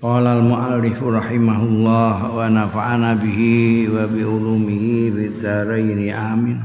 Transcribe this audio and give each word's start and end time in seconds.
Qala 0.00 0.40
al-mu'allif 0.40 0.96
rahimahullah 0.96 2.32
wa 2.32 2.48
nafa'ana 2.48 3.20
bihi 3.20 3.84
wa 3.92 4.08
bi 4.08 4.24
ulumihi 4.24 5.12
bidaraini 5.12 6.08
amin. 6.08 6.56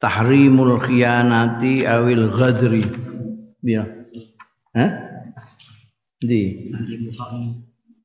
Tahrimul 0.00 0.80
khiyanati 0.80 1.84
awil 1.84 2.24
ghadri. 2.32 2.88
Ya. 3.60 3.84
Hah? 4.72 4.90
Di. 6.24 6.72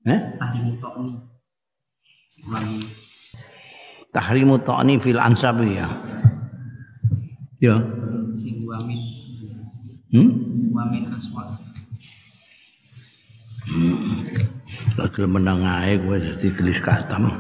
Hah? 0.04 0.22
Tahrimu 4.12 4.60
ta'ni 4.60 5.00
fil 5.00 5.24
ansab 5.24 5.64
ya. 5.64 5.88
Ya. 7.64 7.80
Hmm? 10.12 10.32
wamin 10.76 11.08
aswad 11.12 11.65
Lagi 14.96 15.26
menang 15.26 15.66
ae 15.66 15.98
kowe 15.98 16.22
dadi 16.22 16.54
gelis 16.54 16.78
katam. 16.86 17.34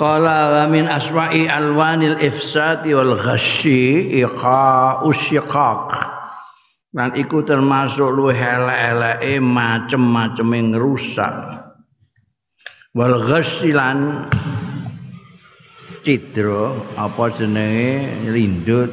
Qala 0.00 0.38
wa 0.56 0.64
min 0.72 0.88
aswa'i 0.88 1.44
alwanil 1.44 2.16
ifsati 2.16 2.96
wal 2.96 3.12
ghasyi 3.20 4.16
iqa'us 4.24 5.20
syiqaq. 5.28 5.86
Lan 6.96 7.12
iku 7.20 7.44
termasuk 7.44 8.08
luwih 8.16 8.40
elek-eleke 8.40 9.44
macem-maceme 9.44 10.72
ngrusak. 10.72 11.36
Wal 12.96 13.16
ghasyi 13.28 13.76
lan 13.76 14.24
apa 16.96 17.24
jenenge 17.36 18.08
lindut 18.32 18.88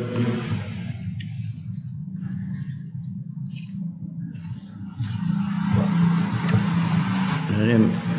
Jadi 7.55 7.73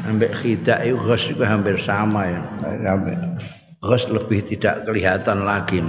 ambek 0.08 0.32
khidak 0.32 0.80
itu 0.88 0.96
ghas 0.96 1.22
itu 1.28 1.44
hampir 1.44 1.76
sama 1.76 2.24
ya. 2.24 2.40
Ambek 2.96 3.16
lebih 4.08 4.40
tidak 4.48 4.88
kelihatan 4.88 5.44
lagi. 5.44 5.84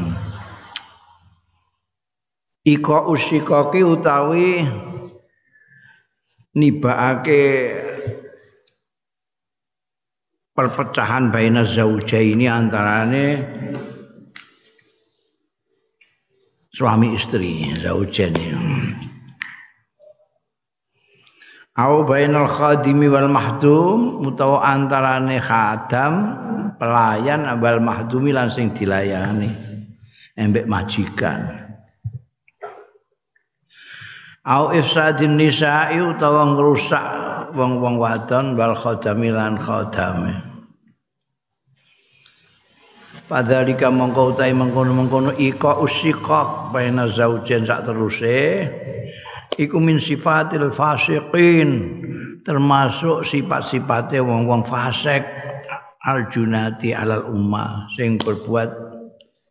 Iko 2.68 3.08
usikoki 3.16 3.80
utawi 3.80 4.68
nibaake 6.60 7.44
perpecahan 10.52 11.32
baina 11.32 11.64
zaujaini 11.64 12.52
antarane 12.52 13.26
suami 16.76 17.16
istri 17.16 17.72
zaujaini. 17.80 19.07
Au 21.78 22.02
bainal 22.02 22.50
khadimi 22.50 23.06
wal 23.06 23.30
mahdum 23.30 24.26
utawa 24.26 24.66
antarane 24.66 25.38
khadam 25.38 26.14
pelayan 26.82 27.46
wal 27.62 27.78
mahdumi 27.78 28.34
lan 28.34 28.50
sing 28.50 28.74
dilayani 28.74 29.46
embek 30.34 30.66
majikan. 30.66 31.70
Au 34.42 34.74
ifsadin 34.74 35.38
nisa'i 35.38 36.02
utawa 36.02 36.50
ngrusak 36.50 37.06
wong-wong 37.54 38.02
wadon 38.02 38.58
wal 38.58 38.74
khadami 38.74 39.30
lan 39.30 39.62
khadame. 39.62 40.34
Padhalika 43.28 43.92
mongko 43.94 44.34
utahe 44.34 44.56
mengkono-mengkono 44.56 45.36
ika 45.36 45.78
usikak 45.84 46.72
baina 46.74 47.12
zaujain 47.12 47.68
sak 47.68 47.84
teruse 47.84 48.66
iku 49.58 49.82
min 49.82 49.98
sifatil 49.98 50.70
fasiqin 50.70 51.70
termasuk 52.46 53.26
sifat-sifate 53.28 54.24
wong-wong 54.24 54.64
fasik. 54.64 55.26
Aljunati 56.08 56.96
alal 56.96 57.28
ummah 57.28 57.92
sing 57.92 58.16
berbuat 58.16 58.72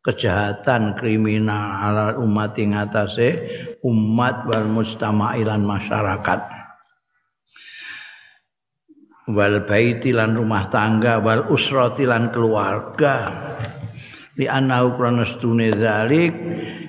kejahatan 0.01 0.97
kriminal 0.97 1.85
alal 1.85 2.23
umat 2.25 2.57
ing 2.57 2.73
atase 2.73 3.45
umat 3.85 4.49
wal 4.49 4.65
mustama'ilan 4.65 5.61
masyarakat. 5.61 6.41
Wal 9.37 9.69
baiti 9.69 10.17
lan 10.17 10.39
rumah 10.39 10.71
tangga 10.73 11.21
wal 11.21 11.45
usrati 11.53 12.09
lan 12.09 12.33
keluarga 12.33 13.37
li 14.37 14.45
annahu 14.45 15.01
krana 15.01 15.25
stune 15.25 15.73
zalik 15.73 16.33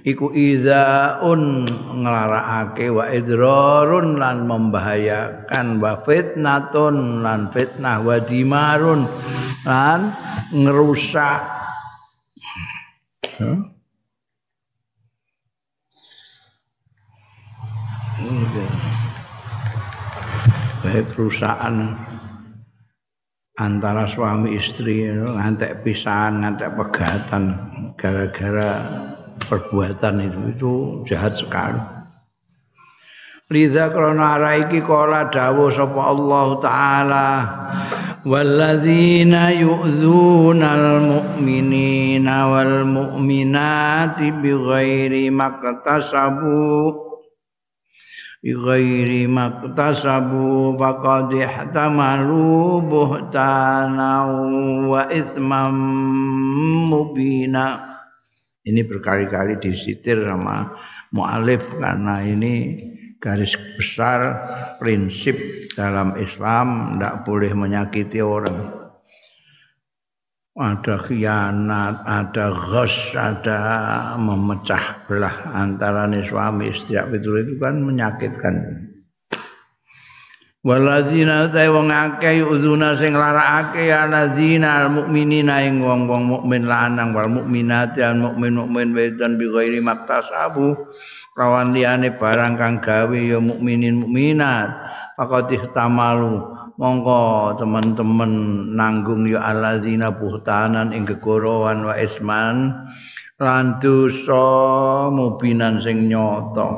iku 0.04 0.36
idzaun 0.36 1.64
nglarakake 2.04 2.92
wa 2.92 3.08
idrarun 3.08 4.20
lan 4.20 4.44
membahayakan 4.44 5.80
wa 5.80 5.96
fitnatun 6.04 7.24
lan 7.24 7.48
fitnah 7.52 8.04
wa 8.04 8.20
dimarun 8.20 9.08
lan 9.64 10.12
ngerusak. 10.52 11.42
Huh? 13.40 13.60
Baik 20.84 21.06
kerusakan 21.16 21.96
antara 23.58 24.06
suami 24.06 24.54
istri 24.54 25.10
ngantek 25.10 25.82
pisahan 25.82 26.46
ngantek 26.46 26.78
pegatan 26.78 27.44
gara-gara 27.98 28.86
perbuatan 29.50 30.16
itu 30.22 30.40
itu 30.54 30.74
jahat 31.10 31.34
sekali. 31.34 31.82
Lidha 33.48 33.88
ara 33.96 34.60
iki 34.60 34.84
kala 34.84 35.32
dawuh 35.32 35.72
sapa 35.72 36.02
Allah 36.12 36.48
taala 36.60 37.28
walladzina 38.28 39.56
yu'dzunal 39.56 41.00
mu'minina 41.00 42.52
wal 42.52 42.84
mu'minati 42.84 44.36
bighairi 44.36 45.32
maktasabu 45.32 47.07
bighairi 48.48 49.28
maktasabu 49.28 50.80
faqad 50.80 51.36
ihtamalu 51.36 52.80
buhtana 52.88 54.24
wa 54.88 55.04
itsman 55.12 55.76
mubina. 56.88 58.00
Ini 58.64 58.88
berkali-kali 58.88 59.60
disitir 59.60 60.24
sama 60.24 60.80
mualif 61.12 61.76
karena 61.76 62.24
ini 62.24 62.80
garis 63.20 63.60
besar 63.76 64.40
prinsip 64.80 65.36
dalam 65.76 66.16
Islam 66.16 66.96
tidak 66.96 67.28
boleh 67.28 67.52
menyakiti 67.52 68.24
orang 68.24 68.87
ada 70.58 70.98
khianat, 70.98 72.02
ada 72.02 72.50
ghos, 72.50 73.14
ada 73.14 73.62
memecah 74.18 75.06
belah 75.06 75.54
antara 75.54 76.10
suami 76.26 76.74
istri 76.74 76.98
itu 76.98 77.30
itu 77.38 77.54
kan 77.62 77.78
menyakitkan. 77.78 78.56
Waladzina 80.66 81.48
ta 81.48 81.64
wong 81.70 81.94
akeh 81.94 82.44
uzuna 82.44 82.98
sing 82.98 83.16
larakake 83.16 83.88
aladzina 83.88 84.84
almukminina 84.84 85.64
ing 85.64 85.80
wong-wong 85.80 86.28
mukmin 86.28 86.68
lanang 86.68 87.16
wal 87.16 87.30
mukminati 87.30 88.04
al 88.04 88.20
mukmin 88.20 88.58
mukmin 88.58 88.92
wedon 88.92 89.40
bi 89.40 89.48
ghairi 89.48 89.80
maktasabu 89.80 90.76
lawan 91.40 91.72
liyane 91.72 92.18
barang 92.18 92.58
kang 92.60 92.84
gawe 92.84 93.16
ya 93.16 93.40
mukminin 93.40 94.02
mukminat 94.02 94.74
faqad 95.16 95.56
ihtamalu 95.56 96.57
mongko 96.78 97.58
teman-teman 97.58 98.32
nanggung 98.78 99.26
ya 99.26 99.42
alladzina 99.42 100.14
buhtanan 100.14 100.94
ing 100.94 101.10
gegorowan 101.10 101.82
wa 101.82 101.98
isman 101.98 102.86
lan 103.42 103.82
dosa 103.82 104.46
mubinan 105.10 105.82
sing 105.82 106.06
nyata. 106.10 106.70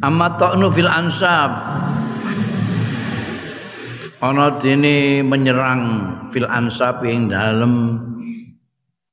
Amma 0.00 0.36
ta'nu 0.36 0.68
fil 0.72 0.88
ansab. 0.88 1.52
Ana 4.20 4.52
dene 4.60 5.24
menyerang 5.24 5.84
fil 6.28 6.44
ansab 6.44 7.04
ing 7.08 7.32
dalem 7.32 7.96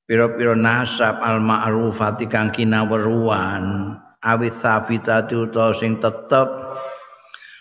pira-pira 0.04 0.56
nasab 0.56 1.20
al 1.24 1.40
ma'rufati 1.40 2.28
kang 2.28 2.52
kinaweruan. 2.52 3.96
Awit 4.20 4.56
sabitati 4.56 5.36
utawa 5.36 5.72
sing 5.76 6.00
tetep 6.00 6.48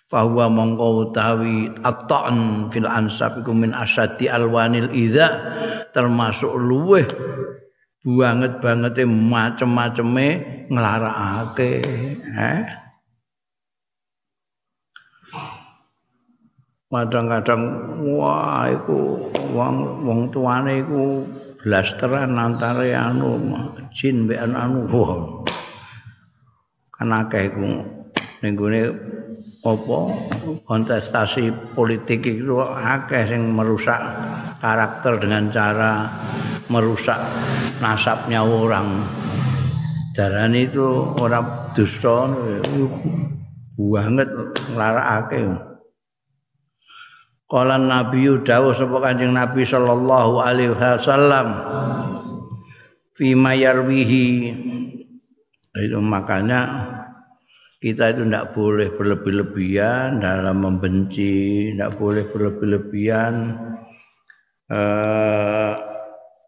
fahuwa 0.07 0.47
mongko 0.47 1.11
utawi 1.11 1.71
aton 1.83 2.71
fil 2.71 2.87
ansab 2.87 3.43
iku 3.43 3.51
min 3.51 3.75
asyadi 3.75 4.31
alwanil 4.31 4.87
idza 4.95 5.27
termasuk 5.91 6.55
luweh 6.55 7.07
banget 8.07 8.63
bangete 8.63 9.03
macem-maceme 9.03 10.29
nglarakake 10.71 11.83
eh. 12.39 12.63
Kadang-kadang 16.87 17.63
wah 18.15 18.71
iku 18.73 19.29
wong 19.53 20.07
wong 20.07 20.21
tuane 20.33 20.81
iku 20.81 21.27
blasteran 21.61 22.39
antare 22.39 22.95
anu 22.95 23.37
jin 23.91 24.25
mbek 24.25 24.39
anu 24.39 24.87
wah. 24.89 25.43
Kan 26.95 27.11
akeh 27.11 27.53
iku 27.53 27.85
ning 28.41 28.55
apa 29.67 29.99
kontestasi 30.63 31.51
politik 31.75 32.23
itu 32.23 32.63
akeh 32.63 33.27
sing 33.27 33.51
merusak 33.51 33.99
karakter 34.63 35.19
dengan 35.19 35.51
cara 35.51 36.07
merusak 36.71 37.19
nasabnya 37.83 38.47
orang. 38.47 39.03
Darah 40.15 40.49
itu 40.49 41.13
orang 41.21 41.77
dusta 41.77 42.33
banget 43.77 44.29
nglarakake. 44.73 45.45
Kala 47.47 47.79
Nabi 47.79 48.27
dawuh 48.43 48.75
sapa 48.75 48.97
Kanjeng 48.99 49.31
Nabi 49.37 49.63
sallallahu 49.63 50.43
alaihi 50.43 50.75
wasallam 50.75 51.63
fi 53.15 53.39
mayarwihi 53.39 54.27
itu 55.77 55.99
makanya 56.01 56.96
kita 57.77 58.17
itu 58.17 58.25
tidak 58.25 58.57
boleh 58.57 58.89
berlebih-lebihan 58.89 60.19
dalam 60.19 60.65
membenci, 60.65 61.71
tidak 61.73 61.93
boleh 62.01 62.25
berlebih-lebihan 62.33 63.35
eh, 64.73 65.73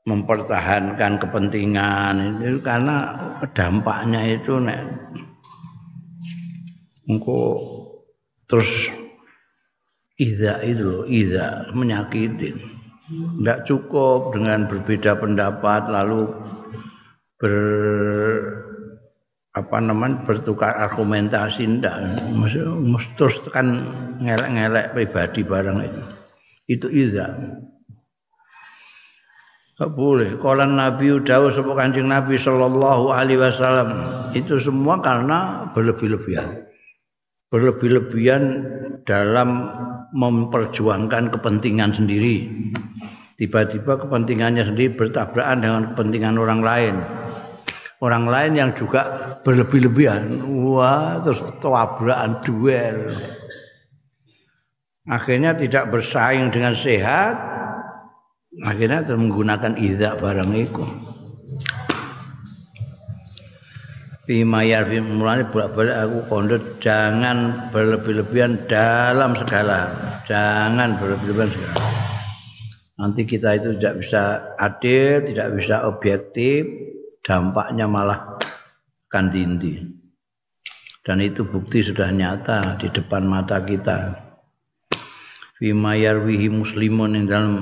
mempertahankan 0.09 1.21
kepentingan 1.21 2.41
itu 2.41 2.59
karena 2.65 3.13
dampaknya 3.53 4.25
itu 4.25 4.57
nek 4.57 4.81
engko 7.05 7.61
terus 8.49 8.89
ida 10.17 10.65
itu 10.65 10.83
loh, 10.83 11.05
ida 11.05 11.69
menyakiti. 11.77 12.57
Tidak 13.09 13.65
cukup 13.65 14.37
dengan 14.37 14.69
berbeda 14.69 15.17
pendapat 15.17 15.89
lalu 15.89 16.29
ber 17.41 17.55
apa 19.58 19.82
namanya 19.82 20.22
bertukar 20.22 20.70
argumentasi 20.78 21.66
ndak. 21.66 22.22
Terus 23.19 23.43
kan 23.50 23.82
ngelek-ngelek 24.22 24.94
pribadi 24.94 25.43
barang 25.43 25.78
itu. 25.82 26.02
Itu 26.69 26.87
iza 26.93 27.34
Gak 29.78 29.94
boleh. 29.94 30.34
Kalau 30.43 30.66
Nabi 30.66 31.22
Dawud 31.22 31.55
sebut 31.55 31.78
kancing 31.78 32.10
Nabi 32.10 32.34
Shallallahu 32.34 33.14
Alaihi 33.14 33.38
Wasallam 33.38 33.94
itu 34.34 34.58
semua 34.58 34.99
karena 34.99 35.70
berlebih-lebihan, 35.70 36.66
berlebih-lebihan 37.46 38.43
dalam 39.06 39.70
memperjuangkan 40.19 41.31
kepentingan 41.31 41.94
sendiri. 41.94 42.50
Tiba-tiba 43.38 44.02
kepentingannya 44.02 44.66
sendiri 44.66 44.99
bertabrakan 44.99 45.62
dengan 45.62 45.82
kepentingan 45.94 46.43
orang 46.43 46.58
lain 46.58 46.94
orang 47.99 48.25
lain 48.27 48.53
yang 48.55 48.71
juga 48.75 49.35
berlebih-lebihan. 49.43 50.43
Wah 50.67 51.19
terus 51.23 51.43
tabrakan 51.59 52.39
duel. 52.43 53.11
Akhirnya 55.09 55.56
tidak 55.56 55.89
bersaing 55.89 56.53
dengan 56.53 56.77
sehat. 56.77 57.37
Akhirnya 58.59 59.06
terus 59.06 59.23
menggunakan 59.23 59.79
idak 59.79 60.19
barang 60.21 60.50
itu. 60.53 60.85
Bima 64.29 64.61
yarfi 64.61 65.01
bolak-balik 65.01 65.97
aku 66.05 66.19
kondo 66.29 66.56
jangan 66.85 67.71
berlebih-lebihan 67.73 68.69
dalam 68.69 69.33
segala. 69.33 69.89
Jangan 70.29 71.01
berlebih-lebihan 71.01 71.49
segala. 71.49 71.81
Nanti 72.99 73.23
kita 73.25 73.56
itu 73.56 73.79
tidak 73.79 74.03
bisa 74.03 74.23
adil 74.59 75.23
tidak 75.23 75.49
bisa 75.55 75.87
objektif 75.87 76.67
dampaknya 77.29 77.85
malah 77.85 78.41
akan 79.13 79.27
tinggi. 79.29 79.77
Dan 81.05 81.21
itu 81.21 81.45
bukti 81.45 81.85
sudah 81.85 82.09
nyata 82.09 82.81
di 82.81 82.89
depan 82.89 83.29
mata 83.29 83.61
kita. 83.61 84.17
Fima 85.61 85.93
yarwihi 85.93 86.49
muslimun 86.49 87.21
ing 87.21 87.25
dalam 87.29 87.53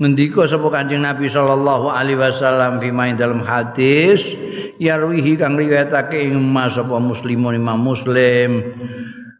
ngendika 0.00 0.48
sapa 0.48 0.68
Kanjeng 0.72 1.04
Nabi 1.04 1.28
sallallahu 1.28 1.92
alaihi 1.92 2.20
wasallam 2.20 2.80
fima 2.80 3.10
ing 3.10 3.20
dalam 3.20 3.42
hadis 3.44 4.36
yarwihi 4.78 5.36
kang 5.36 5.58
riwayatake 5.58 6.30
ing 6.30 6.38
mas 6.38 6.78
muslimun 6.78 7.58
Imam 7.58 7.82
Muslim 7.82 8.74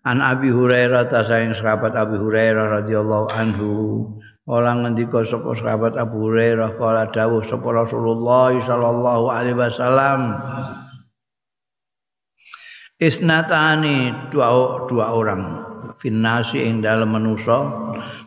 an 0.02 0.18
Abi 0.18 0.50
Hurairah 0.50 1.06
ta 1.06 1.22
saing 1.22 1.54
sahabat 1.54 1.94
Abi 1.94 2.18
Hurairah 2.18 2.82
radhiyallahu 2.82 3.26
anhu 3.32 3.70
Ola 4.44 4.76
ngendika 4.76 5.24
sapa 5.24 5.56
sahabat 5.56 5.96
Abu 5.96 6.28
Hurairah 6.28 6.76
kala 6.76 7.08
dawuh 7.08 7.40
sapa 7.48 7.64
Rasulullah 7.64 8.52
sallallahu 8.52 9.32
alaihi 9.32 9.56
wasallam 9.56 10.36
Isnatani 13.00 14.12
dua 14.28 14.84
dua 14.84 15.16
orang 15.16 15.42
finnasi 15.96 16.60
ing 16.60 16.84
dalem 16.84 17.16
manusa 17.16 17.72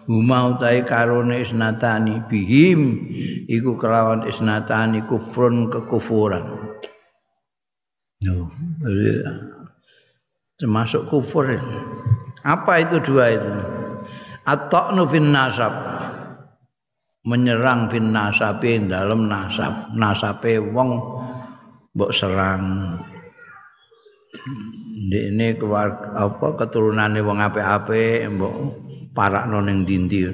huma 0.10 0.58
utahe 0.58 0.82
karone 0.84 1.40
isnatani 1.46 2.20
bihim 2.26 3.06
iku 3.46 3.78
kelawan 3.78 4.26
isnatani 4.26 5.06
kufrun 5.06 5.70
kekufuran. 5.70 6.76
No, 8.26 8.50
termasuk 10.58 11.06
kufur 11.08 11.48
apa 12.42 12.74
itu 12.82 12.98
dua 13.06 13.26
itu? 13.38 13.54
Fin 15.08 15.28
nasab 15.32 15.87
menyerang 17.28 17.92
fin 17.92 18.16
nasabe 18.16 18.80
dalam 18.88 19.28
nasab 19.28 19.92
nasabe 19.92 20.64
wong 20.64 20.96
mbok 21.92 22.12
serang. 22.16 22.96
Ini 25.08 25.60
keluar 25.60 26.16
apa 26.16 26.56
keturunannya 26.56 27.20
wong 27.20 27.44
ape-ape 27.44 28.32
mbok 28.32 28.56
parakno 29.12 29.60
ning 29.60 29.84
dindi. 29.84 30.32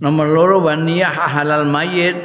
Nomor 0.00 0.26
loro 0.28 0.56
wa 0.60 0.76
niyah 0.76 1.12
halal 1.12 1.64
mayit. 1.64 2.16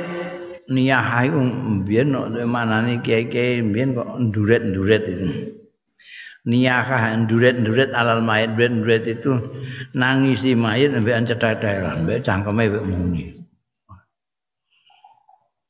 Niyah 0.66 1.30
iku 1.30 1.40
mbiyen 1.40 2.18
nek 2.18 2.48
manane 2.50 2.98
kiai-kiai 3.06 3.62
mbiyen 3.62 3.94
kok 3.94 4.18
nduret-nduret. 4.18 5.04
itu 5.06 5.55
niyakah 6.46 7.26
nduret-nduret 7.26 7.92
alal 7.92 8.22
mayit 8.22 8.54
nduret 8.54 9.06
itu. 9.10 9.38
Nangisi 9.98 10.54
mayit 10.54 10.94
mbek 10.94 11.26
ceteteran 11.28 12.06
mbek 12.06 12.22
cangkeme 12.22 12.70
mbek 12.70 12.86
muni. 12.86 13.24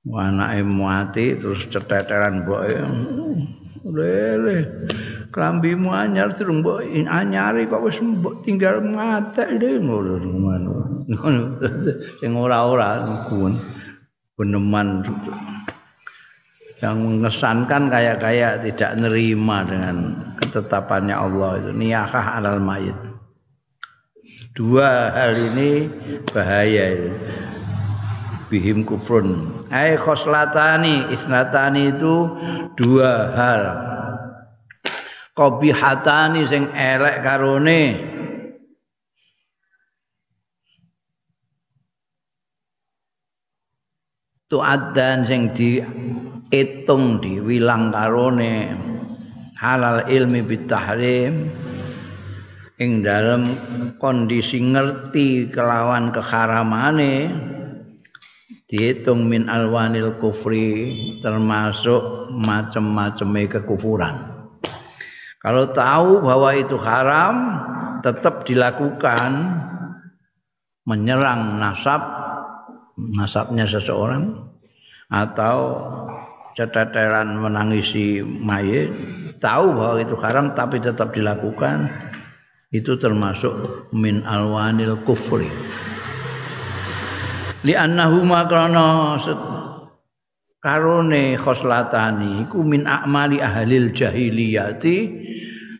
Anake 0.05 0.61
mati 0.61 1.33
terus 1.33 1.65
ceteteran 1.65 2.45
mboke 2.45 2.77
lele 3.89 4.57
klambimu 5.33 5.93
anyar 5.93 6.29
terus 6.29 6.53
mbok 6.61 6.85
anyari 7.09 7.65
kok 7.65 7.85
wis 7.85 7.97
mbok 8.01 8.45
tinggal 8.45 8.81
mate 8.81 9.45
deh 9.57 9.81
ngono 9.81 10.21
ngono 11.09 11.43
sing 12.21 12.31
ora-ora 12.37 13.01
kuwen 13.29 13.57
beneman 14.37 15.05
yang 16.83 16.99
mengesankan 16.99 17.87
kayak-kayak 17.87 18.59
tidak 18.67 18.91
nerima 18.99 19.63
dengan 19.63 19.95
ketetapannya 20.43 21.15
Allah 21.15 21.51
itu. 21.63 21.71
Niyakah 21.71 22.25
alal 22.39 22.59
mayit. 22.59 22.97
Dua 24.55 25.11
hal 25.11 25.35
ini 25.35 25.87
bahaya 26.31 26.85
itu. 26.95 27.11
Bihim 28.51 28.83
kufrun. 28.83 29.51
Ay 29.71 29.95
khoslatani 29.95 31.11
isnatani 31.11 31.95
itu 31.95 32.29
dua 32.75 33.11
hal. 33.35 33.63
Qabihatani 35.35 36.47
sing 36.47 36.71
elek 36.71 37.19
karone. 37.23 38.13
Tu'addan 44.45 45.25
sing 45.25 45.51
di 45.57 45.81
itung 46.49 47.21
diwilang 47.21 47.93
karone. 47.93 48.75
Halal 49.55 50.05
ilmi 50.11 50.41
bitahrim. 50.43 51.49
Ing 52.75 53.07
dalam 53.07 53.47
kondisi 54.03 54.59
ngerti 54.59 55.47
kelawan 55.47 56.11
keharamane 56.11 57.31
dihitung 58.67 59.31
min 59.31 59.47
alwanil 59.47 60.19
kufri 60.19 60.91
termasuk 61.23 62.35
macam-macam 62.35 63.47
kekufuran. 63.47 64.15
Kalau 65.39 65.71
tahu 65.71 66.25
bahwa 66.25 66.51
itu 66.57 66.75
haram, 66.81 67.35
tetap 68.03 68.43
dilakukan. 68.43 69.61
Menyerang 70.85 71.57
nasab 71.57 72.01
nasabnya 72.93 73.65
seseorang 73.65 74.37
atau 75.09 75.57
ceteteran 76.55 77.35
menangisi 77.35 78.23
mayit 78.23 78.89
tahu 79.43 79.75
bahwa 79.75 79.99
itu 79.99 80.15
haram 80.17 80.55
tapi 80.55 80.79
tetap 80.79 81.11
dilakukan 81.11 81.91
itu 82.71 82.95
termasuk 82.95 83.87
min 83.91 84.23
alwanil 84.23 84.97
kufri 85.03 85.51
li 87.67 87.73
annahuma 87.75 88.47
krana 88.47 89.19
karone 90.63 91.35
khoslatani 91.37 92.47
iku 92.47 92.63
min 92.63 92.87
a'mali 92.87 93.43
ahlil 93.43 93.91
jahiliyati 93.93 94.97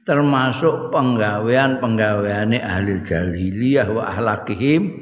termasuk 0.06 0.94
penggawean-penggaweane 0.94 2.62
ahli 2.62 3.02
jahiliyah 3.02 3.90
wa 3.90 4.06
ahlakihim 4.14 4.94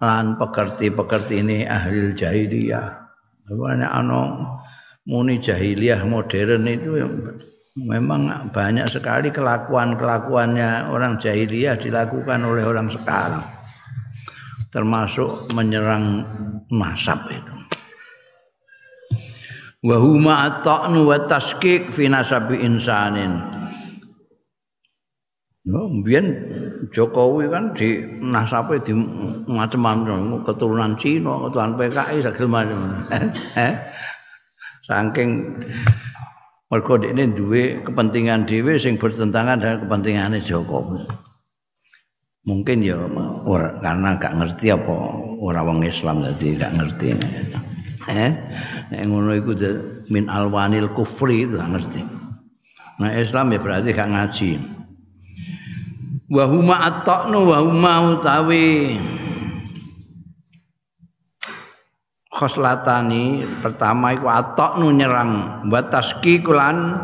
lan 0.00 0.40
pekerti-pekerti 0.40 1.44
ini 1.44 1.68
ahli 1.68 2.16
jahiliyah. 2.16 3.04
Banyak 3.46 3.92
ana 3.92 4.20
muni 5.06 5.38
jahiliyah 5.38 6.02
modern 6.02 6.66
itu 6.66 6.98
memang 7.78 8.50
banyak 8.50 8.90
sekali 8.90 9.30
kelakuan-kelakuannya 9.30 10.90
orang 10.90 11.22
jahiliyah 11.22 11.78
dilakukan 11.78 12.42
oleh 12.42 12.66
orang 12.66 12.90
sekarang. 12.90 13.46
Termasuk 14.74 15.54
menyerang 15.56 16.26
nasab 16.68 17.24
itu. 17.32 17.54
Wa 19.86 19.96
huma 20.02 20.50
at-ta'nu 20.50 21.06
wa 21.06 21.16
taskik 21.30 21.94
fi 21.94 22.10
nasabi 22.10 22.60
insanin. 22.60 23.56
No, 25.66 25.90
biyen 26.02 26.26
Jokowi 26.94 27.50
kan 27.50 27.74
di 27.74 27.98
nasape 28.22 28.78
di 28.86 28.94
macam-macam 29.50 30.46
keturunan 30.46 30.94
Cina, 30.94 31.42
keturunan 31.42 31.74
PKI 31.74 32.22
segala 32.22 32.62
macam. 32.62 32.80
Saking 34.86 35.30
mergo 36.70 36.94
dekne 36.98 37.34
duwe 37.34 37.82
kepentingan 37.82 38.46
dhewe 38.46 38.78
sing 38.78 38.98
bertentangan 38.98 39.58
dengan 39.58 39.76
kepentingane 39.82 40.38
Jokowi. 40.38 41.02
Mungkin 42.46 42.86
ya 42.86 42.94
ora 43.42 43.82
karena 43.82 44.14
gak 44.22 44.38
ngerti 44.38 44.70
apa 44.70 44.94
ora 45.42 45.66
wong 45.66 45.82
Islam 45.82 46.22
dadi 46.22 46.54
gak 46.54 46.78
ngerti. 46.78 47.06
Eh? 48.06 48.30
Nek 48.94 49.02
ngono 49.10 49.34
iku 49.34 49.50
min 50.14 50.30
alwanil 50.30 50.94
kufri 50.94 51.42
itu 51.42 51.58
gak 51.58 51.70
ngerti. 51.74 52.00
Nah 53.02 53.10
Islam 53.18 53.50
ya 53.50 53.58
berarti 53.58 53.90
gak 53.90 54.10
ngaji 54.14 54.50
wa 56.26 56.44
huma 56.46 56.76
ataqnu 56.90 57.38
wa 57.46 57.58
huma 57.62 57.92
utawi 58.18 58.98
khoslatani 62.36 63.48
pertama 63.64 64.12
iku 64.12 64.28
ataqnu 64.28 64.92
nyerang. 64.92 65.64
Bataski 65.72 66.44
kulan 66.44 67.00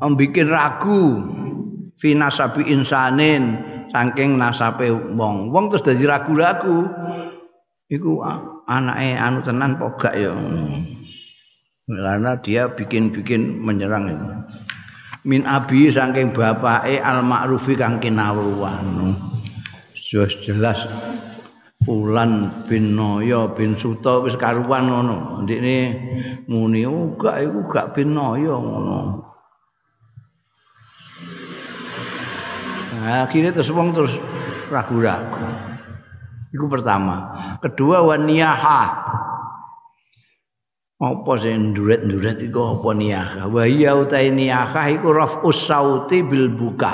membikin 0.00 0.48
ragu. 0.48 1.20
Fi 1.98 2.16
nasabi 2.16 2.72
insanin 2.72 3.60
saking 3.92 4.40
nasabe 4.40 4.88
wong. 5.12 5.52
Wong 5.52 5.68
terus 5.68 5.84
dadi 5.84 6.08
ragu-ragu. 6.08 6.88
Iku 7.92 8.24
anake 8.64 9.18
anu 9.20 9.44
tenan 9.44 9.76
pogak 9.76 10.16
ya. 10.16 10.32
Karena 11.88 12.36
dia 12.40 12.68
bikin-bikin 12.68 13.60
menyerang 13.64 14.04
itu. 14.12 14.26
Min 15.28 15.44
abi 15.44 15.92
saking 15.92 16.32
bapake 16.32 17.00
al 17.00 17.20
ma'rufi 17.20 17.76
kang 17.76 18.00
kinawruan. 18.00 19.12
Jelas 20.08 20.88
Fulan 21.88 22.52
bin 22.68 22.92
Noyo 22.92 23.56
bin 23.56 23.72
Suto 23.80 24.20
wis 24.20 24.36
karuan 24.36 24.92
ngono. 24.92 25.40
Ndikne 25.40 25.76
muni 26.44 26.84
uga 26.84 27.40
oh, 27.40 27.44
iku 27.48 27.60
gak 27.64 27.96
bin 27.96 28.12
Noyo 28.12 28.60
ngono. 28.60 29.00
Nah, 32.92 33.24
akhirnya 33.24 33.56
terus 33.56 33.72
wong 33.72 33.96
terus 33.96 34.12
ragu-ragu. 34.68 35.48
Iku 36.52 36.68
pertama. 36.68 37.32
Kedua 37.64 38.04
waniyaha 38.04 38.80
apa 40.98 41.32
sing 41.40 41.72
nduret-nduret 41.72 42.42
iku 42.44 42.74
apa 42.74 42.90
niyakah 42.90 43.46
wa 43.48 43.62
iya 43.64 43.94
utai 43.94 44.34
niyakah 44.34 44.98
iku 44.98 45.14
raf'us 45.14 45.70
sauti 45.70 46.26
bil 46.26 46.50
buka 46.50 46.90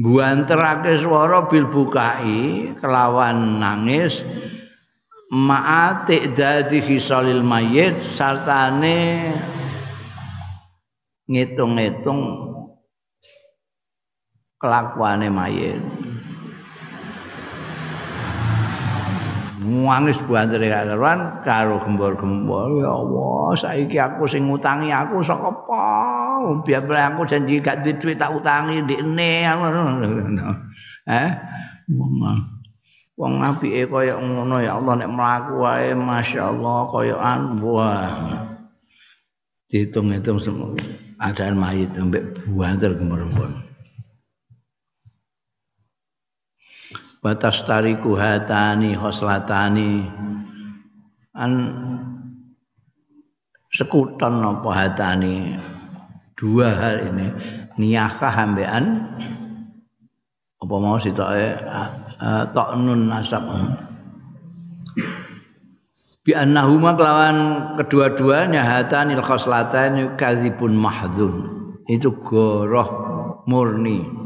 buanterake 0.00 0.96
swara 1.04 1.44
bil 1.52 1.68
bukai 1.68 2.72
kelawan 2.80 3.60
nangis 3.60 4.24
ma'ati 5.32 6.32
dadi 6.32 6.80
hisalil 6.80 7.44
mayit 7.44 7.96
sartane 8.12 9.32
ngitung-ngitung 11.28 12.20
kelakuane 14.60 15.28
mayit 15.28 15.80
Muangis 19.62 20.18
buantere 20.26 20.66
gak 20.66 20.90
karuan 20.90 21.38
karo 21.46 21.78
gembor-gembor 21.78 22.82
ya 22.82 22.90
Allah 22.90 23.54
saiki 23.54 23.94
aku 23.94 24.26
sing 24.26 24.50
ngutangi 24.50 24.90
aku 24.90 25.22
saka 25.22 25.54
apa? 25.54 25.86
Biar 26.66 26.82
aku 26.82 27.22
janji 27.22 27.62
gak 27.62 27.86
duit 27.86 28.02
duit 28.02 28.18
tak 28.18 28.34
utangi 28.34 28.82
ndekne. 28.82 29.46
Eh 31.02 31.30
wong 33.18 33.38
apike 33.38 33.86
kaya 33.86 34.18
ngono 34.18 34.58
ya 34.58 34.78
Allah 34.80 34.98
nek 34.98 35.10
mlaku 35.14 35.52
wae 35.62 35.94
masyaallah 35.94 36.78
kaya 36.90 37.16
an 37.22 37.40
wah. 37.62 38.10
Dihitung-hitung 39.70 40.42
semua. 40.42 40.74
Adaan 41.22 41.56
mayit 41.56 41.94
ambek 41.96 42.34
buanter 42.50 42.92
gembor-gembor 42.98 43.61
batas 47.22 47.62
tariku 47.62 48.18
hatani 48.18 48.98
khoslatani 48.98 50.02
an 51.38 51.52
sekuton 53.70 54.42
apa 54.42 54.70
hatani? 54.74 55.56
Dua 56.34 56.74
hal 56.74 57.14
ini. 57.14 57.26
Niyakah 57.78 58.34
ambean 58.34 58.84
apa 60.58 60.74
mau 60.82 60.98
sitoke 60.98 61.54
uh, 62.18 62.44
ta'nun 62.50 63.06
nasab? 63.06 63.46
Bi 66.22 66.34
annahuma 66.34 66.98
kelawan 66.98 67.38
kedua-duanya 67.78 68.62
hatanil 68.62 69.22
khoslatan 69.22 70.18
kadzibun 70.18 70.74
mahdhun. 70.74 71.34
Itu 71.86 72.14
goroh 72.18 72.90
murni 73.46 74.21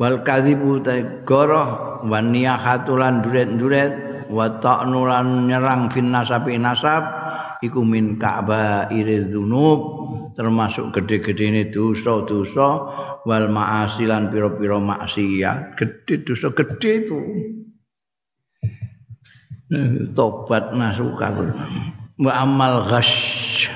wal 0.00 0.24
kadzibu 0.24 0.80
goroh 1.28 2.00
wan 2.08 2.32
niyahatulan 2.32 3.20
duret-duret 3.20 4.24
wa 4.32 4.48
ta'nulan 4.56 5.44
nyerang 5.44 5.92
fin 5.92 6.08
nasabi 6.08 6.56
nasab 6.56 7.04
iku 7.60 7.84
min 7.84 8.16
ka'ba 8.16 8.88
dzunub 8.88 9.80
termasuk 10.32 10.96
gede-gede 10.96 11.44
ini 11.52 11.62
dosa-dosa 11.68 12.68
wal 13.28 13.46
ma'asilan 13.52 14.32
piro-piro 14.32 14.80
maksiat. 14.80 15.76
Gede 15.76 16.24
dosa 16.24 16.48
gede 16.56 16.90
itu. 17.04 17.18
Tobat 20.16 20.72
nasuka. 20.72 21.28
Wa 22.16 22.32
amal 22.40 22.88
ghash. 22.88 23.68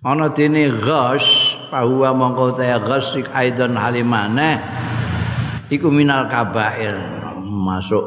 Ana 0.00 0.32
dene 0.32 0.72
ghash 0.72 1.35
bahwa 1.70 2.08
mongko 2.14 2.54
ta 2.54 2.78
ghasik 2.78 3.26
aidan 3.34 3.74
halimane 3.74 4.60
iku 5.70 5.90
minal 5.90 6.30
kabair. 6.30 6.94
Masuk. 7.42 8.04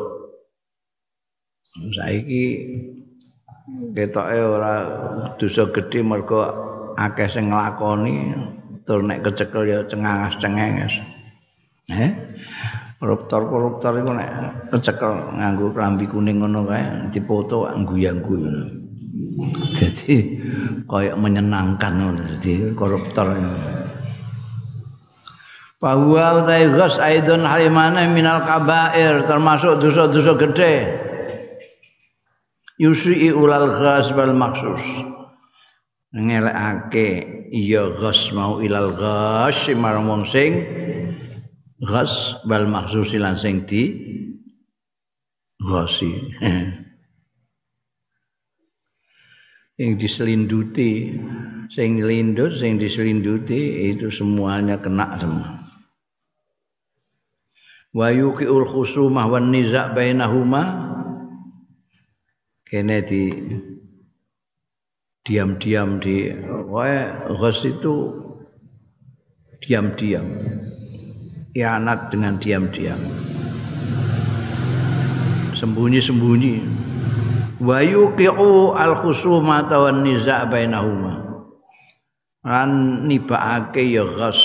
Saiki 1.69 2.43
ketoke 3.93 4.39
ora 4.39 4.73
dosa 5.37 5.69
gedhe 5.69 5.99
mergo 6.01 6.41
akeh 6.97 7.29
sing 7.29 7.53
nglakoni 7.53 8.33
tur 8.83 9.05
nek 9.05 9.21
kecekel 9.21 9.69
ya 9.69 9.79
cengangas-cengenges 9.85 10.97
eh 11.93 12.11
koruptor-koruptor 12.97 14.01
iku 14.01 14.11
nek 14.17 14.29
kecekel 14.73 15.37
nganggo 15.37 15.69
klambi 15.71 16.09
kuning 16.09 16.41
ngono 16.41 16.65
kae 16.65 17.13
dipoto 17.13 17.69
angguyang-guyang 17.69 18.88
jadi 19.73 20.15
kayak 20.89 21.15
menyenangkan 21.15 22.17
jadi 22.39 22.75
koruptor 22.75 23.35
bahwa 25.79 26.43
utai 26.43 26.67
ghas 26.67 26.99
aidon 26.99 27.47
halimana 27.47 28.03
minal 28.11 28.43
kabair 28.43 29.23
termasuk 29.23 29.79
dosa-dosa 29.79 30.35
gede. 30.35 30.75
Yusri 32.79 33.31
ulal 33.31 33.71
ghas 33.71 34.11
wal 34.11 34.35
maksus. 34.35 34.83
Ngelekake 36.11 37.07
iya 37.55 37.87
ghas 37.95 38.31
mau 38.35 38.59
ilal 38.59 38.91
ghas 38.91 39.71
marang 39.71 40.11
wong 40.11 40.23
sing 40.27 40.67
ghas 41.79 42.35
wal 42.43 42.67
maksus 42.67 43.15
lan 43.15 43.39
sing 43.39 43.63
di 43.63 43.83
ghasi 45.59 46.11
yang 49.79 49.95
diselinduti 49.95 51.15
sing 51.71 52.03
lindut 52.03 52.51
sing 52.51 52.75
diselinduti 52.75 53.87
itu 53.95 54.11
semuanya 54.11 54.75
kena 54.75 55.15
semua. 55.15 55.49
Wa 57.95 58.11
yuqiul 58.11 58.67
khusumah 58.67 59.31
wan 59.31 59.55
niza' 59.55 59.95
bainahuma 59.95 60.63
kene 62.67 63.01
di 63.01 63.33
diam-diam 65.25 65.97
di 65.97 66.27
wae 66.69 66.99
ghas 67.39 67.63
itu 67.63 67.95
diam-diam. 69.63 70.27
Ianat 71.55 72.13
dengan 72.13 72.37
diam-diam. 72.37 72.99
Sembunyi-sembunyi 75.57 76.78
wa 77.59 77.83
yuqiu 77.83 78.73
al 78.75 78.95
khusumata 78.95 79.83
wan 79.83 80.03
niza' 80.03 80.47
bainahuma. 80.47 81.27
Lan 82.43 83.03
nibakake 83.05 83.83
ya 83.83 84.07
ghas 84.07 84.39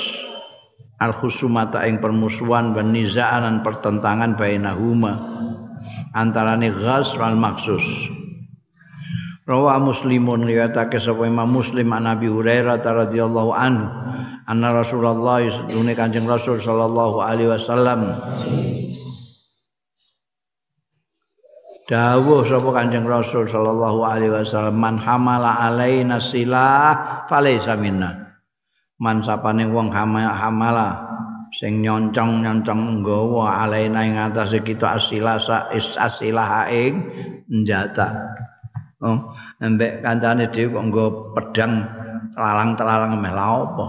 al 0.98 1.14
khusumata 1.14 1.86
ing 1.86 2.02
permusuhan 2.02 2.74
wan 2.74 2.90
nizaan 2.90 3.62
pertentangan 3.62 4.34
bainahuma. 4.34 5.12
Antarane 6.10 6.74
ghas 6.74 7.14
wal 7.14 7.38
maksus. 7.38 7.86
Rawa 9.44 9.76
Muslimun 9.76 10.48
riwayatake 10.48 10.96
sapa 10.96 11.28
Imam 11.28 11.52
Muslim 11.52 11.92
an 11.92 12.08
Nabi 12.08 12.32
Hurairah 12.32 12.80
radhiyallahu 12.80 13.52
anhu 13.52 13.92
anna 14.48 14.72
Rasulullah 14.72 15.44
dune 15.68 15.92
Kanjeng 15.92 16.24
Rasul 16.24 16.64
sallallahu 16.64 17.20
alaihi 17.20 17.52
wasallam 17.52 18.16
dawuh 21.84 22.48
sapa 22.48 22.70
Kanjeng 22.72 23.04
Rasul 23.04 23.44
sallallahu 23.44 24.00
alaihi 24.04 24.32
wasallam 24.32 24.76
man 24.80 24.96
hamala 24.96 25.60
alaina 25.60 26.16
silah 26.16 27.24
falaisa 27.28 27.76
minna. 27.76 28.40
Man 29.02 29.20
sapane 29.20 29.68
wong 29.68 29.90
hamala 29.92 31.02
sing 31.52 31.84
nyoncong-nyoncong 31.84 33.02
nggawa 33.02 33.66
alaina 33.66 34.02
ing 34.06 34.16
atase 34.18 34.62
kita 34.64 34.98
asila 34.98 35.38
sa 35.38 35.70
asilah 35.74 36.66
ing 36.72 37.04
njata 37.46 38.10
oh 39.04 39.30
embek 39.60 40.00
kancane 40.02 40.48
dhewe 40.50 40.74
kok 40.74 40.84
nggo 40.88 41.06
pedang 41.36 41.84
lalang-lalang 42.34 43.20
meh. 43.20 43.30
La 43.30 43.46
apa? 43.60 43.86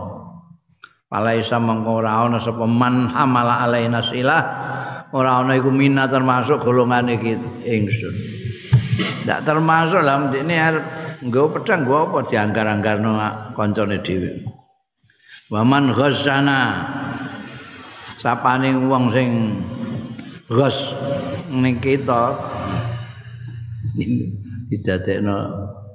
Palaisa 1.06 1.62
mengko 1.62 2.04
ora 2.04 2.28
ana 2.28 2.42
sapa 2.42 2.66
man 2.68 3.08
hamala 3.08 3.64
alaina 3.64 4.04
silah 4.04 4.42
ora 5.14 5.44
ana 5.44 5.54
iku 5.60 5.70
minat 5.70 6.10
termasuk 6.10 6.64
golongan 6.64 7.12
iki 7.12 7.38
ingsun. 7.66 8.16
Ndak 9.26 9.42
termasuk 9.46 10.02
lah 10.06 10.30
ini 10.34 10.56
arep 10.56 10.86
nggo 11.26 11.50
pedang 11.54 11.86
nggo 11.86 12.10
apa 12.10 12.18
dianggar-anggarno 12.30 13.12
kancane 13.58 13.98
dhewe. 14.02 14.46
Waman 15.50 15.94
ghassana 15.94 16.86
sapane 18.18 18.74
wong 18.86 19.14
sing 19.14 19.30
ghas 20.50 20.94
ning 21.50 21.78
kita 21.82 22.34
didadekno 24.70 25.38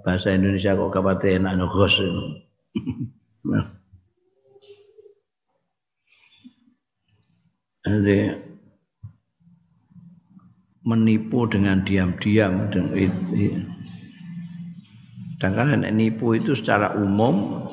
bahasa 0.06 0.34
Indonesia 0.34 0.78
kok 0.78 0.90
kapate 0.94 1.38
enak 1.38 1.54
no 1.58 1.66
ghas. 1.66 1.98
Jadi 7.80 8.49
menipu 10.84 11.44
dengan 11.44 11.84
diam-diam 11.84 12.72
dan 12.72 12.88
itu. 12.96 13.60
Sedangkan 15.36 15.88
nipu 15.96 16.36
itu 16.36 16.52
secara 16.52 16.92
umum 16.96 17.64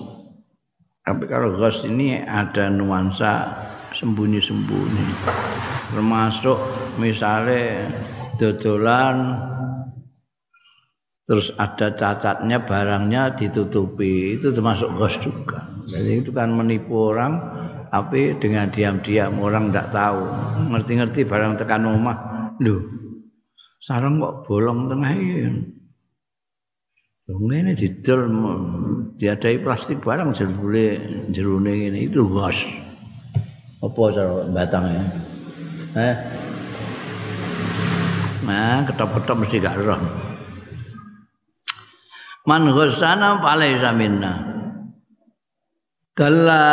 tapi 1.08 1.24
kalau 1.28 1.56
ghost 1.56 1.88
ini 1.88 2.20
ada 2.24 2.68
nuansa 2.68 3.48
sembunyi-sembunyi. 3.96 5.08
Termasuk 5.96 6.60
misalnya 7.00 7.88
dodolan 8.36 9.40
terus 11.28 11.52
ada 11.60 11.92
cacatnya 11.92 12.64
barangnya 12.64 13.36
ditutupi 13.36 14.36
itu 14.40 14.52
termasuk 14.52 14.92
ghost 15.00 15.24
juga. 15.24 15.64
Jadi 15.88 16.24
itu 16.24 16.32
kan 16.36 16.52
menipu 16.52 17.12
orang 17.12 17.40
tapi 17.88 18.36
dengan 18.36 18.68
diam-diam 18.68 19.40
orang 19.40 19.72
tidak 19.72 19.96
tahu 19.96 20.24
ngerti-ngerti 20.76 21.24
barang 21.24 21.56
tekan 21.56 21.88
rumah 21.88 22.37
loh 22.64 22.82
sarang 23.82 24.18
kok 24.22 24.46
bolong 24.46 24.90
tengah 24.90 25.12
ini 25.14 25.78
ngene 27.28 27.76
didol 27.76 28.32
diadai 29.20 29.60
plastik 29.60 30.00
barang 30.00 30.32
jerune 30.32 30.96
jerune 31.36 31.72
ngene 31.76 32.08
itu 32.08 32.24
gas. 32.32 32.56
Apa 33.84 34.00
cara 34.16 34.48
batangnya? 34.48 35.04
Eh. 35.92 36.16
Nah, 38.48 38.80
ketop-ketop 38.88 39.44
mesti 39.44 39.60
gak 39.60 39.76
roh. 39.84 40.00
Man 42.48 42.72
ghasana 42.72 43.44
falaisa 43.44 43.92
minna. 43.92 44.34
Dalla 46.16 46.64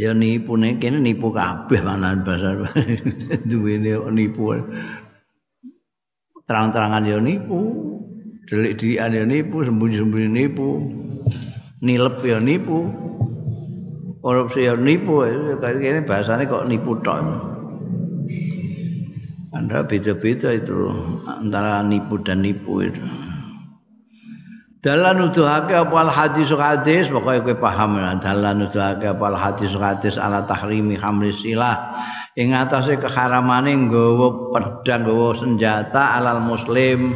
ya 0.00 0.16
nipu 0.16 0.56
kene 0.56 0.96
nipu 0.96 1.28
kabeh 1.28 1.84
mana 1.84 2.16
bahasa 2.24 2.56
duwene 3.48 4.00
nipu. 4.16 4.56
Terang-terangan 6.48 7.04
ya 7.04 7.20
nipu. 7.20 7.60
delik 8.48 8.82
dilikan 8.82 9.14
ya 9.14 9.22
nipu 9.28 9.62
sembunyi-sembunyi 9.62 10.28
nipu. 10.32 10.68
Nilep 11.84 12.24
ya 12.24 12.40
nipu. 12.40 12.88
Korupsi 14.24 14.66
ya 14.66 14.74
nipu. 14.74 15.22
Ini 15.28 16.00
bahasanya 16.08 16.48
kok 16.48 16.64
nipu 16.64 16.96
tok. 17.04 17.20
Anda 19.52 19.84
beda-beda 19.84 20.56
itu 20.56 20.88
antara 21.28 21.84
nipu 21.84 22.16
dan 22.24 22.40
nipu 22.40 22.86
itu 22.86 23.19
Dalam 24.80 25.28
nuduhake 25.28 25.76
apa 25.76 25.92
al 25.92 26.08
hadis 26.08 26.48
hadis? 26.56 27.12
Pokoknya 27.12 27.44
kowe 27.44 27.56
paham 27.60 28.00
ya 28.00 28.16
dalan 28.16 28.64
nuduhake 28.64 29.12
apa 29.12 29.24
al 29.28 29.36
hadis 29.36 29.76
hadis 29.76 30.16
ala 30.16 30.48
tahrimi 30.48 30.96
hamli 30.96 31.36
silah. 31.36 32.00
Ing 32.32 32.56
atase 32.56 32.96
keharamane 32.96 33.76
nggawa 33.76 34.56
pedang 34.56 35.04
nggawa 35.04 35.36
senjata 35.36 36.16
alal 36.16 36.40
muslim. 36.40 37.12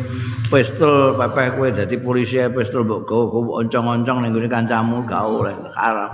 Pistol 0.53 1.17
pepeh 1.17 1.57
kowe 1.57 1.69
dadi 1.73 1.97
polisi 1.97 2.37
pistol 2.53 2.85
mbok 2.85 3.09
gawa 3.09 3.65
oncong-oncong 3.65 4.19
ning 4.21 4.37
gone 4.37 4.49
kancamu 4.53 5.01
gak 5.09 5.25
oleh 5.25 5.57
haram. 5.73 6.13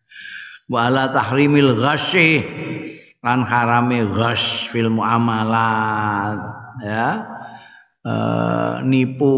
Wa 0.70 0.94
ala 0.94 1.10
tahrimil 1.10 1.74
ghasyi 1.74 2.46
lan 3.18 3.42
harame 3.42 4.06
ghasy 4.14 4.70
fil 4.70 4.94
muamalat 4.94 6.38
ya. 6.86 7.08
Uh, 8.06 8.78
nipu 8.86 9.32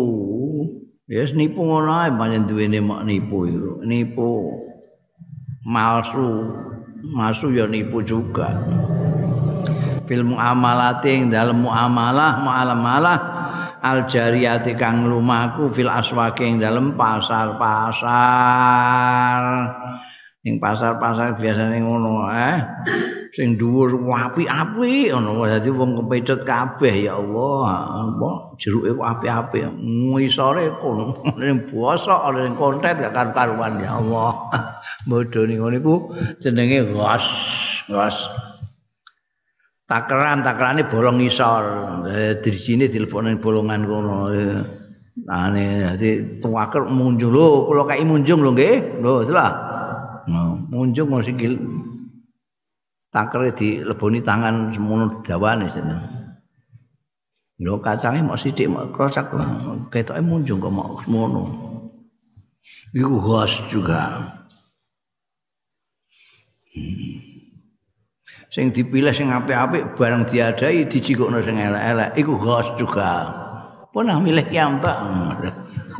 Yes 1.06 1.38
nipu 1.38 1.62
ngono 1.62 2.02
ae 2.02 2.10
pancen 2.10 2.50
duwene 2.50 2.82
mak 2.82 3.06
nipu 3.06 3.46
iku. 3.46 3.78
Nipu 3.86 4.58
malsu. 5.62 6.50
Malsu 7.06 7.54
ya 7.54 7.70
nipu 7.70 8.02
juga. 8.02 8.58
Fil 10.10 10.26
muamalati 10.26 11.10
ing 11.14 11.30
dalem 11.30 11.62
muamalah 11.62 12.42
muamalah 12.42 13.18
al 13.78 14.10
jariyati 14.10 14.74
kang 14.74 15.06
lumaku 15.06 15.70
fil 15.70 15.86
aswaqi 15.86 16.42
ing 16.42 16.58
dalem 16.58 16.98
pasar-pasar. 16.98 18.02
Ing 20.42 20.58
pasar-pasar 20.58 21.38
biasane 21.38 21.86
ngono 21.86 22.34
eh. 22.34 22.58
Sing 23.36 23.60
dhuwur 23.60 24.00
apik-apik 24.00 25.12
ngono. 25.12 25.44
Dadi 25.44 25.68
wong 25.68 26.00
kepecet 26.00 26.48
kabeh 26.48 27.04
ya 27.04 27.20
Allah. 27.20 27.68
Apa? 28.08 28.56
Jeruke 28.56 28.96
kok 28.96 29.04
apik-apik. 29.04 29.76
Ngisore 29.76 30.72
kono. 30.80 31.20
Ning 31.40 31.68
bosok 31.68 32.32
ning 32.32 32.56
kontet 32.56 32.96
gak 32.96 33.36
karuan 33.36 33.76
ya 33.84 34.00
Allah. 34.00 34.32
Bodho 35.08 35.44
ning 35.44 35.60
ngono 35.60 35.76
iku 35.76 35.94
jenenge 36.40 36.88
ghas 36.96 37.24
ghas 37.92 38.16
takeran 39.84 40.40
takerane 40.40 40.88
bolong 40.88 41.20
ngisor. 41.20 41.64
Dari 42.40 42.56
sini 42.56 42.88
telepon 42.88 43.36
bolongan 43.36 43.84
kono. 43.84 44.32
Ane 45.28 45.92
dadi 45.92 46.40
tuwaker 46.40 46.88
munjung. 46.88 47.36
Lho 47.36 47.68
kula 47.68 47.84
kai 47.84 48.00
munjung 48.00 48.40
lho 48.40 48.56
nggih. 48.56 49.04
Lho 49.04 49.28
salah 49.28 49.52
munjung 50.26 51.08
mesti 51.12 51.32
takere 53.16 53.48
dileboni 53.56 54.20
tangan 54.20 54.76
semono 54.76 55.24
dawane 55.24 55.72
jeneng. 55.72 56.04
Lho 57.56 57.80
kacange 57.80 58.20
mok 58.20 58.36
sithik 58.36 58.68
mok 58.68 58.92
krosak 58.92 59.32
ketoke 59.88 60.20
munjung 60.20 60.60
kok 60.60 60.68
mok 60.76 61.00
ngono. 61.08 61.42
Iku 62.92 63.16
khas 63.16 63.64
juga. 63.72 64.28
Hmm. 66.76 67.16
Sing 68.52 68.72
dipilih 68.72 69.12
sing 69.12 69.32
apik-apik 69.32 69.96
barang 69.96 70.28
diadai 70.28 70.84
dijikokno 70.84 71.40
sing 71.40 71.56
elek-elek 71.56 72.12
iku 72.20 72.36
khas 72.36 72.68
juga. 72.76 73.32
Pernah 73.92 74.20
milih 74.20 74.44
kiambak. 74.44 74.96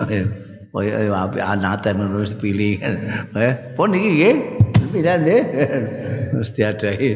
Kaya 0.76 1.09
apik 1.09 1.40
anaten 1.40 2.05
terus 2.05 2.37
pilih. 2.37 2.76
Eh, 3.33 3.52
pun 3.72 3.96
iki 3.96 4.09
nggih. 4.12 4.37
Pindah 4.96 5.20
nggih. 5.20 5.42
Terus 6.32 6.48
diadai 6.56 7.09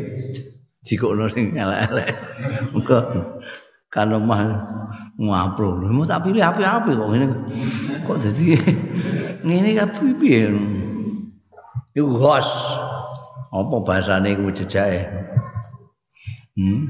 jikokno 0.85 1.33
sing 1.33 1.57
elek-elek. 1.57 2.12
Muga 2.77 2.99
kan 3.88 4.12
omah 4.12 4.40
ngaplo. 5.16 5.81
Mau 5.88 6.05
tak 6.05 6.29
pilih 6.29 6.45
apik-apik 6.45 6.93
kok 6.93 7.09
ngene. 7.09 7.27
Kok 8.05 8.21
dadi 8.21 8.53
ngene 9.40 9.71
kabeh 9.81 10.12
piye? 10.21 10.53
Iku 11.97 12.21
khas. 12.21 12.49
Apa 13.49 13.77
bahasane 13.81 14.37
iku 14.37 14.53
jejake? 14.53 15.09
Hmm. 16.53 16.85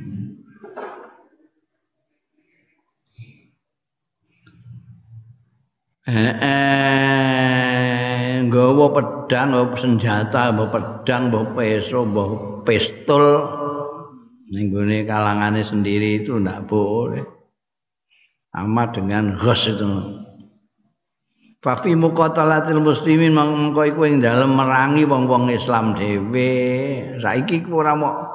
Eh, 6.11 7.70
nggawa 8.49 8.87
pedang, 8.97 9.53
nggawa 9.53 9.77
senjata, 9.77 10.55
nggawa 10.55 10.73
pedang, 10.73 11.23
nggawa 11.29 11.53
peso, 11.53 12.07
nggawa 12.07 12.37
pistol 12.65 13.25
ning 14.51 14.75
gone 14.75 15.07
kalangane 15.07 15.63
sendiri 15.63 16.23
itu 16.23 16.35
ndak 16.35 16.67
boleh. 16.67 17.23
Sama 18.51 18.91
dengan 18.91 19.39
ghos 19.39 19.71
itu. 19.71 19.87
Fa 21.63 21.79
fi 21.79 21.95
muqatalatil 21.95 22.83
muslimin 22.83 23.31
mangko 23.31 23.87
iku 23.87 24.11
ing 24.11 24.19
dalem 24.19 24.59
merangi 24.59 25.07
wong-wong 25.07 25.55
Islam 25.55 25.95
dhewe. 25.95 26.51
Saiki 27.23 27.63
ku 27.63 27.79
ora 27.79 27.95
mau 27.95 28.27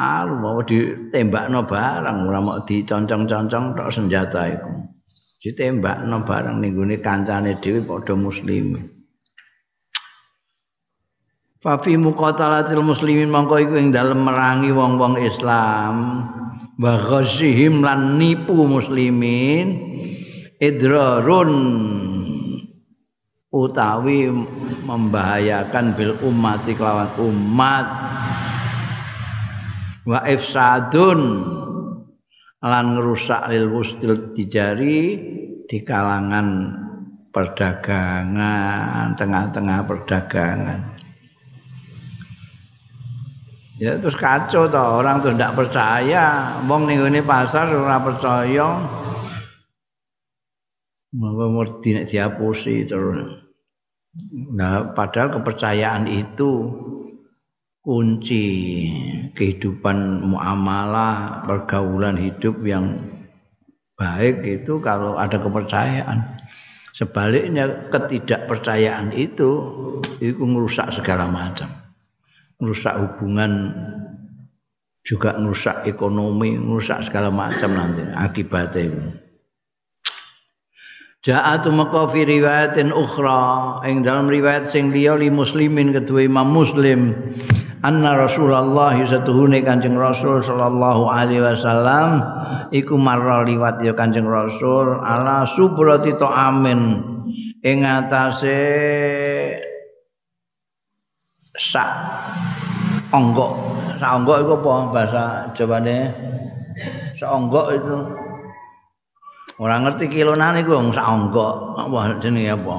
anu 0.00 0.34
mau 0.40 0.58
ditembakno 0.64 1.68
barang, 1.68 2.18
ora 2.24 2.40
mau 2.40 2.62
diconcong-concong 2.64 3.76
tok 3.76 3.90
senjata 3.92 4.48
iku. 4.48 4.72
Ditembakno 5.44 6.24
barang 6.24 6.56
ning 6.62 6.72
gone 6.72 6.96
kancane 7.04 7.60
dhewe 7.60 7.84
padha 7.84 8.16
muslimin. 8.16 8.93
Fa 11.64 11.80
fi 11.80 11.96
muqatalatil 11.96 12.84
muslimin 12.84 13.32
mangko 13.32 13.56
iku 13.56 13.80
ing 13.80 13.88
dalem 13.88 14.20
merangi 14.20 14.68
wong-wong 14.68 15.16
Islam. 15.16 16.28
Wa 16.76 17.00
ghasihim 17.00 17.80
lan 17.80 18.20
nipu 18.20 18.68
muslimin 18.68 19.80
idrarun 20.60 21.52
utawi 23.48 24.28
membahayakan 24.84 25.96
bil 25.96 26.12
umat 26.28 26.68
kelawan 26.68 27.08
umat 27.16 27.86
wa 30.04 30.20
ifsadun 30.28 31.20
lan 32.60 32.84
ngerusak 32.92 33.40
lil 33.48 33.72
wustil 33.72 34.36
dijari 34.36 35.16
di 35.64 35.78
kalangan 35.80 36.76
perdagangan 37.32 39.16
tengah-tengah 39.16 39.80
perdagangan 39.88 40.93
ya 43.78 43.98
terus 43.98 44.14
kacau 44.14 44.70
toh 44.70 45.02
orang 45.02 45.18
tuh 45.18 45.34
tidak 45.34 45.58
percaya 45.58 46.56
wong 46.68 46.86
ning 46.86 47.02
pasar 47.26 47.70
ora 47.70 47.98
percaya 47.98 48.78
Maka 51.14 51.44
mesti 51.46 51.88
nek 51.94 52.08
diapusi 52.10 52.90
terus. 52.90 53.38
Nah, 54.34 54.90
padahal 54.98 55.30
kepercayaan 55.30 56.10
itu 56.10 56.50
kunci 57.78 58.44
kehidupan 59.30 60.26
muamalah, 60.26 61.46
pergaulan 61.46 62.18
hidup 62.18 62.58
yang 62.66 62.98
baik 63.94 64.42
itu 64.42 64.82
kalau 64.82 65.14
ada 65.14 65.38
kepercayaan. 65.38 66.34
Sebaliknya 66.94 67.90
ketidakpercayaan 67.90 69.14
itu 69.14 69.50
itu 70.18 70.42
merusak 70.42 70.90
segala 70.94 71.30
macam. 71.30 71.83
Merusak 72.62 72.94
hubungan 72.96 73.74
juga 75.04 75.36
merusak 75.36 75.84
ekonomi, 75.84 76.56
merusak 76.56 77.04
segala 77.04 77.28
macam 77.28 77.76
nanti 77.76 78.02
akibatnya. 78.14 79.20
Ja'atu 81.24 81.72
maka 81.72 82.04
fi 82.12 82.20
riwayatin 82.28 82.92
ukhra 82.92 83.80
ing 83.88 84.04
dalam 84.04 84.28
riwayat 84.28 84.68
sing 84.68 84.92
liya 84.92 85.16
li 85.16 85.32
muslimin 85.32 85.96
kedua 85.96 86.28
Imam 86.28 86.52
Muslim 86.52 87.16
anna 87.80 88.12
Rasulullah 88.12 88.92
satuhune 89.08 89.64
Kanjeng 89.64 89.96
Rasul 89.96 90.44
sallallahu 90.44 91.08
alaihi 91.08 91.40
wasallam 91.40 92.20
iku 92.76 93.00
marra 93.00 93.40
liwat 93.40 93.80
ya 93.80 93.96
Kanjeng 93.96 94.28
Rasul 94.28 95.00
ala 95.00 95.48
subrati 95.48 96.12
amin 96.20 97.00
ing 97.64 97.88
atase 97.88 98.60
sak 101.54 101.90
onggok 103.14 103.52
sak 103.98 104.10
onggok 104.10 104.38
iku 104.42 104.52
apa 104.58 104.72
bahasa 104.90 105.24
Jawane 105.54 105.98
sak 107.14 107.30
onggok 107.30 107.66
itu 107.74 107.96
Ora 109.54 109.78
ngerti 109.78 110.10
kilonane 110.10 110.66
iku 110.66 110.74
wong 110.74 110.90
sak 110.90 111.06
angka. 111.06 111.78
Apa 111.78 112.18
jenenge 112.18 112.58
apa? 112.58 112.74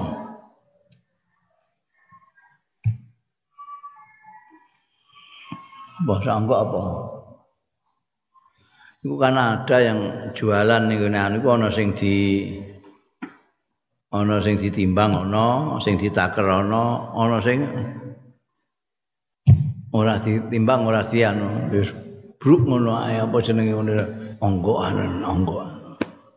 Sak 6.20 6.36
angka 6.36 6.56
apa? 6.68 6.84
Iku 9.08 9.16
kan 9.16 9.40
ada 9.40 9.78
yang 9.80 10.00
jualan 10.36 10.82
ngene 10.92 11.16
anu 11.16 11.40
iku 11.40 11.56
ana 11.56 11.72
sing 11.72 11.96
di 11.96 12.44
ana 14.12 14.44
sing 14.44 14.60
ditimbang 14.60 15.16
ana, 15.16 15.80
sing 15.80 15.96
ditaker 15.96 16.44
ana, 16.44 17.16
ana 17.16 17.40
sing 17.40 17.64
ora 19.96 20.20
ditimbang 20.20 20.84
ora 20.84 21.08
dianu. 21.08 21.72
Wis 21.72 21.96
bruk 22.36 22.68
ngono 22.68 23.00
ae 23.00 23.24
apa 23.24 23.40
jenenge 23.40 23.72
ngene 23.72 23.96
anggoan, 24.44 25.24
anggoan. 25.24 25.72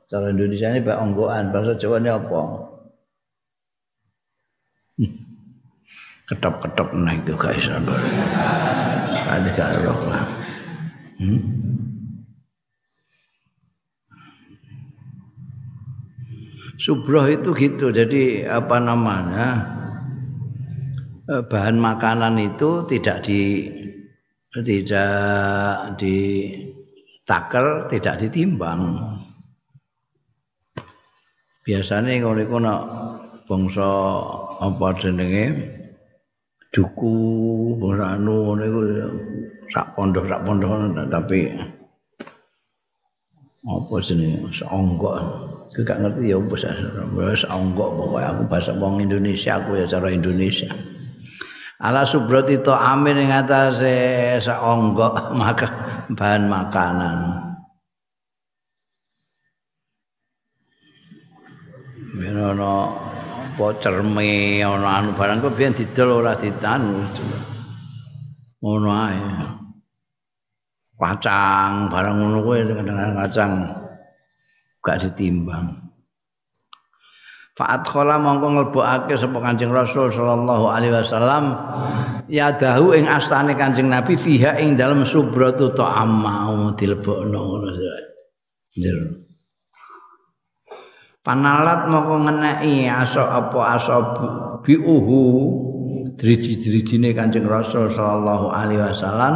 Cara 0.09 0.33
Indonesia 0.33 0.73
ini 0.73 0.81
bak 0.81 1.05
onggoan, 1.05 1.53
bahasa 1.53 1.77
Jawa 1.77 2.01
ini 2.01 2.09
apa? 2.09 2.41
Ketop-ketop 6.29 6.97
naik 6.97 7.29
ke 7.29 7.35
kaisar 7.37 7.81
baru. 7.85 8.09
Ada 9.29 9.49
gak 9.53 9.71
roh 9.85 10.01
lah. 10.09 10.25
Hmm? 11.21 11.41
Subroh 16.81 17.27
itu 17.29 17.53
gitu, 17.53 17.93
jadi 17.93 18.49
apa 18.49 18.81
namanya 18.81 19.78
bahan 21.29 21.77
makanan 21.77 22.41
itu 22.41 22.89
tidak 22.89 23.21
di 23.21 23.69
tidak 24.65 25.93
di 26.01 26.17
taker, 27.29 27.85
tidak 27.93 28.17
ditimbang. 28.17 28.97
biasane 31.69 32.17
ngono 32.25 32.41
iku 32.41 32.57
nek 32.65 32.81
bangsa 33.45 33.89
apa 34.57 34.87
jenenge? 34.97 35.45
Duku 36.73 37.13
bangsa 37.77 38.17
anu 38.17 38.57
iku 38.57 38.81
sak 39.69 39.93
pondok 39.93 40.25
sak 40.33 40.41
pondok 40.49 40.97
tapi 41.13 41.53
apa 43.69 43.95
jenenge? 44.01 44.49
Seonggok 44.49 45.17
aku 45.69 45.85
gak 45.85 46.01
ngerti 46.01 46.33
ya 46.33 46.41
bahasa 46.41 46.73
seonggok 47.45 47.91
pokoke 47.93 48.25
aku 48.25 48.43
bahasa 48.49 48.73
wong 48.73 49.05
Indonesia 49.05 49.61
aku 49.61 49.77
ya 49.77 49.85
cara 49.85 50.09
Indonesia 50.11 50.67
ala 51.79 52.03
subrati 52.03 52.59
to 52.59 52.75
amin 52.75 53.23
ing 53.23 53.31
atase 53.31 54.39
seonggok 54.43 55.31
maka 55.41 55.69
bahan 56.11 56.51
makanan. 56.51 57.19
Ben 62.19 62.35
ana 62.35 62.91
apa 63.55 63.65
cerme 63.79 64.59
ana 64.67 65.03
anu 65.03 65.11
barang 65.15 65.39
kok 65.39 65.55
biyen 65.55 65.75
didol 65.75 66.19
ora 66.19 66.35
ditanu 66.35 67.07
ngono 68.59 68.91
ae. 68.91 69.23
Kacang 70.99 71.87
barang 71.87 72.17
ngono 72.19 72.39
kuwi 72.43 72.75
kacang 73.15 73.71
gak 74.83 74.99
ditimbang 74.99 75.88
Fa'at 77.59 77.83
khala 77.91 78.23
mongko 78.23 78.55
nglebokake 78.55 79.19
sapa 79.19 79.43
Kanjeng 79.43 79.75
Rasul 79.75 80.15
sallallahu 80.15 80.71
alaihi 80.71 80.95
wasallam 80.95 81.59
ya 82.31 82.55
dahu 82.55 82.95
ing 82.95 83.11
astane 83.11 83.59
Kanjeng 83.59 83.91
Nabi 83.91 84.15
fiha 84.15 84.63
ing 84.63 84.79
dalam 84.79 85.03
subratu 85.03 85.75
ta'am 85.75 86.23
mau 86.23 86.71
dilebokno 86.79 87.35
ngono 87.35 87.69
jero 88.79 89.11
panalat 91.27 91.91
moko 91.91 92.31
ngeneki 92.31 92.87
aso 92.87 93.27
apa 93.27 93.75
aso 93.75 93.97
biuhu 94.63 95.23
driji-drijine 96.15 97.11
Kanjeng 97.11 97.43
Rasul 97.43 97.91
sallallahu 97.91 98.55
alaihi 98.55 98.87
wasallam 98.87 99.35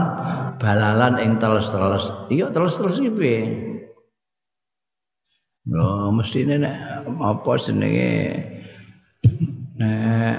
balalan 0.63 1.19
ing 1.19 1.43
teles-teles. 1.43 2.07
Iya 2.31 2.55
teles-teles 2.55 3.03
iki 3.03 3.11
piye 3.11 3.72
Lho 5.63 6.11
mestine 6.11 6.59
nek 6.59 7.07
apa 7.23 7.53
jenenge 7.55 8.35
nek 9.79 10.37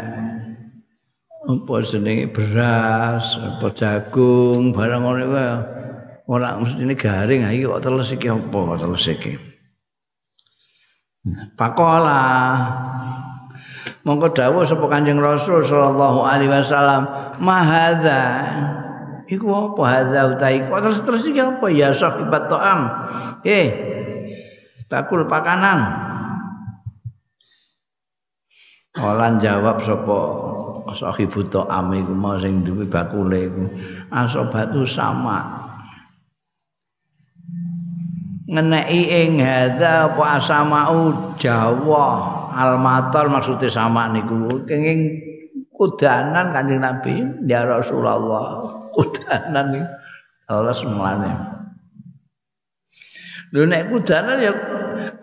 apa 1.48 1.74
jenenge 1.88 2.28
beras, 2.28 3.40
apa 3.40 3.72
jagung, 3.72 4.76
barang 4.76 5.00
ngono 5.00 5.24
kuwi 5.24 5.48
ora 6.28 6.60
mestine 6.60 6.92
garing 7.00 7.48
ayo 7.48 7.80
kok 7.80 7.88
teles 7.88 8.12
iki 8.12 8.28
apa 8.28 8.76
teles 8.76 9.08
iki. 9.08 9.34
Pakola 11.56 12.24
Monggo 14.04 14.28
dawuh 14.36 14.68
sapa 14.68 14.92
Kanjeng 14.92 15.24
Rasul 15.24 15.64
sallallahu 15.64 16.28
alaihi 16.28 16.52
wasallam, 16.52 17.08
"Mahadza." 17.40 18.24
Iku 19.32 19.48
apa 19.48 19.84
hadza 19.88 20.36
utai? 20.36 20.68
Kok 20.68 20.80
terus 20.84 21.00
terus 21.08 21.24
iki 21.24 21.40
apa 21.40 21.72
ya 21.72 21.96
sahibat 21.96 22.52
ta'am? 22.52 22.80
Eh, 23.48 23.93
bakul 24.94 25.26
pakanan. 25.26 25.90
Olan 29.02 29.42
jawab 29.42 29.82
sapa 29.82 30.20
sahibu 30.94 31.42
ta'am 31.50 31.90
iku 31.98 32.14
mau 32.14 32.38
sing 32.38 32.62
duwe 32.62 32.86
bakule 32.86 33.50
iku. 33.50 33.66
Asobatu 34.14 34.86
sama. 34.86 35.64
ngeneki 38.54 39.02
ing 39.10 39.32
hadza 39.40 40.14
apa 40.14 40.38
asamau 40.38 41.34
Jawa 41.42 42.08
almatar 42.54 43.32
maksudnya 43.32 43.72
sama 43.72 44.12
niku 44.14 44.62
kenging 44.70 45.18
kudanan 45.74 46.54
Kanjeng 46.54 46.84
Nabi 46.84 47.24
ya 47.50 47.66
Rasulullah 47.66 48.62
kudanan 48.94 49.74
iki 49.74 49.84
Allah 50.52 50.76
semulane 50.76 51.32
lho 53.56 53.66
nek 53.66 53.90
kudanan 53.90 54.38
ya 54.38 54.54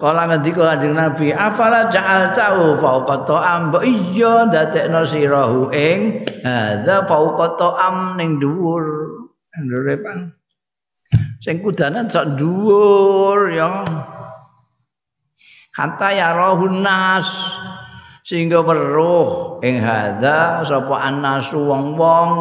kala 0.01 0.25
ngendika 0.33 0.73
Kanjeng 0.73 0.97
Nabi 0.97 1.29
afala 1.29 1.93
ja'al 1.93 2.33
ta'u 2.33 2.81
fauqa 2.81 3.29
ta'am 3.29 3.69
iya 3.85 4.49
dadekno 4.49 5.05
sirahu 5.05 5.69
ing 5.77 6.25
hadza 6.41 7.05
fauqa 7.05 7.61
ta'am 7.61 8.17
ning 8.17 8.41
dhuwur. 8.41 8.85
Ndure 9.61 10.01
Pak 10.01 10.41
sing 11.45 11.61
kudanan 11.61 12.09
sak 12.09 12.41
dhuwur 12.41 13.53
ya. 13.53 13.85
Kata 15.77 16.09
ya 16.17 16.33
rohun 16.33 16.81
nas 16.81 17.29
sehingga 18.25 18.65
weruh. 18.65 19.61
Ing 19.61 19.85
hadza 19.85 20.65
sapa 20.65 20.97
annasu 20.97 21.61
wong-wong 21.61 22.33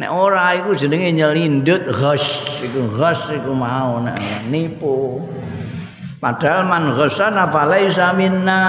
nek 0.00 0.08
ora 0.08 0.56
iku 0.56 0.72
jenenge 0.72 1.12
nyelindut 1.12 1.84
ghas 1.92 2.24
iku 2.64 2.88
ghas 2.96 3.20
iku 3.36 3.52
mau 3.52 4.00
nek 4.00 4.16
nipu. 4.48 5.20
Padahal 6.16 6.64
man 6.64 6.96
ghasana 6.96 7.52
falaisa 7.52 8.16
minna. 8.16 8.64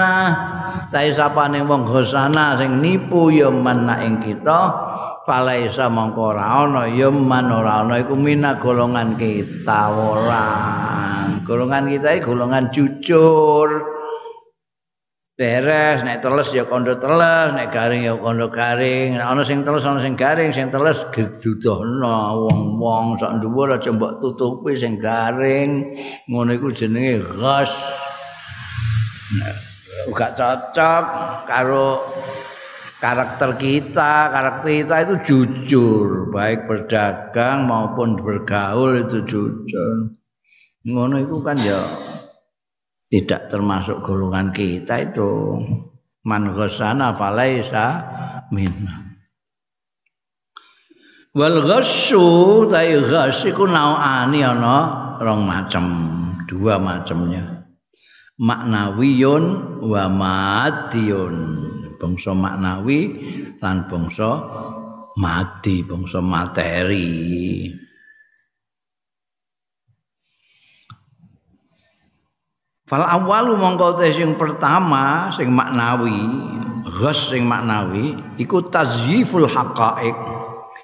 Tapi 0.92 1.16
sapane 1.16 1.64
wong 1.64 1.88
ghasana 1.88 2.60
sing 2.60 2.84
nipu 2.84 3.32
ya 3.32 3.48
man 3.48 3.88
ing 4.04 4.20
kita 4.20 4.60
falaisa 5.24 5.88
mongko 5.88 6.36
ora 6.36 6.68
ana 6.68 6.84
ya 6.92 7.08
man 7.08 7.48
ora 7.48 7.88
ana. 7.88 8.04
Iku 8.04 8.12
mina 8.20 8.60
golongan 8.60 9.16
kita 9.16 9.88
ora. 9.88 10.48
Golongan 11.48 11.88
kita 11.88 12.20
iki 12.20 12.28
golongan 12.28 12.76
jujur 12.76 14.01
beres 15.42 16.06
nek 16.06 16.22
teles 16.22 16.54
ya 16.54 16.70
kondo 16.70 16.94
teles 17.02 17.50
nek 17.58 17.74
garing 17.74 18.06
ya 18.06 18.14
kondo 18.14 18.46
garing. 18.54 19.18
Nek 19.18 19.26
ana 19.26 19.42
sing 19.42 19.66
teles 19.66 19.82
ana 19.90 19.98
sing 19.98 20.14
garing 20.14 20.54
sing 20.54 20.70
teles 20.70 21.02
gedudohno 21.10 22.46
wong-wong. 22.46 23.18
Sak 23.18 23.42
dhuwur 23.42 23.74
aja 23.74 23.90
mbok 23.90 24.22
tutupi 24.22 24.78
sing 24.78 25.02
garing. 25.02 25.98
Ngono 26.30 26.54
iku 26.54 26.70
jenenge 26.70 27.26
ghas 27.42 27.74
gak 30.14 30.38
cocok 30.38 31.06
karo 31.50 32.06
karakter 33.02 33.58
kita, 33.58 34.30
karakter 34.30 34.70
kita 34.70 34.96
itu 35.10 35.16
jujur, 35.26 36.30
baik 36.30 36.70
berdagang 36.70 37.66
maupun 37.66 38.14
bergaul 38.14 39.02
itu 39.02 39.26
jujur. 39.26 40.14
Ngono 40.86 41.18
itu 41.18 41.42
kan 41.42 41.58
ya 41.58 41.82
tidak 43.12 43.52
termasuk 43.52 44.00
golongan 44.00 44.56
kita 44.56 45.12
itu. 45.12 45.60
Man 46.24 46.56
ghasana 46.56 47.12
falaisa 47.12 48.08
minna. 48.56 49.20
Wal 51.36 51.60
ghassu 51.68 52.66
tai 52.72 52.96
ghass 52.96 53.44
iku 53.44 53.68
nauani 53.68 54.48
ana 54.48 54.78
rong 55.20 55.44
macam, 55.44 55.86
dua 56.48 56.80
macamnya. 56.80 57.68
Maknawiyun 58.40 59.44
wa 59.84 60.04
madiyun. 60.08 61.38
bangsa 62.02 62.34
maknawi 62.34 63.00
lan 63.62 63.86
bangsa 63.86 64.42
mati 65.22 65.86
bangsa 65.86 66.18
materi 66.18 67.70
Fal 72.92 73.08
awalu 73.08 73.56
mongko 73.56 74.04
sing 74.04 74.36
pertama 74.36 75.32
sing 75.32 75.48
maknawi 75.48 76.28
ghas 76.84 77.32
sing 77.32 77.48
maknawi 77.48 78.20
iku 78.36 78.60
tazyiful 78.68 79.48
haqaiq 79.48 80.12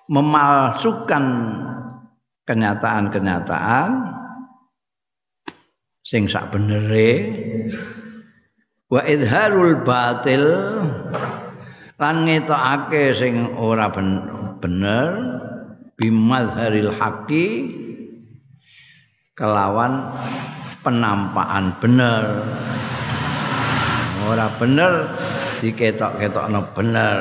memalsukan 0.07 1.25
kenyataan-kenyataan 2.47 4.07
sing 5.99 6.31
sak 6.31 6.47
benere 6.55 7.27
wa 8.87 9.03
idharul 9.03 9.75
batil 9.83 10.47
lan 11.99 12.23
ngetokake 12.23 13.11
sing 13.19 13.51
ora 13.59 13.91
bener 14.63 15.11
bimadharil 15.99 16.95
haqi 16.95 17.67
kelawan 19.35 20.07
penampakan 20.87 21.75
bener. 21.83 22.23
Ora 24.23 24.47
bener 24.55 25.11
diketok-ketokno 25.59 26.63
bener. 26.71 27.19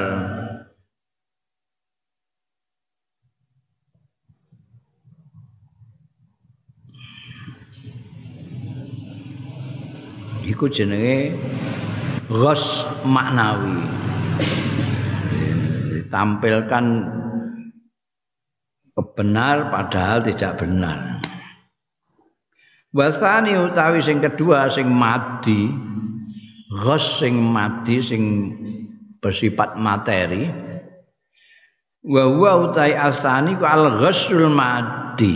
Iku 10.46 10.70
jenenge 10.70 11.34
ghos 12.30 12.86
maknawi. 13.02 13.82
Ditampilkan 15.90 16.84
benar 19.16 19.74
padahal 19.74 20.22
tidak 20.22 20.60
benar 20.60 21.16
wasani 22.94 23.56
utawi 23.58 24.02
sing 24.02 24.22
kedua 24.22 24.70
sing 24.70 24.86
mati 24.86 25.70
ghos 26.70 27.22
sing 27.22 27.38
mati 27.38 28.02
sing 28.02 28.22
bersifat 29.22 29.74
materi. 29.80 30.46
Wa 32.06 32.22
huwa 32.30 32.70
utai 32.70 32.94
asani 32.94 33.58
ku 33.58 33.66
al 33.66 33.90
ghasul 33.98 34.46
mati 34.46 35.34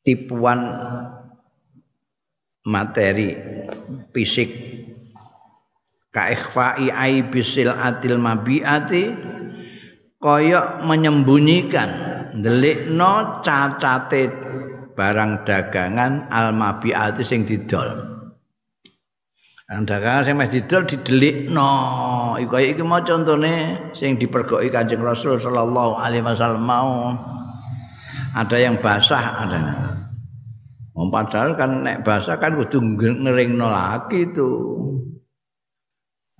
tipuan 0.00 0.64
materi 2.64 3.36
fisik. 4.16 4.48
Kaikfai 6.16 6.88
aibisil 6.88 7.68
atil 7.68 8.16
mabiati 8.16 9.12
koyok 10.16 10.88
menyembunyikan 10.88 12.15
delikno 12.40 13.40
cacate 13.44 14.22
barang 14.96 15.44
dagangan 15.44 16.26
al 16.32 16.56
mabiati 16.56 17.22
sing 17.22 17.44
didol. 17.44 18.16
Barang 19.68 19.84
dagangan 19.84 20.22
sing 20.24 20.34
meh 20.40 20.48
didol 20.48 20.82
didelikno. 20.88 21.72
Iku 22.40 22.50
kaya 22.56 22.72
iki 22.72 22.82
mau 22.84 23.04
contone 23.04 23.90
sing 23.92 24.16
dipergoki 24.16 24.72
Kanjeng 24.72 25.04
Rasul 25.04 25.36
sallallahu 25.36 26.00
alaihi 26.00 26.24
wasallam 26.24 26.64
mau. 26.64 27.12
Ada 28.36 28.56
yang 28.60 28.76
basah 28.80 29.48
ada 29.48 29.56
Oh, 30.96 31.12
padahal 31.12 31.52
kan 31.60 31.84
nek 31.84 32.08
basah 32.08 32.40
kan 32.40 32.56
kudu 32.56 32.80
ngeringno 32.96 33.68
lagi 33.68 34.32
itu. 34.32 34.48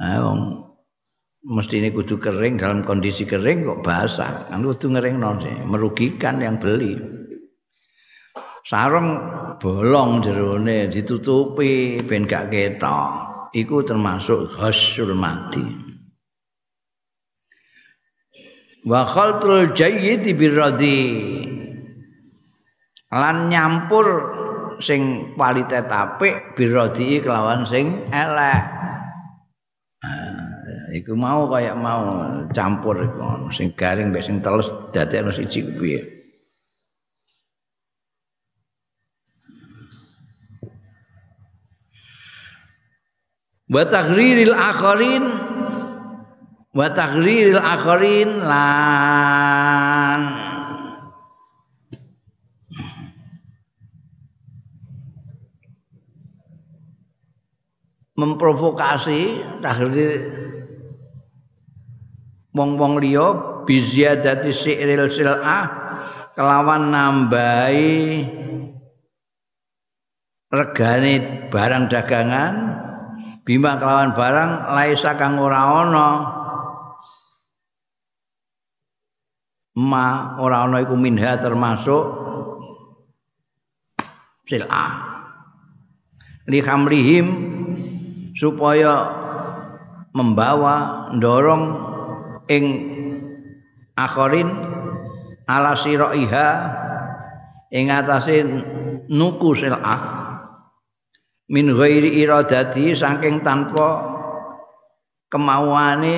Nah, 0.00 0.16
mesti 1.46 1.78
kudu 1.94 2.18
kering 2.18 2.58
dalam 2.58 2.82
kondisi 2.82 3.22
kering 3.22 3.62
kok 3.62 3.80
basah. 3.86 4.50
Kan 4.50 4.66
kudu 4.66 4.98
ngering 4.98 5.22
sih 5.38 5.56
merugikan 5.62 6.42
yang 6.42 6.58
beli. 6.58 6.98
Sarung 8.66 9.14
bolong 9.62 10.26
jerone 10.26 10.90
ditutupi 10.90 12.02
ben 12.02 12.26
gak 12.26 12.50
ketok. 12.50 13.10
Iku 13.54 13.86
termasuk 13.86 14.50
ghasul 14.58 15.14
mati. 15.14 15.62
Wa 18.82 19.06
khaltul 19.06 19.70
jayyid 19.70 20.26
birradi. 20.34 21.00
Lan 23.14 23.46
nyampur 23.46 24.34
sing 24.82 25.32
kualitas 25.38 25.86
apik 25.86 26.58
birradi 26.58 27.22
kelawan 27.22 27.62
sing 27.64 28.02
elek 28.10 28.76
iku 30.96 31.12
mau 31.12 31.44
kaya 31.52 31.76
mau 31.76 32.32
campur 32.56 33.04
iku 33.04 33.52
sing 33.52 33.76
garing 33.76 34.08
mbek 34.08 34.24
sing 34.24 34.40
telus 34.40 34.72
dadekno 34.96 35.28
siji 35.28 35.60
piye? 35.76 36.00
Wa 43.66 43.82
taghriril 43.84 44.54
akharin 44.54 45.24
wa 46.72 46.86
taghriril 46.94 47.60
akharin 47.60 48.30
lan. 48.40 50.20
Memprovokasi 58.16 59.44
tahrir 59.60 60.45
wong-wong 62.56 63.04
liya 63.04 63.60
biziadati 63.68 64.48
si'ril 64.48 65.12
sil'ah 65.12 65.64
kelawan 66.32 66.88
nambahi 66.88 68.24
regane 70.48 71.14
barang 71.52 71.84
dagangan 71.92 72.54
bima 73.44 73.76
kelawan 73.76 74.16
barang 74.16 74.50
laisa 74.72 75.14
kang 75.20 75.36
ora 75.36 75.60
ana. 75.84 76.08
Ma 79.76 80.40
ora 80.40 80.64
ana 80.64 80.80
iku 80.80 80.96
minha 80.96 81.36
termasuk 81.36 82.04
sil'ah. 84.48 84.92
Li 86.48 86.64
khamrihim 86.64 87.26
supaya 88.32 89.12
membawa 90.16 91.10
dorong 91.20 91.95
ing 92.46 92.64
akhirin 93.98 94.50
ala 95.46 95.74
siraiha 95.74 96.48
ing 97.74 97.90
atase 97.90 98.46
nuku 99.10 99.50
sil'ah 99.58 100.00
min 101.50 101.70
ghairi 101.74 102.22
iradati 102.22 102.94
saking 102.94 103.42
tanpa 103.42 104.02
kemauane 105.30 106.16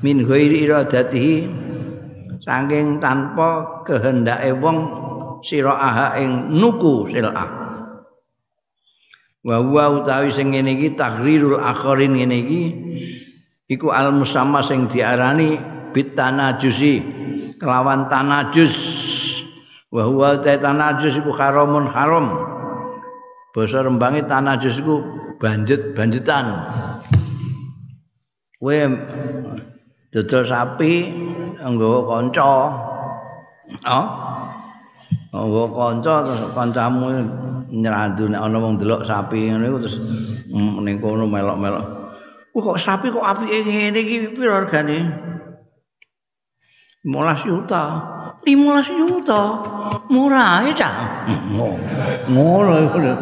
min 0.00 0.24
ghairi 0.24 0.64
iradatihi 0.64 1.59
saking 2.50 2.98
tanpa 2.98 3.78
kehendake 3.86 4.50
wong 4.58 4.78
sira 5.46 5.70
aha 5.70 6.18
ing 6.18 6.50
nuku 6.58 7.06
sil'ah. 7.14 7.48
Wa 9.46 9.62
utawi 9.62 10.34
sing 10.34 10.50
ngene 10.50 10.74
iki 10.74 10.98
taghrirul 10.98 11.62
akhirin 11.62 12.18
ngene 12.18 12.36
iki 12.42 12.62
iku 13.70 13.94
al 13.94 14.10
musamma 14.10 14.66
sing 14.66 14.90
diarani 14.90 15.62
bitanajusi 15.94 16.94
kelawan 17.62 18.10
tanajus. 18.10 18.74
Wa 19.94 20.10
huwa 20.10 20.42
tanajus 20.42 21.22
iku 21.22 21.30
haramun 21.30 21.86
haram. 21.86 22.34
Basa 23.54 23.86
rembange 23.86 24.26
tanajus 24.26 24.82
iku 24.82 25.02
banjet 25.38 25.94
banjetan 25.96 26.52
kowe 28.60 28.76
dodol 30.10 30.42
sapi 30.42 30.92
nggawa 31.62 31.98
kanca. 32.10 32.54
Oh. 33.86 34.06
Nggawa 35.30 35.66
kanca 35.70 36.14
terus 36.26 36.42
kancamu 36.50 37.06
nyrandu 37.70 38.26
nek 38.26 38.42
ana 38.42 38.58
wong 38.58 38.74
delok 38.82 39.06
sapi 39.06 39.54
iku 39.54 39.78
terus 39.78 39.96
ning 40.82 40.98
kono 40.98 41.30
melok-melok. 41.30 41.86
kok 42.50 42.76
sapi 42.76 43.08
kok 43.14 43.22
apike 43.24 43.62
ngene 43.62 43.98
iki 44.02 44.34
piro 44.34 44.66
regane? 44.66 44.98
15 47.06 47.48
juta. 47.48 47.84
15 48.44 49.00
juta. 49.00 49.42
Murah 50.10 50.66
ya, 50.68 50.72
Cak. 50.74 50.94
Ngono 52.28 52.92
ngono. 52.92 53.12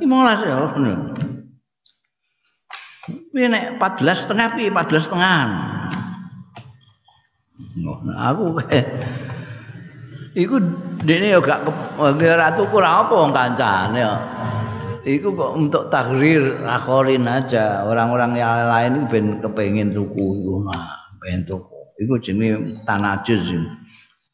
15 0.00 0.48
ya. 0.48 0.56
Nek 3.32 3.80
14 3.80 4.24
setengah 4.26 4.46
piye 4.56 4.68
14 4.72 5.06
setengah. 5.08 5.46
aku 8.18 8.58
iku 10.34 10.58
dene 11.02 11.30
yo 11.30 11.38
gak 11.38 11.62
ora 11.98 12.50
tuku 12.54 12.74
ora 12.78 13.06
apa 13.06 13.14
wong 13.14 13.32
kancane 13.34 13.98
yo. 13.98 14.14
Iku 15.08 15.32
kok 15.32 15.56
untuk 15.56 15.88
takrir 15.88 16.60
akhirin 16.68 17.24
aja. 17.24 17.80
Orang-orang 17.88 18.36
yang 18.36 18.68
lain 18.68 18.92
ben 19.08 19.40
kepengin 19.40 19.88
tuku 19.88 20.44
iku. 20.44 20.68
Nah, 20.68 21.16
ben 21.24 21.48
tuku. 21.48 21.96
Iku 22.04 22.20
jenenge 22.20 22.84
tanajus. 22.84 23.56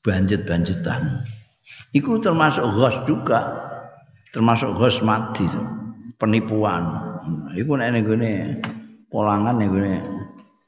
Banjet-banjetan. 0.02 1.22
Iku 1.94 2.18
termasuk 2.18 2.66
ghos 2.74 2.96
juga. 3.06 3.54
Termasuk 4.34 4.74
ghos 4.74 4.98
mati. 5.06 5.46
Penipuan. 6.18 7.13
Iku 7.54 7.78
nek 7.78 7.94
ngene 7.94 8.60
polangan 9.08 9.56
ngene 9.56 10.02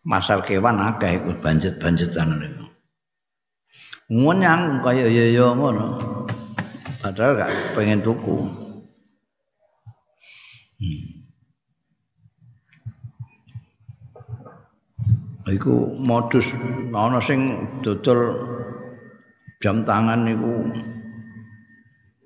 masal 0.07 0.41
kewan 0.47 0.79
akeh 0.79 1.19
iku 1.19 1.35
banjet-banjetan 1.43 2.31
niku. 2.39 2.65
Ngunyang 4.07 4.79
kaya 4.87 5.11
ya 5.11 5.51
ngono. 5.51 5.99
Padahal 7.03 7.39
gak 7.43 7.51
pengen 7.75 8.03
tuku. 8.03 8.39
Hmm. 10.79 11.07
Iku 15.47 15.95
modus 16.03 16.51
ana 16.91 17.23
sing 17.23 17.71
dodol 17.83 18.35
jam 19.63 19.87
tangan 19.87 20.27
niku 20.27 20.67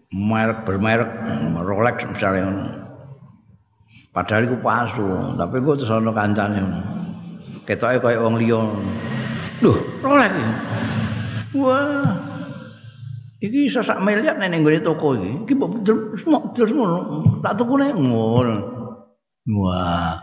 merek 0.08 0.64
bermerek 0.64 1.10
Rolex 1.60 1.96
misalnya. 2.08 2.79
Padahal 4.10 4.50
iku 4.50 4.58
palsu, 4.58 5.06
tapi 5.38 5.62
kok 5.62 5.78
terus 5.78 5.94
ana 5.94 6.10
kancane. 6.10 6.58
Ketoke 7.62 8.02
kaya 8.02 8.18
wong 8.18 8.42
liya. 8.42 8.58
Loh, 9.62 9.78
Rolex. 10.02 10.34
Wah. 11.54 12.18
Iki 13.38 13.70
iso 13.70 13.80
sak 13.86 14.02
miliar 14.02 14.34
nek 14.34 14.50
ning 14.50 14.66
toko 14.82 15.14
iki. 15.14 15.46
Iki 15.46 15.52
mbok 15.54 15.86
terus 16.52 16.74
ngono. 16.74 17.22
Tak 17.38 17.54
tukune 17.62 17.94
ngono. 17.94 18.56
Wah. 19.54 20.18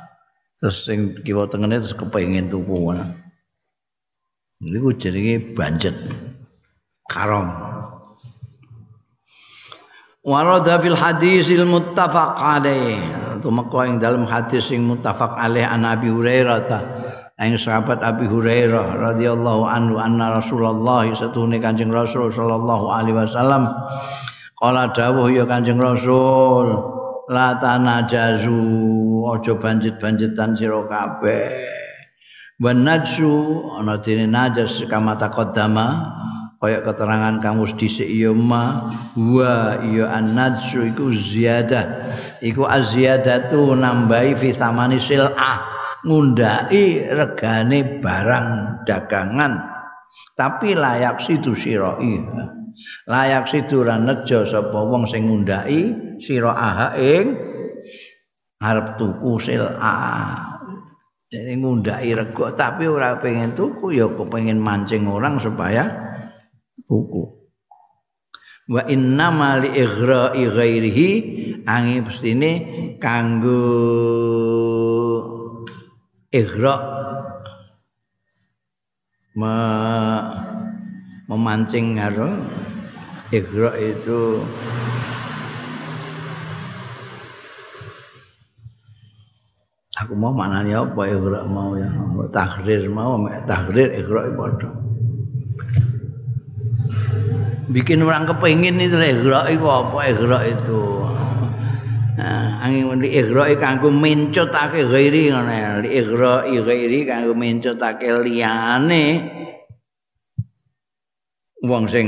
Terus 0.59 0.83
sing 0.83 1.23
kiwa 1.23 1.47
tengene 1.47 1.79
terus 1.79 1.95
kepengin 1.95 2.51
tuku 2.51 2.67
ngono. 2.67 3.07
Niku 4.67 4.91
jenenge 4.99 5.55
banjet. 5.55 5.95
Karom. 7.07 7.47
Warada 10.27 10.75
fil 10.83 10.97
hadisil 10.97 11.63
muttafaq 11.63 12.35
alaih. 12.35 13.26
Tumeka 13.47 13.87
ing 13.87 14.03
dalam 14.03 14.27
hadis 14.27 14.67
sing 14.67 14.83
muttafaq 14.83 15.39
alaih 15.39 15.63
an 15.63 15.87
Abi 15.87 16.11
Hurairah 16.11 16.67
Aing 17.39 17.55
sahabat 17.55 18.03
Abi 18.03 18.27
Hurairah 18.27 18.97
radhiyallahu 18.97 19.63
anhu 19.69 20.01
anna 20.01 20.41
Rasulullah 20.41 21.07
satune 21.15 21.61
Kanjeng 21.61 21.93
Rasul 21.93 22.33
sallallahu 22.33 22.89
alaihi 22.89 23.13
wasallam. 23.13 23.71
Kala 24.57 24.89
dawuh 24.89 25.29
ya 25.29 25.45
Kanjeng 25.45 25.77
Rasul 25.77 26.75
la 27.29 27.53
tanajazu 27.61 28.57
aja 29.31 29.53
banjit-banjitan 29.53 30.57
sira 30.57 30.81
kabeh. 30.89 31.61
Wan 32.57 32.81
najsu 32.81 33.69
ana 33.79 34.01
dene 34.01 34.25
najas 34.25 34.81
kama 34.89 35.13
taqaddama 35.13 35.87
kaya 36.57 36.81
keterangan 36.81 37.37
kamu 37.41 37.69
dhisik 37.77 38.09
ya 38.09 38.33
ma 38.33 38.93
wa 39.15 39.81
ya 39.85 40.09
an-najsu 40.09 40.89
iku 40.93 41.13
ziyadah. 41.13 42.13
Iku 42.41 42.65
aziyadatu 42.65 43.77
nambahi 43.77 44.33
fi 44.37 44.53
thamani 44.53 44.97
sil'ah 44.97 45.63
ngundai 46.05 47.13
regane 47.13 48.01
barang 48.01 48.47
dagangan. 48.85 49.61
Tapi 50.33 50.73
layak 50.73 51.21
situ 51.21 51.53
siroi 51.53 52.17
layak 53.07 53.49
situ 53.49 53.81
ra 53.81 53.97
nejo 53.97 54.45
sapa 54.45 54.79
wong 54.79 55.09
sing 55.09 55.27
ngundai 55.27 55.81
sira 56.21 56.53
aha 56.53 56.87
ing 56.97 57.33
arep 58.61 58.97
tuku 58.97 59.31
sila 59.41 59.73
Jadi 61.27 61.59
ngundai 61.59 62.15
rego 62.15 62.55
tapi 62.55 62.87
ora 62.87 63.19
pengen 63.19 63.51
tuku 63.51 63.99
ya 63.99 64.07
pengen 64.07 64.63
mancing 64.63 65.03
orang 65.11 65.35
supaya 65.43 66.06
tuku. 66.87 67.23
Wa 68.67 68.83
inna 68.87 69.27
ma 69.31 69.59
li 69.59 69.71
ighra'i 69.75 70.43
ghairihi 70.51 71.09
angi 71.67 71.97
pestine 72.03 72.51
kanggo 72.99 73.63
ighra. 76.31 76.75
Me, 79.37 79.53
memancing 81.29 81.95
karo 81.95 82.27
ighra 83.31 83.71
itu. 83.79 84.41
Aku 89.97 90.13
mau 90.13 90.29
maknanya 90.29 90.85
apa 90.85 91.09
ikhra 91.09 91.41
mau 91.49 91.73
ya? 91.73 91.89
Tahrir 92.29 92.85
mau 92.85 93.17
tahrir 93.49 93.97
ikhra 93.97 94.29
padha 94.37 94.86
bikin 97.67 98.03
orang 98.03 98.23
kepengin 98.27 98.79
itu 98.79 98.95
ikhra 98.95 99.51
itu 99.51 99.67
apa 99.67 99.99
ikhra 100.07 100.39
itu. 100.47 100.83
Nah, 102.17 102.65
angin 102.65 102.97
li 102.97 103.13
ikhra 103.13 103.51
kanggo 103.59 103.93
mencotake 103.93 104.87
ghairi 104.87 105.29
ngono 105.29 105.83
li 105.85 105.89
ikhra 106.01 106.47
ghairi 106.47 106.99
kanggo 107.05 107.35
mencotake 107.35 108.07
liyane. 108.23 109.05
Wong 111.67 111.89
sing 111.89 112.07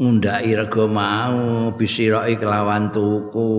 ngundai 0.00 0.56
rego 0.56 0.88
mau 0.88 1.70
bisirai 1.76 2.40
kelawan 2.40 2.88
tuku 2.88 3.52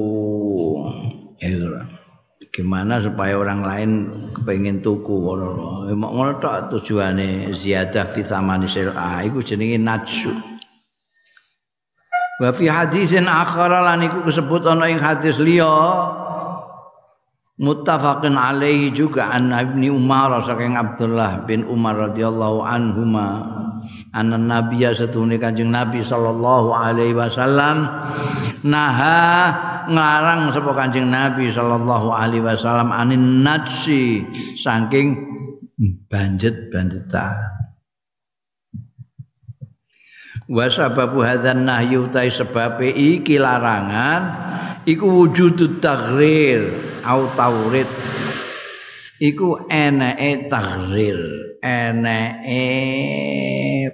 gimana 2.51 2.99
supaya 2.99 3.39
orang 3.39 3.63
lain 3.63 3.91
kepengen 4.35 4.83
tuku 4.83 5.15
ngono 5.23 5.87
ngono 5.95 6.35
tok 6.43 6.67
tujuane 6.67 7.55
ziyadah 7.55 8.11
fi 8.11 8.27
thamani 8.27 8.67
sir'a 8.67 9.23
iku 9.23 9.39
jenenge 9.39 9.79
najsu. 9.79 10.35
Wa 12.43 12.51
fi 12.51 12.67
hadisin 12.67 13.31
akhara 13.31 13.79
lan 13.79 14.03
iku 14.03 14.27
disebut 14.27 14.67
ana 14.67 14.91
ing 14.91 14.99
hadis 14.99 15.39
liya 15.39 15.71
muttafaqun 17.55 18.35
alaihi 18.35 18.91
juga 18.91 19.31
an 19.31 19.55
Ibnu 19.55 19.95
Umar 19.95 20.43
saking 20.43 20.75
Abdullah 20.75 21.47
bin 21.47 21.63
Umar 21.69 22.11
radhiyallahu 22.11 22.67
anhuma 22.67 23.47
anna 24.11 24.35
nabiyya 24.35 24.91
satune 24.91 25.37
kanjeng 25.37 25.71
Nabi 25.71 26.03
sallallahu 26.03 26.73
alaihi 26.73 27.15
wasallam 27.15 27.87
naha 28.65 29.70
nglarang 29.91 30.55
sapa 30.55 30.71
kanjeng 30.73 31.11
Nabi 31.11 31.51
sallallahu 31.51 32.15
alaihi 32.15 32.41
wasallam 32.41 32.89
anin 32.95 33.43
najsi 33.43 34.23
saking 34.55 35.37
banjet 36.07 36.71
banjetan 36.71 37.35
wa 40.51 40.65
sababu 40.67 41.23
hadzan 41.23 41.63
nahyu 41.67 42.07
ta 42.11 42.23
sebab 42.27 42.79
iki 42.83 43.39
larangan 43.39 44.21
iku 44.85 45.25
wujudut 45.25 45.79
taghrir 45.81 46.65
au 47.05 47.29
taurid. 47.33 47.89
Iku 49.21 49.69
eneke 49.69 50.49
taghrir 50.49 51.19
eneke 51.61 52.65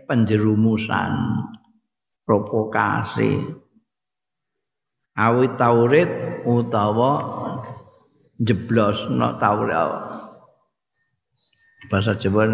penjerumusan 0.08 1.12
provokasi 2.24 3.36
awit 5.18 5.58
taurid 5.58 6.10
utawa 6.46 7.12
jeblos 8.38 9.10
no 9.10 9.34
taurid 9.42 9.74
bahasa 11.90 12.14
Jawa 12.16 12.46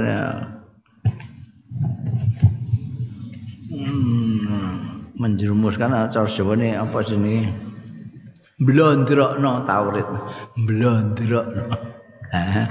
Hmm, 3.73 5.09
menjerumuskan 5.17 6.13
cara 6.13 6.29
Jawa 6.29 6.53
ini 6.55 6.77
apa 6.77 7.03
sini 7.03 7.41
blondrokno 8.61 9.65
taurid 9.65 10.07
blondrokno. 10.55 11.73
Eh 12.31 12.69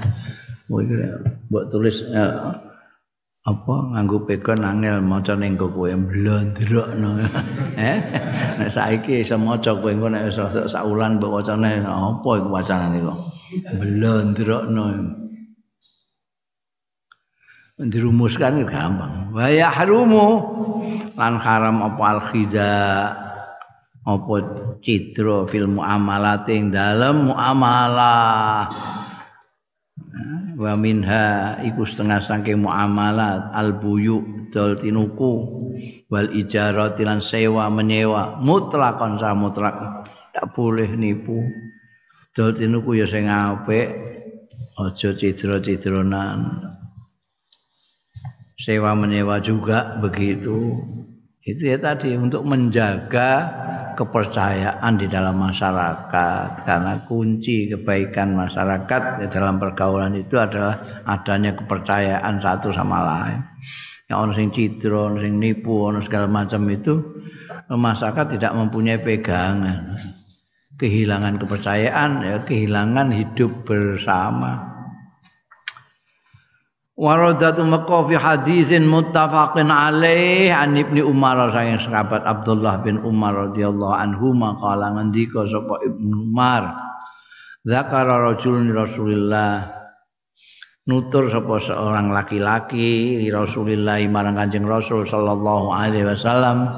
buat 1.53 1.69
tulis 1.69 2.01
eh, 2.09 2.33
apa? 3.43 3.75
Nganggo 3.91 4.23
pegon 4.23 4.63
angel 4.63 5.03
maca 5.03 5.35
ning 5.35 5.59
kowe. 5.59 5.91
Blondrokno 5.91 7.19
eh? 7.75 7.99
Nek 8.63 8.71
saiki 8.71 9.27
iso 9.27 9.35
maca 9.35 9.75
kowe 9.75 9.91
engko 9.91 10.07
nek 10.15 10.31
saulan 10.71 11.19
mbok 11.19 11.43
wacane. 11.43 11.83
Apa 11.83 12.31
iku 12.39 12.49
wacanane 12.55 12.99
kok 13.03 13.19
blondrokno 13.83 14.85
dirumuskan 17.83 18.63
gampang. 18.63 19.35
Wa 19.35 19.51
yahrumu 19.51 20.27
lan 21.19 21.35
haram 21.43 21.83
apa 21.83 22.03
al 22.07 22.21
khida? 22.23 22.75
Apa 24.03 24.35
citra 24.83 25.47
fil 25.47 25.71
muamalat 25.71 26.47
ing 26.51 26.75
dalem 26.75 27.31
muamalah 27.31 28.67
wa 30.59 30.73
minha 30.77 31.59
iku 31.65 31.83
setengah 31.87 32.21
saking 32.21 32.63
muamalat 32.63 33.51
al 33.53 33.77
buyu 33.77 34.49
dol 34.53 34.77
tinuku 34.77 35.33
wal 36.13 36.29
ijarah 36.31 36.93
lan 37.01 37.25
sewa 37.25 37.73
menyewa 37.73 38.39
mutlakon 38.39 39.17
sa 39.17 39.33
mutlak. 39.33 40.07
Tak 40.33 40.53
boleh 40.57 40.89
nipu. 40.97 41.41
Dol 42.33 42.57
tinuku 42.57 43.01
ya 43.01 43.07
sing 43.09 43.29
apik 43.29 43.89
aja 44.73 45.13
cidra-cidronan 45.13 46.73
sewa 48.63 48.95
menyewa 48.95 49.43
juga 49.43 49.99
begitu. 49.99 50.79
Itu 51.43 51.67
ya 51.67 51.75
tadi 51.75 52.15
untuk 52.15 52.47
menjaga 52.47 53.51
kepercayaan 54.03 54.93
di 54.99 55.07
dalam 55.07 55.39
masyarakat. 55.39 56.67
Karena 56.67 56.99
kunci 57.07 57.71
kebaikan 57.71 58.35
masyarakat 58.35 59.23
di 59.23 59.27
dalam 59.31 59.63
pergaulan 59.63 60.19
itu 60.19 60.35
adalah 60.39 60.75
adanya 61.07 61.55
kepercayaan 61.55 62.43
satu 62.43 62.75
sama 62.75 62.99
lain. 63.07 63.41
Yang 64.11 64.19
orang 64.19 64.35
sing 64.35 64.49
cidro, 64.51 64.99
orang 65.07 65.21
sing 65.23 65.35
nipu, 65.39 65.75
orang 65.87 66.03
segala 66.03 66.27
macam 66.27 66.67
itu 66.67 66.95
masyarakat 67.71 68.37
tidak 68.39 68.53
mempunyai 68.59 68.99
pegangan. 68.99 69.95
Kehilangan 70.73 71.39
kepercayaan 71.39 72.11
ya 72.27 72.37
kehilangan 72.43 73.15
hidup 73.15 73.63
bersama 73.63 74.72
Waradatu 77.03 77.67
Mekah 77.67 78.07
fi 78.07 78.15
hadisin 78.15 78.87
muttafaqin 78.87 79.75
alaih. 79.75 80.55
An 80.55 80.79
Ibnu 80.79 81.03
Umar 81.03 81.51
sayang 81.51 81.83
sahabat 81.83 82.23
Abdullah 82.23 82.79
bin 82.79 83.03
Umar 83.03 83.51
radhiyallahu 83.51 83.91
anhu 83.91 84.31
maqala 84.31 84.95
ngendika 84.95 85.43
sapa 85.43 85.83
Ibnu 85.83 86.31
Umar 86.31 86.79
Zakara 87.67 88.23
rajulun 88.23 88.71
Rasulillah. 88.71 89.83
Nutur 90.87 91.27
sapa 91.27 91.59
seorang 91.59 92.15
laki-laki 92.15 93.19
di 93.19 93.27
Rasulillah 93.35 93.99
marang 94.07 94.39
Kanjeng 94.39 94.67
Rasul 94.67 95.03
sallallahu 95.03 95.75
alaihi 95.75 96.07
wasallam 96.07 96.71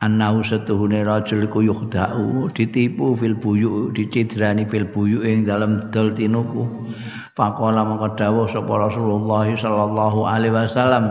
annahu 0.00 0.40
satuhune 0.40 1.04
rajul 1.04 1.44
iku 1.44 1.60
yukhda'u 1.60 2.48
ditipu 2.56 3.12
fil 3.12 3.36
buyu 3.36 3.92
dicidrani 3.92 4.64
fil 4.64 4.88
buyu 4.88 5.20
ing 5.20 5.44
dalam 5.44 5.92
dol 5.92 6.16
tinuku. 6.16 6.64
Faqala 7.36 7.84
maka 7.84 8.16
dawuh 8.16 8.48
sapa 8.48 8.90
Rasulullah 8.90 9.46
sallallahu 9.46 10.20
alaihi 10.26 10.56
wasallam 10.56 11.04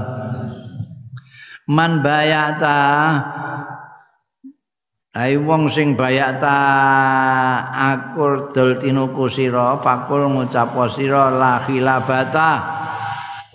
man 1.69 2.01
bayata 2.01 2.77
Ai 5.09 5.41
wong 5.41 5.73
sing 5.73 5.97
bayata 5.97 6.53
akur 7.73 8.53
dol 8.53 8.77
tinuku 8.77 9.25
sira 9.25 9.81
fakul 9.81 10.29
ngucap 10.29 10.69
sira 10.93 11.33
la 11.33 11.57
khilabata. 11.57 12.77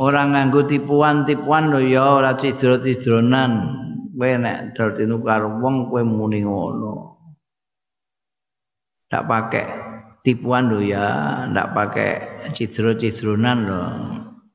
Ora 0.02 0.26
nganggo 0.26 0.66
tipuan-tipuan 0.66 1.70
lho 1.70 1.78
ya 1.78 2.18
ora 2.18 2.34
cidro-cidronan 2.34 3.83
kowe 4.14 4.30
nek 4.38 4.72
dol 4.78 4.90
tinu 4.94 5.18
karo 5.26 5.58
wong 5.58 5.90
kowe 5.90 6.02
muni 6.06 6.46
ngono. 6.46 6.94
Ndak 9.10 9.24
pakai 9.26 9.66
tipuan 10.22 10.70
lho 10.70 10.78
ya 10.80 11.06
ndak 11.50 11.74
pakai 11.74 12.10
cidro-cidronan 12.54 13.58
lho. 13.68 13.82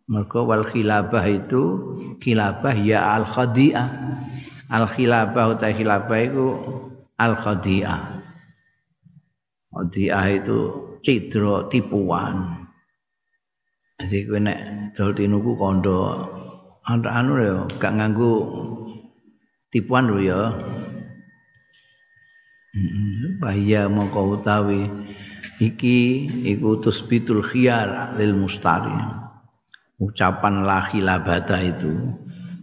Mergo 0.10 0.48
wal 0.50 0.66
khilabah 0.66 1.26
itu 1.30 1.64
khilafah 2.18 2.76
ya 2.82 3.14
al 3.14 3.30
khadi'ah 3.30 3.90
al 4.74 4.86
khilafah 4.90 5.46
uta 5.54 5.70
khilafah 5.70 6.20
iku 6.26 6.48
al 7.22 7.34
khadi'ah 7.38 8.02
khadi'ah 9.70 10.26
itu 10.34 10.58
cidra 11.06 11.70
tipuan. 11.70 12.66
Jadi 14.00 14.18
kowe 14.26 14.40
nek 14.40 14.60
dol 14.96 15.12
tinuku 15.12 15.52
kondo 15.60 16.00
ana 16.88 17.22
anu 17.22 17.34
ya 17.38 17.56
gak 17.78 17.94
nganggo 18.00 18.34
tipuan 19.70 20.10
lho 20.10 20.18
ya. 20.22 20.42
Bahaya 23.42 23.90
mongko 23.90 24.38
utawi 24.38 24.86
iki 25.62 26.30
iku 26.46 26.78
tusbitul 26.82 27.46
khiyar 27.46 28.18
lil 28.18 28.34
mustari. 28.38 28.94
Ucapan 30.00 30.64
la 30.64 30.80
khilabata 30.86 31.60
itu 31.60 31.92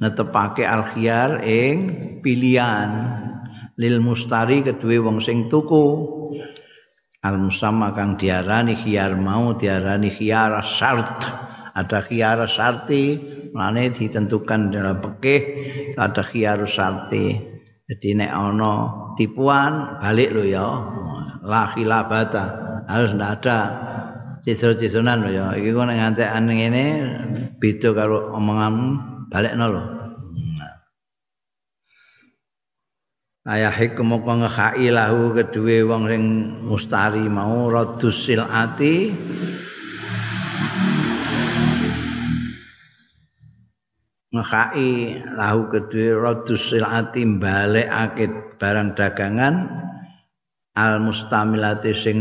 netepake 0.03 0.67
al 0.67 0.83
khiyar 0.87 1.43
ing 1.47 1.77
pilihan. 2.23 3.23
Lil 3.77 4.01
mustari 4.01 4.65
kedue 4.65 4.99
wong 4.99 5.21
sing 5.21 5.47
tuku. 5.53 6.15
Al 7.27 7.37
musamma 7.43 7.91
kang 7.91 8.15
diarani 8.17 8.79
khiyar 8.79 9.19
mau 9.19 9.53
diarani 9.55 10.15
khiyar 10.15 10.63
syart. 10.65 11.29
Ada 11.77 12.01
khiyar 12.01 12.49
syarti 12.49 13.36
mane 13.57 13.89
ditentukan 13.89 14.69
dalam 14.69 15.01
pekeh 15.01 15.41
ada 15.97 16.21
khiyar 16.21 16.61
syarti 16.69 17.57
jadi 17.87 18.19
nek 18.19 18.33
ana 18.35 18.73
tipuan 19.15 20.03
balik 20.03 20.35
lo 20.35 20.43
ya. 20.43 20.67
La 21.47 21.71
khilabata 21.71 22.45
harus 22.91 23.15
ndak 23.15 23.31
ada 23.39 23.59
cisor-cisonan 24.43 25.23
lo 25.23 25.31
ya. 25.31 25.47
Iki 25.55 25.71
kok 25.71 25.87
nek 25.87 25.99
ngantekan 26.03 26.51
ngene 26.51 26.85
beda 27.63 27.95
karo 27.95 28.35
omongan 28.35 28.75
balekno 29.31 29.67
lho. 29.71 29.83
Ayah 33.47 33.71
hikum 33.71 34.19
kok 34.19 34.35
ngekhai 34.35 34.91
lahu 34.91 35.31
kedue 35.31 35.87
wong 35.87 36.11
sing 36.11 36.23
mustari 36.67 37.23
mau 37.31 37.71
radus 37.71 38.27
silati 38.27 39.15
ngekhai 44.35 45.22
lahu 45.35 45.70
kedue 45.70 46.16
radus 46.16 46.72
silati 46.72 47.22
balekake 47.27 48.59
barang 48.59 48.97
dagangan. 48.97 49.55
Al 50.77 51.01
mustamilati 51.01 51.97
sing 51.97 52.20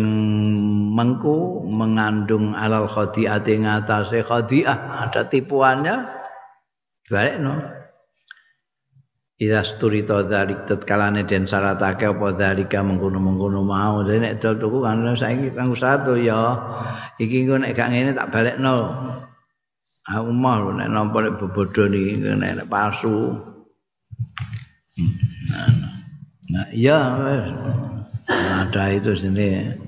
mengku 0.96 1.68
mengandung 1.68 2.56
alal 2.56 2.88
khadiati 2.88 3.60
ngatasé 3.60 4.24
khadiah. 4.24 5.04
Ada 5.04 5.28
tipuannya 5.28 6.08
balik 7.12 7.38
no 7.44 7.54
Ida 9.36 9.68
sturi 9.68 10.08
to 10.08 10.24
dalik 10.32 10.64
tetkalane 10.64 11.28
den 11.28 11.44
syaratake 11.44 12.08
apa 12.08 12.32
dalika 12.40 12.80
mengkono-mengkono 12.80 13.68
mau. 13.68 14.00
Dene 14.00 14.32
nek 14.32 14.40
dol 14.40 14.56
tuku 14.56 14.80
kan 14.80 15.04
saiki 15.12 15.52
kanggo 15.52 15.76
satu 15.76 16.16
ya. 16.16 16.56
Iki 17.20 17.44
engko 17.44 17.56
nek 17.60 17.76
gak 17.76 17.92
ngene 17.92 18.16
tak 18.16 18.32
balekno 18.32 18.76
aku 20.06 20.32
mah 20.32 20.58
nek 20.78 20.90
nampa 20.94 21.18
nek 21.26 21.38
bebodo 21.42 21.90
niki 21.90 22.22
nek 22.22 22.70
palsu. 22.70 23.34
Nah, 25.50 25.70
nah 26.50 26.68
iya 26.72 27.00
ada 28.62 28.84
itu 28.94 29.12
sini. 29.18 29.82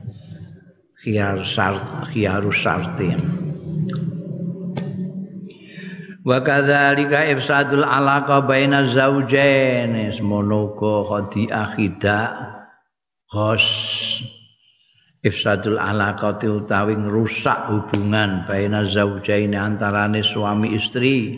Khiyar 0.98 1.46
syart 1.46 2.12
khiyarus 2.12 2.58
syartin 2.58 3.48
wa 6.28 6.44
kadzalika 6.44 7.24
ifsadul 7.32 7.88
alaqa 7.88 8.44
baina 8.44 8.84
zaujain 8.84 9.96
semono 10.12 10.76
khadi 10.76 11.48
akhida 11.48 12.20
khos 13.32 13.64
ifsadul 15.26 15.82
alaqa 15.82 16.38
utawi 16.38 16.94
ngrusak 16.94 17.74
hubungan 17.74 18.46
baina 18.46 18.86
zaujain 18.86 19.58
antarane 19.58 20.22
suami 20.22 20.78
istri 20.78 21.34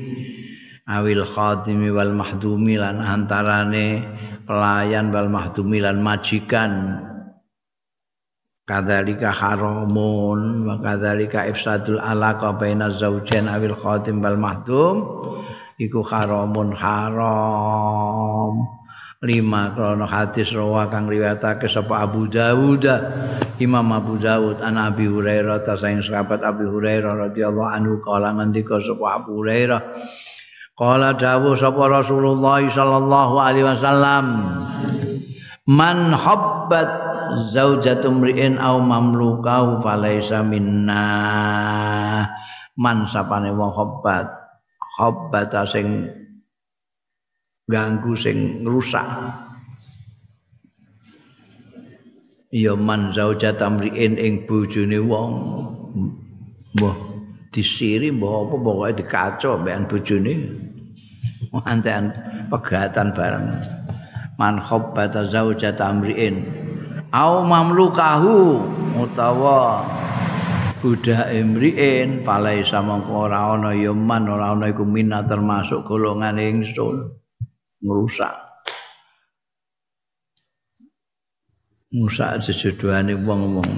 awil 0.89 1.23
khadimi 1.23 1.93
wal 1.93 2.11
mahdumi 2.11 2.75
lan 2.75 2.99
antarane 2.99 4.03
pelayan 4.49 5.13
wal 5.13 5.29
mahdumi 5.29 5.77
lan 5.79 6.01
majikan. 6.01 7.05
Kadzalika 8.65 9.33
haramun 9.33 10.65
wa 10.65 10.77
kadzalika 10.77 11.49
ifsadul 11.49 12.01
alaqa 12.01 12.53
baina 12.57 12.89
zaujain 12.89 13.49
awil 13.49 13.73
khatim 13.73 14.21
wal 14.21 14.37
mahdum 14.37 14.95
iku 15.77 16.05
haramun 16.05 16.73
haram. 16.77 18.53
Lima 19.19 19.75
krono 19.75 20.07
hadis 20.07 20.55
rawa 20.55 20.87
kang 20.87 21.03
riwayatake 21.03 21.67
sapa 21.67 22.07
Abu 22.07 22.31
Dawud 22.31 22.87
Imam 23.59 23.91
Abu 23.91 24.15
Dawud 24.15 24.63
an 24.63 24.79
Abi 24.79 25.05
Hurairah 25.05 25.61
ta 25.67 25.75
saing 25.75 25.99
sahabat 25.99 26.39
Abi 26.47 26.63
Hurairah 26.63 27.29
radhiyallahu 27.29 27.69
anhu 27.69 27.99
kala 27.99 28.31
ngendika 28.39 28.79
sapa 28.79 29.19
Abu 29.19 29.43
Hurairah 29.43 29.81
Kala 30.79 31.11
dawuh 31.11 31.59
sapa 31.59 31.91
Rasulullah 31.91 32.63
sallallahu 32.63 33.35
alaihi 33.35 33.67
wasallam 33.67 34.25
Man 35.67 36.15
habbat 36.15 36.87
zaujatum 37.51 38.23
ri'in 38.23 38.55
au 38.57 38.81
mamlukahu 38.81 39.83
falaisa 39.83 40.41
minna. 40.41 41.05
Man 42.79 43.05
sapane 43.05 43.53
wong 43.53 43.69
khobat 43.69 44.25
khobat 44.79 45.51
sing 45.69 46.09
ganggu 47.69 48.17
sing 48.17 48.65
rusak 48.65 49.05
ya 52.49 52.73
man 52.73 53.13
zaujatam 53.13 53.77
ri'in 53.77 54.17
ing 54.17 54.45
bojone 54.49 54.99
wong. 55.05 55.31
Mbah 56.77 56.97
disiri 57.49 58.13
mbah 58.13 58.45
apa 58.45 58.55
pokoke 58.57 58.91
dikaco 58.97 59.49
mbekan 59.61 59.85
bojone. 59.89 60.33
Antean 61.65 62.13
pegatan 62.49 63.13
bareng. 63.13 63.47
Man 64.37 64.61
khobbata 64.61 65.25
zaujatam 65.29 66.01
ri'in 66.05 66.45
au 67.09 67.41
mamlukahu 67.41 68.61
utawa 69.01 69.81
budak 70.79 71.33
imriin 71.33 72.21
falaisa 72.21 72.79
mongko 72.79 73.27
ora 73.27 73.57
ana 73.57 73.73
ya 73.75 73.91
man 73.91 74.29
ora 74.29 74.53
ana 74.53 74.69
iku 74.69 74.85
minat 74.85 75.29
termasuk 75.29 75.85
golongan 75.85 76.37
ingsun. 76.37 77.13
Ngrusak 77.79 78.48
ngrusak 81.89 82.45
jejodohane 82.45 83.17
wong-wong. 83.17 83.71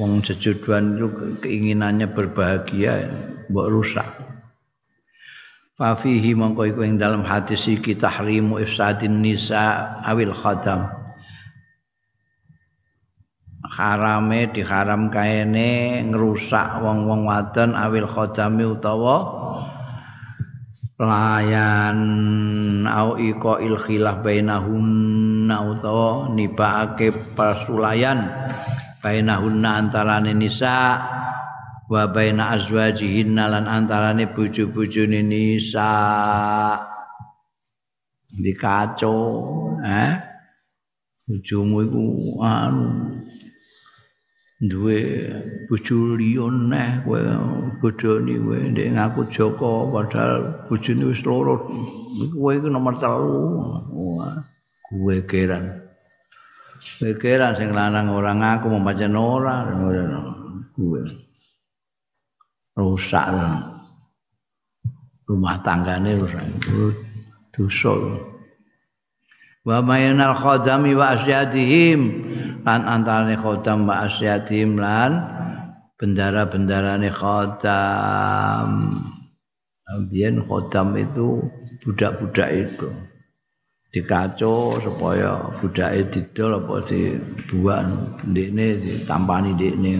Wong 0.00 0.24
jejodohan 0.24 0.96
itu 0.96 1.08
keinginannya 1.44 2.08
berbahagia 2.08 3.12
mbok 3.52 3.68
rusak. 3.68 4.08
Fafihi 5.76 6.32
mongko 6.36 6.72
iku 6.72 6.80
ing 6.84 6.96
dalam 6.96 7.24
hadis 7.24 7.68
iki 7.68 7.96
tahrimu 7.96 8.60
ifsadin 8.64 9.20
nisa 9.20 9.96
awil 10.04 10.32
khadam. 10.32 10.88
Harame 13.70 14.48
diharam 14.48 15.12
kaene 15.12 16.00
ngrusak 16.08 16.80
wong-wong 16.80 17.28
wadon 17.28 17.76
awil 17.76 18.08
khodami 18.08 18.64
utawa 18.64 19.16
layan. 21.00 21.98
Au 22.84 23.16
iko 23.16 23.56
il 23.64 23.74
khilaf 23.80 24.20
bainahunna 24.20 25.56
utawa 25.64 26.28
nibake 26.28 27.08
pasulayan 27.32 28.20
bainahunna 29.00 29.80
antarane 29.80 30.36
nisa 30.36 31.00
wa 31.90 32.04
baina 32.12 32.52
azwajihinna 32.54 33.48
lan 33.48 33.64
antarane 33.64 34.28
bojo-bojone 34.28 35.24
nisa. 35.24 35.90
Dikaco 38.30 39.16
eh? 39.82 40.12
Bojomu 41.26 41.82
iku 41.82 42.02
anu 42.42 42.86
duwe 44.60 45.24
bojo 45.68 46.20
liya 46.20 46.44
neh 46.52 47.00
kowe 47.00 47.16
bodoni 47.80 48.36
kowe 48.36 48.60
ndek 48.60 48.92
ngaku 48.92 49.20
Joko 49.32 49.88
padahal 49.88 50.68
bojone 50.68 51.04
wis 51.08 51.24
loro. 51.24 51.64
Kowe 52.36 52.52
iku 52.52 52.68
nomor 52.68 52.92
3 53.00 53.08
kowe 54.84 55.16
keran 55.24 55.80
kowe 57.00 57.12
keran 57.16 57.56
sing 57.56 57.72
lanang 57.72 58.12
ora 58.12 58.36
ngaku 58.36 58.68
pancen 58.84 59.16
ora. 59.16 59.64
Kowe 60.76 61.00
rusak 62.76 63.26
rumah 65.24 65.56
tanggane 65.64 66.20
rusak. 66.20 66.44
Dosa 67.48 67.96
wa 69.60 69.76
mayanal 69.84 70.36
khadami 70.36 70.96
wa 70.96 71.16
asyadihim 71.16 72.29
lan 72.66 72.84
antarane 72.84 73.36
khodam 73.36 73.88
wa 73.88 74.04
asyadihim 74.04 74.76
lan 74.76 75.24
bendara-bendarane 75.96 77.08
khodam 77.12 78.68
biyen 80.10 80.44
khodam 80.46 80.94
itu 80.94 81.42
budak-budak 81.82 82.50
itu. 82.54 82.88
Dikaco 83.90 84.78
supaya 84.78 85.50
budake 85.58 86.14
didol 86.14 86.62
apa 86.62 86.86
dibuang 86.86 88.22
ndekne 88.22 88.78
ditampani 88.78 89.58
ndekne. 89.58 89.92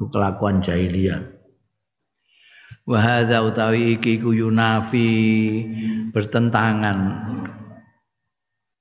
Kelakuan 0.00 0.58
jahiliyah. 0.58 1.22
Wa 2.88 2.98
hadza 2.98 3.46
utawi 3.46 3.94
iki 3.94 4.18
ku 4.18 4.34
yunafi 4.34 5.06
bertentangan 6.10 7.29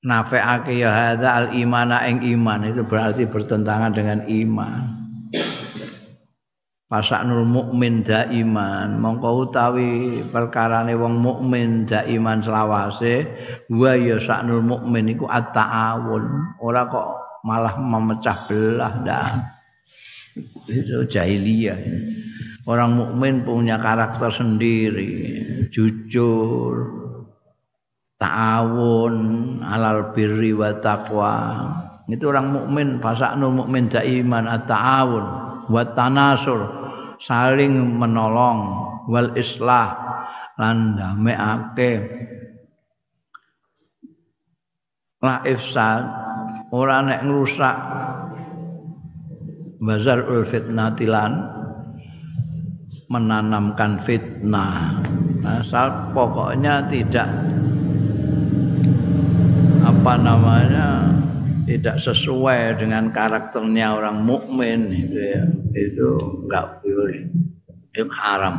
nafeake 0.04 0.80
ya 0.80 0.92
hadza 0.92 1.30
al 1.34 1.48
imana 1.56 2.06
ing 2.08 2.24
iman. 2.40 2.68
Itu 2.68 2.84
berarti 2.88 3.28
bertentangan 3.28 3.92
dengan 3.96 4.26
iman. 4.28 5.00
Fasaknul 6.90 7.46
mukmin 7.46 8.02
daiman. 8.02 8.98
Mongko 8.98 9.46
utawi 9.46 10.26
perkarane 10.34 10.98
wong 10.98 11.22
mukmin 11.22 11.86
daiman 11.86 12.42
selawase 12.42 13.30
wa 13.70 13.94
ya 13.94 14.18
saknul 14.18 14.66
mukmin 14.66 15.14
iku 15.14 15.30
at-ta'awun. 15.30 16.58
Ora 16.58 16.90
kok 16.90 17.08
malah 17.46 17.78
memecah 17.78 18.50
belah 18.50 18.94
dah 19.06 19.30
itu 20.70 21.06
jahiliyah. 21.10 21.80
Orang 22.70 22.98
mukmin 22.98 23.42
punya 23.42 23.82
karakter 23.82 24.30
sendiri 24.30 25.42
jujur 25.74 26.99
ta'awun 28.20 29.16
alal 29.64 30.12
birri 30.12 30.52
wa 30.52 30.76
taqwa. 30.78 31.36
Itu 32.12 32.30
orang 32.30 32.52
mukmin 32.52 32.88
fasaknul 33.00 33.64
mukmin 33.64 33.88
daiman 33.88 34.46
at-ta'awun 34.46 35.26
wa 35.72 35.84
tanasur 35.96 36.68
saling 37.22 37.96
menolong 37.96 38.60
wal 39.08 39.32
islah 39.40 39.96
lan 40.60 41.00
damekake. 41.00 41.94
La 45.20 45.44
ifsad 45.44 46.04
ora 46.72 47.04
nek 47.04 47.24
ngrusak 47.28 47.78
bazar 49.84 50.24
ul 50.28 50.48
fitnatilan 50.48 51.40
menanamkan 53.12 54.00
fitnah. 54.00 55.02
Asal 55.44 56.12
pokoknya 56.12 56.88
tidak 56.88 57.28
apa 60.10 60.26
namanya 60.26 61.06
tidak 61.70 62.02
sesuai 62.02 62.82
dengan 62.82 63.14
karakternya 63.14 63.94
orang 63.94 64.26
mukmin 64.26 64.90
itu 64.90 65.22
ya 65.22 65.46
itu 65.78 66.10
enggak 66.50 66.82
boleh 66.82 67.30
itu 67.94 68.10
haram 68.18 68.58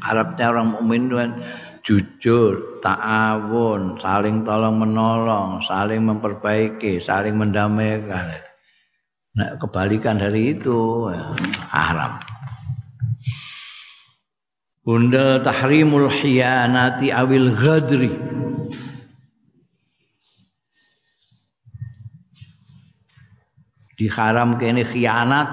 Harapnya 0.00 0.56
orang 0.56 0.72
mukmin 0.72 1.12
itu 1.12 1.16
kan 1.20 1.30
jujur, 1.84 2.80
ta'awun, 2.80 4.00
saling 4.00 4.40
tolong 4.40 4.80
menolong, 4.80 5.60
saling 5.60 6.00
memperbaiki, 6.00 6.96
saling 6.96 7.36
mendamaikan. 7.36 8.32
Nah, 9.36 9.60
kebalikan 9.60 10.16
dari 10.16 10.56
itu 10.56 11.12
ya, 11.12 11.36
haram. 11.68 12.16
Bunda 14.80 15.36
tahrimul 15.44 16.08
hiyanati 16.08 17.12
awil 17.12 17.52
ghadri 17.52 18.39
diharam 24.00 24.56
kene 24.56 24.80
khianat 24.80 25.48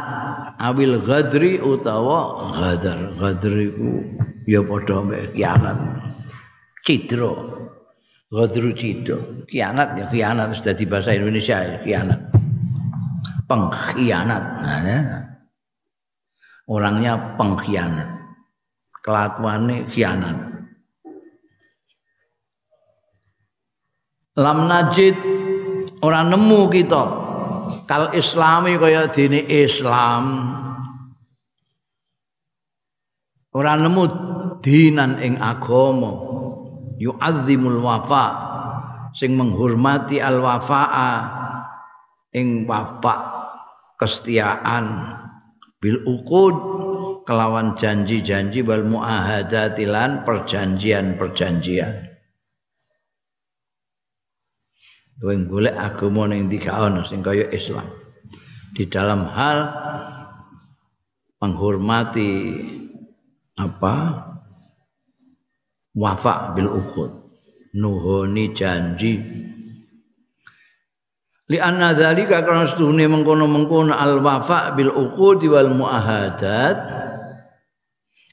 awil 0.56 1.04
ghadri 1.04 1.60
utawa 1.60 2.40
ghadar. 2.56 3.12
Ghadri 3.20 3.68
ku 3.76 4.08
ya 4.48 4.64
padha 4.64 5.04
mek 5.04 5.36
khianat. 5.36 5.76
Cidro 6.88 7.32
ghadru 8.32 8.72
cidro 8.72 9.44
khianat 9.52 10.00
ya 10.00 10.06
khianat 10.08 10.56
sudah 10.56 10.72
di 10.80 10.88
bahasa 10.88 11.12
Indonesia 11.12 11.60
ya 11.60 11.78
khianat. 11.84 12.20
Pengkhianat. 13.52 14.44
Nah, 14.64 14.80
ya. 14.88 15.00
orangnya 16.72 17.36
pengkhianat. 17.36 18.10
Kelakuannya 19.04 19.92
khianat. 19.92 20.38
Lam 24.38 24.70
najid 24.70 25.16
orang 26.04 26.30
nemu 26.30 26.70
kita 26.70 27.04
kal 27.88 28.12
islami 28.14 28.76
kaya 28.76 29.08
dini 29.10 29.48
Islam. 29.48 30.54
Ora 33.56 33.74
nemu 33.80 34.04
dinan 34.62 35.18
ing 35.24 35.40
agama. 35.40 36.12
Yu'azzimul 37.00 37.80
wafa. 37.82 38.26
Sing 39.16 39.34
menghormati 39.34 40.22
al 40.22 40.44
wafaa 40.44 41.14
ing 42.36 42.68
wafa 42.70 43.16
kesetiaan. 43.98 44.86
Bil 45.82 46.04
uqud. 46.06 46.56
Kelawan 47.28 47.76
janji-janji 47.76 48.64
wal 48.64 48.88
muahadatilan 48.88 50.24
perjanjian-perjanjian 50.24 52.17
kowe 55.18 55.34
golek 55.50 55.74
agama 55.74 56.30
ning 56.30 56.46
tiga 56.50 56.78
ana 56.78 57.02
sing 57.06 57.26
kaya 57.26 57.50
Islam. 57.50 57.86
Di 58.78 58.86
dalam 58.86 59.26
hal 59.26 59.58
menghormati 61.42 62.30
apa? 63.58 63.96
Wafa 65.98 66.54
bil 66.54 66.70
ukhud 66.70 67.12
nuhoni 67.74 68.54
janji. 68.54 69.18
Li 71.48 71.58
anna 71.58 71.96
dzalika 71.96 72.44
karena 72.44 72.68
sedune 72.68 73.08
mengkono-mengkono 73.08 73.96
al 73.96 74.20
wafa 74.20 74.76
bil 74.76 74.92
uqud 74.92 75.42
wal 75.48 75.72
muahadat 75.72 76.78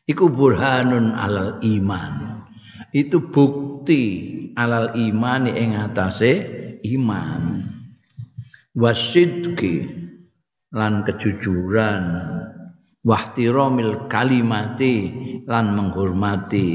iku 0.04 0.28
burhanun 0.28 1.14
alal 1.14 1.62
iman. 1.62 2.42
Itu 2.90 3.32
bukti 3.32 4.02
alal 4.58 4.98
iman 4.98 5.46
ing 5.46 5.78
atase 5.78 6.32
iman 6.84 7.64
wasidki 8.76 9.88
lan 10.74 11.06
kejujuran 11.06 12.04
wahtiramil 13.06 14.10
kalimati 14.10 15.12
lan 15.48 15.72
menghormati 15.76 16.66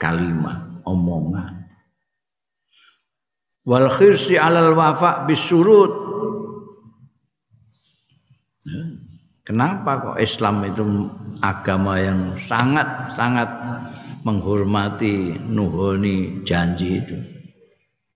kalimat 0.00 0.82
omongan. 0.84 1.68
Wal 3.68 3.88
khirsi 3.92 4.40
alal 4.40 4.72
wafa 4.72 5.28
bisurut. 5.28 6.08
Kenapa 9.44 10.12
kok 10.12 10.20
Islam 10.20 10.60
itu 10.68 10.84
agama 11.40 11.96
yang 11.96 12.36
sangat 12.44 13.16
sangat 13.16 13.48
menghormati 14.20 15.40
nuhoni 15.48 16.44
janji 16.44 17.00
itu? 17.00 17.16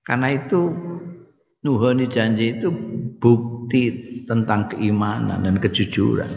Karena 0.04 0.28
itu 0.28 0.72
nuhoni 1.62 2.10
janji 2.10 2.58
itu 2.58 2.68
bukti 3.22 3.82
tentang 4.26 4.70
keimanan 4.70 5.46
dan 5.46 5.56
kejujuran. 5.62 6.30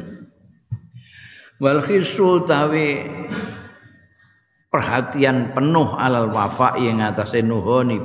Wal 1.57 1.81
khisru 1.81 2.45
tawi 2.45 3.09
perhatian 4.69 5.55
penuh 5.55 5.97
alal 5.97 6.29
wafa 6.29 6.77
yang 6.77 7.01
atas 7.01 7.33
nuhoni 7.41 7.97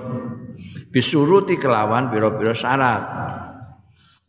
bisuruti 0.89 1.61
kelawan 1.61 2.09
biro-biro 2.09 2.57
syarat. 2.57 3.03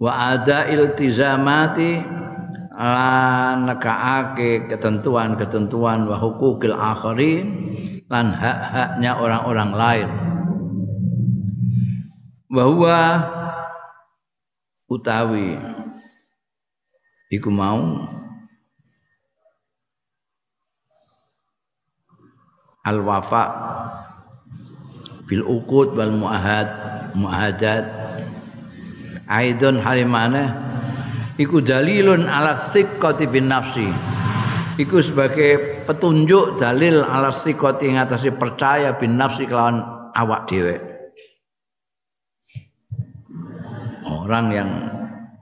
Wa 0.02 0.34
ada 0.34 0.66
iltizamati 0.66 2.02
lan 2.82 3.70
nekaake 3.70 4.66
ketentuan-ketentuan 4.66 6.10
wa 6.10 6.18
hukukil 6.18 6.74
akhirin 6.74 7.46
lan 8.10 8.34
hak-haknya 8.34 9.22
orang-orang 9.22 9.72
lain 9.78 10.10
bahwa 12.52 13.00
utawi 14.92 15.56
iku 17.32 17.48
mau 17.48 18.12
al 22.84 23.00
wafa 23.08 23.46
bil 25.32 25.48
uqud 25.48 25.96
wal 25.96 26.12
muahad 26.12 26.68
muahadat. 27.16 27.88
Aidon 29.32 29.80
halimana 29.80 30.52
iku 31.40 31.64
dalilun 31.64 32.28
ala 32.28 32.52
thiqati 32.52 33.32
bin 33.32 33.48
nafsi. 33.48 33.88
Iku 34.76 35.00
sebagai 35.00 35.88
petunjuk 35.88 36.60
dalil 36.60 37.00
ala 37.00 37.32
thiqati 37.32 37.96
ngatasi 37.96 38.36
percaya 38.36 39.00
bin 39.00 39.16
nafsi 39.16 39.48
kelawan 39.48 39.80
awak 40.12 40.52
dhewe 40.52 40.91
orang 44.22 44.46
yang 44.54 44.70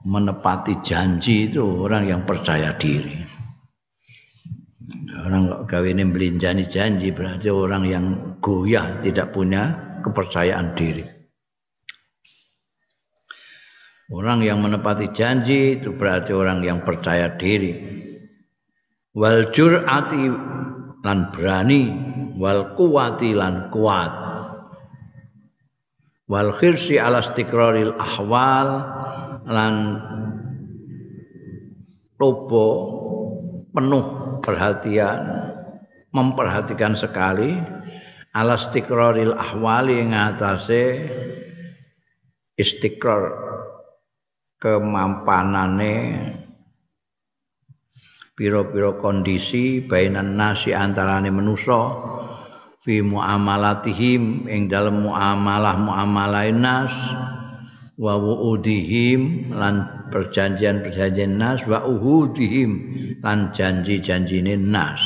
menepati 0.08 0.80
janji 0.80 1.52
itu 1.52 1.60
orang 1.60 2.08
yang 2.08 2.24
percaya 2.24 2.72
diri. 2.80 3.20
orang 5.20 5.46
kok 5.46 5.62
gawe 5.68 5.84
ini 5.84 6.02
belinjani 6.08 6.64
janji 6.64 7.12
berarti 7.12 7.52
orang 7.52 7.84
yang 7.84 8.04
goyah 8.40 9.04
tidak 9.04 9.36
punya 9.36 9.76
kepercayaan 10.00 10.72
diri. 10.72 11.04
Orang 14.10 14.42
yang 14.42 14.58
menepati 14.58 15.14
janji 15.14 15.78
itu 15.78 15.94
berarti 15.94 16.34
orang 16.34 16.66
yang 16.66 16.82
percaya 16.82 17.30
diri. 17.38 17.78
Wal 19.14 19.54
jur'ati 19.54 20.24
lan 21.06 21.30
berani, 21.30 21.82
wal 22.34 22.74
kuwati 22.74 23.30
lan 23.38 23.70
kuat. 23.70 24.10
Wal 26.30 26.54
khirsi 26.54 26.94
ala 26.94 27.18
istiqraril 27.18 27.98
ahwal 27.98 28.68
lan 29.50 29.74
lobo 32.22 32.66
penuh 33.74 34.06
perhatian 34.38 35.20
memperhatikan 36.14 36.94
sekali 36.94 37.58
ala 38.30 38.54
istiqraril 38.54 39.34
ahwali 39.34 40.06
ing 40.06 40.14
atase 40.14 41.10
istiqrar 42.54 43.34
kemampanane 44.62 45.94
pira-pira 48.38 48.94
kondisi 48.94 49.82
bainan 49.82 50.38
nasi 50.38 50.70
antarane 50.70 51.34
manusa 51.34 51.80
fi 52.90 53.06
muamalatihim 53.06 54.50
ing 54.50 54.66
dalem 54.66 55.06
muamalah 55.06 55.78
muamalah 55.78 56.50
nas 56.50 56.90
wa 57.94 58.18
wuudihim 58.18 59.54
lan 59.54 60.10
perjanjian-perjanjian 60.10 61.38
nas 61.38 61.62
wa 61.70 61.86
uhudihim 61.86 62.70
lan 63.22 63.54
janji-janjine 63.54 64.58
nas. 64.58 64.98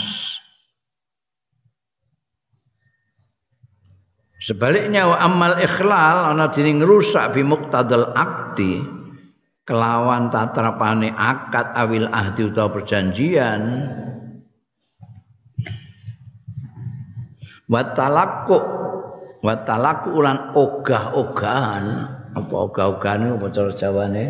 Sebaliknya 4.40 5.04
wa 5.04 5.20
amal 5.20 5.60
ikhlal 5.60 6.32
ana 6.32 6.48
dene 6.48 6.80
ngrusak 6.80 7.36
bi 7.36 7.44
muqtadal 7.44 8.16
akti 8.16 8.80
kelawan 9.68 10.32
tatrapane 10.32 11.12
akad 11.12 11.76
awil 11.76 12.08
ahdi 12.08 12.48
utawa 12.48 12.72
perjanjian 12.80 13.60
wa 17.68 17.82
talaqu 17.94 18.58
wa 19.44 19.54
talaqu 19.64 20.12
lan 20.20 20.52
ogah-ogahan. 20.56 21.84
Apa 22.34 22.54
ogah-ogahan 22.66 23.38
apa 23.38 23.46
cara 23.54 23.70
jawane 23.70 24.24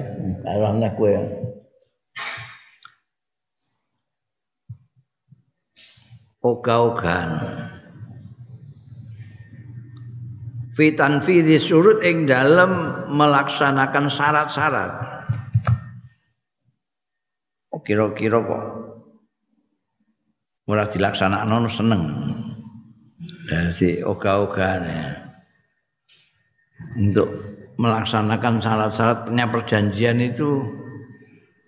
arane 0.45 0.89
kowe 0.93 1.13
ogah-ogahan. 6.45 7.31
Fitan 10.75 11.23
tanfidhi 11.23 11.63
surut 11.63 12.03
ing 12.03 12.27
dalam 12.27 13.07
melaksanakan 13.07 14.11
syarat-syarat. 14.11 14.93
Kira-kira 17.85 18.43
kok. 18.43 18.65
Ora 20.67 20.89
dilaksanakno 20.89 21.69
seneng. 21.71 22.03
Dari 23.45 24.01
oga-ogane 24.01 25.03
untuk 26.97 27.29
melaksanakan 27.77 28.63
syarat-syaratnya 28.63 29.45
perjanjian 29.53 30.19
itu 30.25 30.65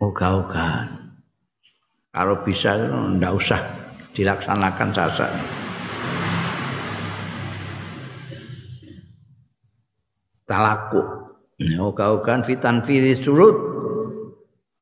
oga-ogaan. 0.00 1.16
Kalau 2.12 2.40
bisa 2.40 2.80
ndak 3.20 3.32
usah 3.36 3.60
dilaksanakan 4.16 4.88
syarat-syarat. 4.96 5.66
talaku 10.46 11.02
oka-okan 11.58 12.46
fitan 12.46 12.80
fi 12.86 13.12
surut 13.18 13.58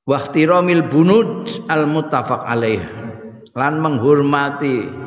wa 0.04 0.16
ihtiramil 0.20 0.84
bunud 0.84 1.48
al 1.72 1.88
muttafaq 1.88 2.44
alaih 2.44 2.84
lan 3.56 3.80
menghormati 3.80 5.03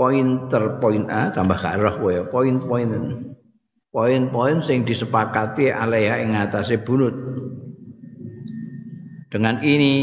pointer 0.00 0.80
poin 0.80 1.04
A 1.12 1.28
tambah 1.28 1.60
karah 1.60 1.92
kowe. 2.00 2.16
Poin-poin 2.32 2.88
poin-poin 3.92 4.56
sing 4.64 4.88
disepakati 4.88 5.68
alaiha 5.68 6.24
ing 6.24 6.32
atase 6.32 6.80
bunut. 6.80 7.12
Dengan 9.28 9.60
ini 9.60 9.94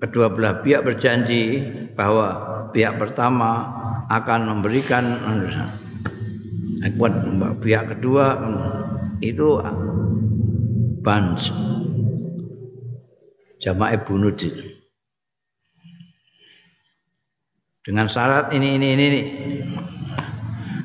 kedua 0.00 0.32
belah 0.32 0.64
pihak 0.64 0.88
berjanji 0.88 1.60
bahwa 1.92 2.40
pihak 2.72 2.96
pertama 2.96 3.76
akan 4.08 4.56
memberikan 4.56 5.04
buat 6.96 7.12
pihak 7.60 7.92
kedua 7.92 8.40
itu 9.20 9.60
bans 11.04 11.52
jamaah 13.60 14.00
bunuh 14.00 14.32
dengan 17.80 18.06
syarat 18.06 18.52
ini 18.52 18.76
ini 18.76 18.88
ini, 18.92 19.04
ini. 19.08 19.22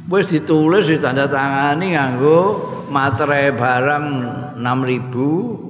wis 0.08 0.30
ditulis 0.32 0.88
ditanda 0.88 1.28
tangani 1.28 1.98
nganggo 1.98 2.40
materai 2.88 3.52
barang 3.52 4.06
6000 4.60 5.66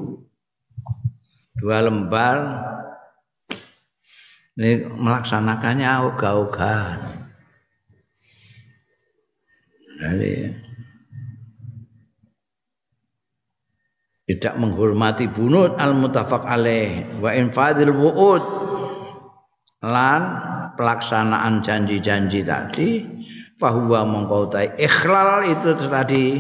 dua 1.60 1.82
lembar. 1.82 2.38
Ini 4.56 4.88
melaksanakannya 4.88 6.16
ogah-ogahan. 6.16 7.00
Jadi 10.00 10.34
tidak 14.26 14.56
menghormati 14.56 15.28
bunut 15.28 15.76
al 15.76 15.92
mutafaq 15.92 16.48
alaih 16.48 17.12
wa 17.20 17.36
infadil 17.36 17.92
wuud. 17.92 18.44
Lan 19.84 20.22
pelaksanaan 20.76 21.64
janji-janji 21.64 22.44
tadi 22.44 23.04
bahwa 23.56 24.04
mengkautai 24.04 24.76
ikhlal 24.76 25.48
itu 25.48 25.72
tadi 25.88 26.40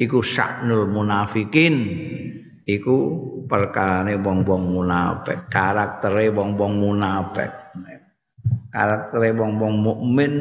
iku 0.00 0.24
syaknul 0.24 0.88
munafikin. 0.88 1.74
Iku 2.64 2.96
perkarane 3.44 4.16
wong-wong 4.24 4.72
munafik 4.72 5.52
karaktere 5.52 6.32
wong-wong 6.32 6.80
munafik. 6.80 7.52
Karaktere 8.72 9.36
wong-wong 9.36 9.74
mukmin 9.84 10.32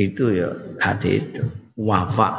itu 0.00 0.32
ya 0.32 0.48
tadi 0.80 1.20
itu. 1.20 1.44
Wafa 1.76 2.30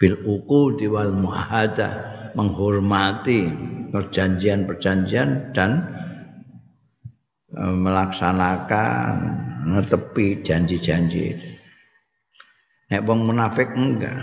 bil 0.00 0.16
uqudi 0.24 0.88
wal 0.88 1.12
muahada 1.12 1.92
menghormati 2.32 3.52
perjanjian-perjanjian 3.92 5.52
dan 5.52 5.99
melaksanakan 7.54 9.14
netepi 9.66 10.38
janji-janji. 10.42 11.34
Nek 12.90 13.02
wong 13.06 13.26
munafik 13.30 13.70
enggak. 13.74 14.18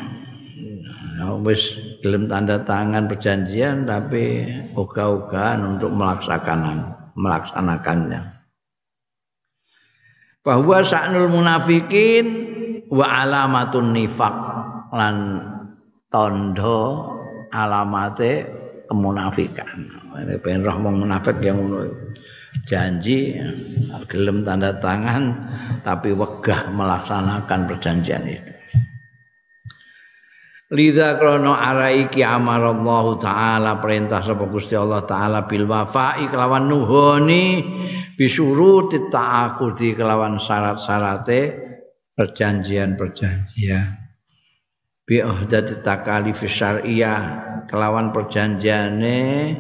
Wis 1.44 1.74
gelem 2.06 2.30
tanda 2.30 2.62
tangan 2.62 3.10
perjanjian 3.10 3.90
tapi 3.90 4.48
ogah-ogahan 4.78 5.76
untuk 5.76 5.92
melaksanakan 5.92 6.94
melaksanakannya. 7.18 8.22
Bahwa 10.46 10.80
sa'nul 10.80 11.28
munafikin 11.28 12.26
wa 12.88 13.04
alamatun 13.04 13.92
nifak 13.92 14.36
lan 14.96 15.44
tondo 16.08 17.12
alamate 17.52 18.48
kemunafikan. 18.88 19.68
Ini 20.16 20.40
pengen 20.40 20.64
roh 20.64 20.78
munafik 20.80 21.38
yang 21.44 21.60
janji 22.68 23.40
gelem 24.12 24.44
tanda 24.44 24.76
tangan 24.76 25.32
tapi 25.88 26.12
wegah 26.12 26.68
melaksanakan 26.76 27.60
perjanjian 27.72 28.24
itu. 28.28 28.54
Lidha 30.68 31.16
krono 31.16 31.56
araiki 31.56 32.28
amarallahu 32.28 33.16
taala 33.24 33.80
perintah 33.80 34.20
sapa 34.20 34.52
Gusti 34.52 34.76
Allah 34.76 35.08
taala 35.08 35.48
bil 35.48 35.64
wafa'i 35.64 36.28
kelawan 36.28 36.68
nuhoni 36.68 37.64
bisuruti 38.20 39.08
ta'aqudi 39.08 39.96
kelawan 39.96 40.36
syarat-syarate 40.36 41.56
perjanjian-perjanjian 42.20 44.08
bi 45.08 45.24
ahdati 45.24 45.80
takalif 45.80 46.44
syariah 46.44 47.24
kelawan 47.72 48.12
perjanjiane 48.12 49.56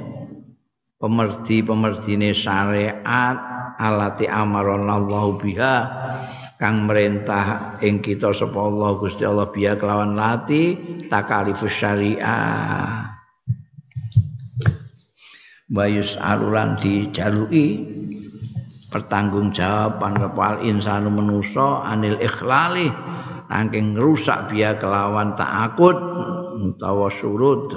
pemerdi-pemerdine 0.98 2.34
syariat 2.34 3.38
alati 3.78 4.26
amaronallahu 4.26 5.38
biha 5.38 5.76
kang 6.58 6.90
merintah 6.90 7.78
ing 7.86 8.02
kita 8.02 8.34
sapa 8.34 8.58
Allah 8.58 8.98
Gusti 8.98 9.22
Allah 9.22 9.46
biha 9.54 9.78
kelawan 9.78 10.18
lati 10.18 10.74
takalif 11.06 11.62
syariah. 11.70 13.14
Bayus 15.68 16.16
aluran 16.18 16.80
dijalui 16.80 17.84
pertanggungjawaban 18.88 20.16
kepal 20.16 20.64
insanu 20.64 21.12
menusa 21.12 21.84
anil 21.84 22.16
ikhlali 22.24 22.88
angking 23.52 24.00
rusak 24.00 24.48
biya 24.48 24.80
kelawan 24.80 25.36
takut 25.36 25.94
utawa 26.58 27.12
surut 27.12 27.76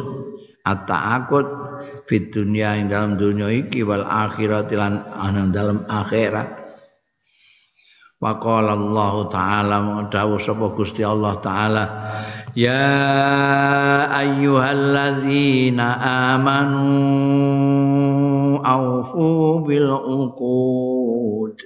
at-ta'akut 0.62 1.59
fit 2.08 2.32
dunia 2.32 2.76
ing 2.78 2.88
dalam 2.88 3.16
dunia 3.18 3.48
iki 3.50 3.82
wal 3.84 4.04
akhirat 4.06 4.70
lan 4.74 5.02
dalam 5.50 5.86
akhirat. 5.86 6.60
Wa 8.20 8.36
qala 8.36 8.76
Allah 8.76 9.14
taala 9.32 9.76
dawuh 10.12 10.36
sapa 10.36 10.76
Gusti 10.76 11.00
Allah 11.00 11.40
taala. 11.40 11.84
Ya 12.52 12.84
ayyuhalladzina 14.10 15.86
amanu 16.36 16.90
aufu 18.60 19.64
bil 19.64 19.88
uqud. 19.88 21.56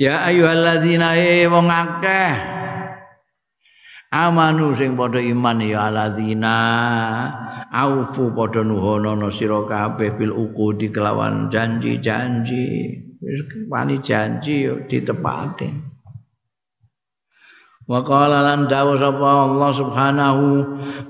Ya 0.00 0.24
ayyuhalladzina 0.24 1.12
wong 1.52 1.68
akeh 1.68 2.60
amanu 4.10 4.74
sing 4.74 4.98
padha 4.98 5.22
iman 5.22 5.62
ya 5.62 5.86
alladzina 5.86 6.56
aufu 7.70 8.34
padha 8.34 8.66
nuhono 8.66 9.30
sira 9.30 9.62
kabeh 9.62 10.18
bil 10.18 10.34
uqudi 10.34 10.90
kelawan 10.90 11.46
janji-janji. 11.46 12.66
Wani 13.70 14.02
janji 14.02 14.66
yo 14.66 14.74
ditepati. 14.90 15.70
Wa 17.90 18.06
qala 18.06 18.42
lan 18.46 18.70
dawu 18.70 18.94
sapa 18.98 19.50
Allah 19.50 19.70
subhanahu 19.74 20.46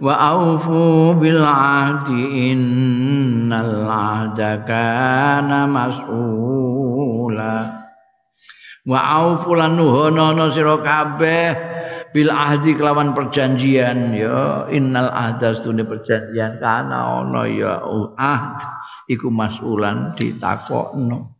wa 0.00 0.14
aufu 0.16 1.12
bil 1.20 1.44
ahdi 1.44 2.50
innal 2.52 3.84
ahda 3.84 4.64
kana 4.64 5.68
mas'ula. 5.68 7.56
Wa 8.88 9.00
aufu 9.20 9.52
lan 9.52 9.76
nuhono 9.76 10.48
sira 10.48 10.80
kabeh 10.80 11.69
bil 12.10 12.30
ahdi 12.30 12.74
kelawan 12.74 13.14
perjanjian 13.14 14.14
ya. 14.14 14.66
Innal 14.70 15.10
ahda 15.10 15.54
stune 15.54 15.86
perjanjian 15.86 16.58
kana 16.62 17.22
ana 17.22 17.42
ya 17.50 17.82
ahd. 18.18 18.58
Iku 19.10 19.26
mas'ulan 19.30 20.14
ditakokno. 20.14 21.34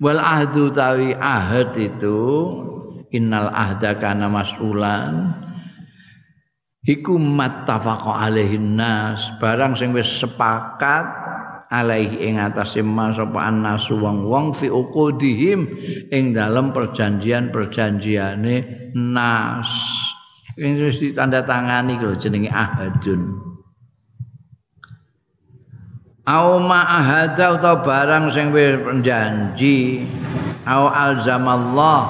Wal 0.00 0.20
ahdu 0.20 0.72
tawi 0.72 1.12
ahad 1.12 1.76
itu 1.76 2.20
innal 3.12 3.52
ahda 3.52 4.00
kana 4.00 4.32
mas'ulan 4.32 5.36
iku 6.84 7.20
mattafaqa 7.20 8.24
alaihin 8.24 8.80
nas. 8.80 9.28
Barang 9.36 9.76
sing 9.76 9.92
wis 9.92 10.08
sepakat 10.08 11.19
alaihi 11.70 12.26
ing 12.26 12.42
atase 12.42 12.82
mas 12.82 13.14
sapa 13.14 13.46
annas 13.46 13.86
wong-wong 13.88 14.50
fi 14.50 14.66
uqudihim 14.66 15.70
ing 16.10 16.34
dalam 16.34 16.74
perjanjian-perjanjiane 16.74 18.56
nas. 18.98 19.70
Ini 20.58 20.82
wis 20.82 20.98
ditandatangani 20.98 21.96
lho 22.02 22.18
jenenge 22.18 22.50
ahadun. 22.50 23.38
Au 26.26 26.60
ma'ahada 26.60 27.56
utawa 27.56 27.80
barang 27.86 28.28
sing 28.34 28.52
wis 28.52 28.76
janji 29.00 30.04
au 30.68 30.90
alzamallah 30.90 32.00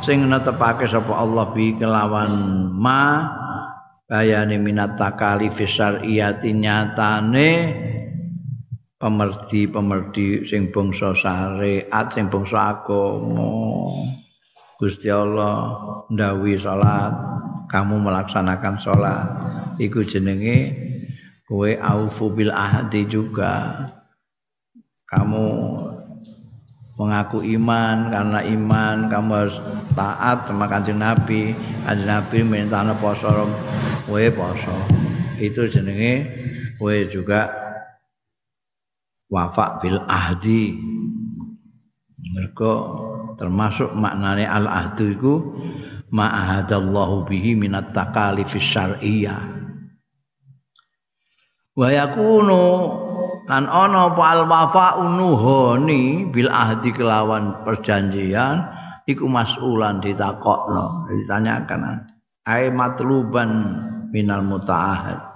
sing 0.00 0.24
netepake 0.24 0.88
sapa 0.88 1.12
Allah 1.12 1.52
bi 1.52 1.76
kelawan 1.76 2.32
ma 2.72 3.28
bayane 4.08 4.56
minat 4.56 4.96
takalif 4.96 5.58
syar'iyati 5.60 6.56
nyatane 6.56 7.50
pemerdi-pemerdi 8.98 10.42
sing 10.42 10.74
bangsa 10.74 11.14
syariat 11.14 12.06
sing 12.10 12.26
bangsa 12.26 12.74
agama. 12.74 13.54
Gusti 14.78 15.10
Allah 15.10 15.74
ndawi 16.10 16.58
salat 16.58 17.14
kamu 17.70 17.98
melaksanakan 18.02 18.74
salat. 18.82 19.26
Iku 19.78 20.02
jenenge 20.02 20.74
kowe 21.46 21.70
aufu 21.78 22.30
bil 22.34 22.50
ahdi 22.50 23.06
juga. 23.06 23.86
Kamu 25.08 25.46
mengaku 26.98 27.46
iman 27.46 28.10
karena 28.10 28.40
iman 28.42 28.96
kamu 29.06 29.30
harus 29.30 29.56
taat 29.94 30.50
sama 30.50 30.66
kanjeng 30.66 30.98
Nabi. 30.98 31.54
Kanjeng 31.86 32.10
Nabi 32.10 32.38
minta 32.42 32.82
poso 32.98 33.46
kowe 34.06 34.24
poso. 34.34 34.74
Itu 35.38 35.70
jenenge 35.70 36.26
kowe 36.78 36.94
juga 37.06 37.67
wafak 39.28 39.80
bil 39.84 40.00
ahdi. 40.08 40.76
Mereka 42.18 42.72
termasuk 43.38 43.94
maknane 43.94 44.44
al 44.44 44.66
ahdu 44.66 45.04
iku 45.14 45.34
ma'ahadallahu 46.10 47.28
bihi 47.28 47.54
minat 47.54 47.94
takalifis 47.94 48.64
syar'iyyah 48.64 49.58
wa 51.78 51.88
yakunu 51.94 52.64
lan 53.46 53.70
ana 53.70 54.10
al 54.10 54.42
wafa 54.50 54.98
unuhoni 54.98 56.26
bil 56.26 56.50
ahdi 56.50 56.90
kelawan 56.90 57.62
perjanjian 57.62 58.66
iku 59.06 59.30
mas'ulan 59.30 60.02
ditakokno 60.02 61.06
ditanyakan. 61.06 62.10
Ai 62.48 62.72
matluban 62.72 63.76
minal 64.10 64.40
mutaahid 64.40 65.27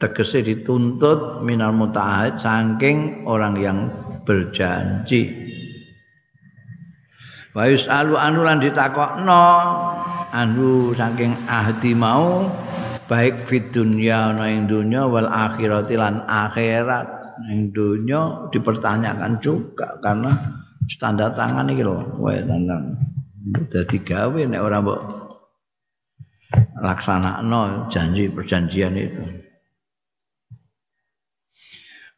tegese 0.00 0.40
dituntut 0.40 1.44
minal 1.44 1.76
mutaahid 1.76 2.40
saking 2.40 3.28
orang 3.28 3.54
yang 3.60 3.78
berjanji. 4.24 5.28
Wa 7.52 7.68
yusalu 7.68 8.16
anu 8.16 8.40
lan 8.40 8.64
ditakokno 8.64 9.44
anu 10.32 10.96
saking 10.96 11.36
ahdi 11.44 11.92
mau 11.92 12.48
baik 13.10 13.44
fit 13.44 13.68
dunya 13.74 14.32
ana 14.32 14.48
ing 14.48 14.64
dunya 14.64 15.04
wal 15.04 15.28
akhirati 15.28 15.98
lan 16.00 16.24
akhirat 16.24 17.20
ing 17.52 17.74
dunya 17.74 18.48
dipertanyakan 18.48 19.36
juga 19.44 20.00
karena 20.00 20.32
standar 20.88 21.36
tangan 21.36 21.68
iki 21.68 21.84
lho 21.84 22.16
wae 22.16 22.40
tangan. 22.40 22.96
Dadi 23.68 23.98
gawe 24.00 24.40
nek 24.46 24.62
ora 24.62 24.78
mbok 24.80 25.00
laksanakno 26.80 27.90
janji 27.92 28.30
perjanjian 28.30 28.94
itu 28.94 29.49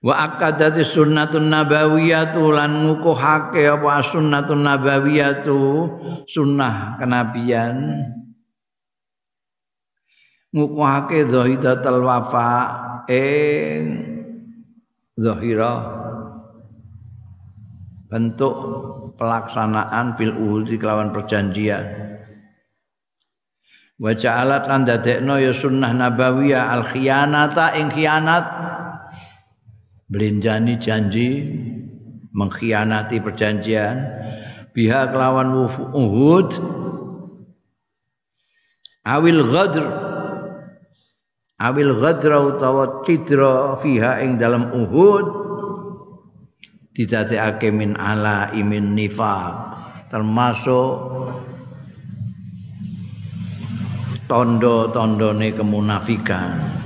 wa 0.02 0.14
akadati 0.18 0.82
sunnatun 0.82 1.46
nabawiyatu 1.46 2.50
lan 2.50 2.90
ngukuhake 2.90 3.70
apa 3.70 4.02
sunnatun 4.02 4.66
nabawiyatu 4.66 5.58
sunnah 6.26 6.98
kenabian. 6.98 8.02
Ngukuhake 10.52 11.32
zahidatul 11.32 12.04
wafa 12.04 12.52
ing 13.08 14.04
zahira 15.16 16.02
bentuk 18.12 18.54
pelaksanaan 19.16 20.18
bil 20.20 20.36
uhudi 20.36 20.76
kelawan 20.76 21.08
perjanjian. 21.16 22.12
Wa 23.96 24.12
ja'alat 24.12 24.68
lan 24.68 24.84
dadekno 24.84 25.40
ya 25.40 25.56
sunnah 25.56 25.94
nabawiyah 25.94 26.74
al 26.74 26.84
khiyanata 26.84 27.72
ing 27.78 27.88
khianat 27.88 28.44
belinjani 30.12 30.76
janji 30.76 31.28
mengkhianati 32.36 33.16
perjanjian 33.24 33.96
biha 34.76 35.08
kelawan 35.08 35.56
uhud. 35.96 36.48
Awil 39.02 39.42
ghadr 39.50 40.12
awil 41.62 41.94
ghadra 41.94 42.42
utawa 42.42 43.06
cidra 43.06 43.78
fiha 43.78 44.18
ing 44.26 44.34
dalam 44.34 44.74
Uhud 44.74 45.26
didadekake 46.90 47.70
min 47.70 47.94
ala 47.94 48.50
imin 48.50 48.98
nifaq 48.98 49.54
termasuk 50.10 50.92
tondo-tondone 54.26 55.54
kemunafikan 55.54 56.81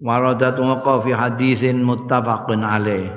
waradat 0.00 0.60
waqa 0.60 1.00
fi 1.04 1.10
hadisin 1.16 1.80
muttafaqun 1.80 2.60
alaih. 2.60 3.08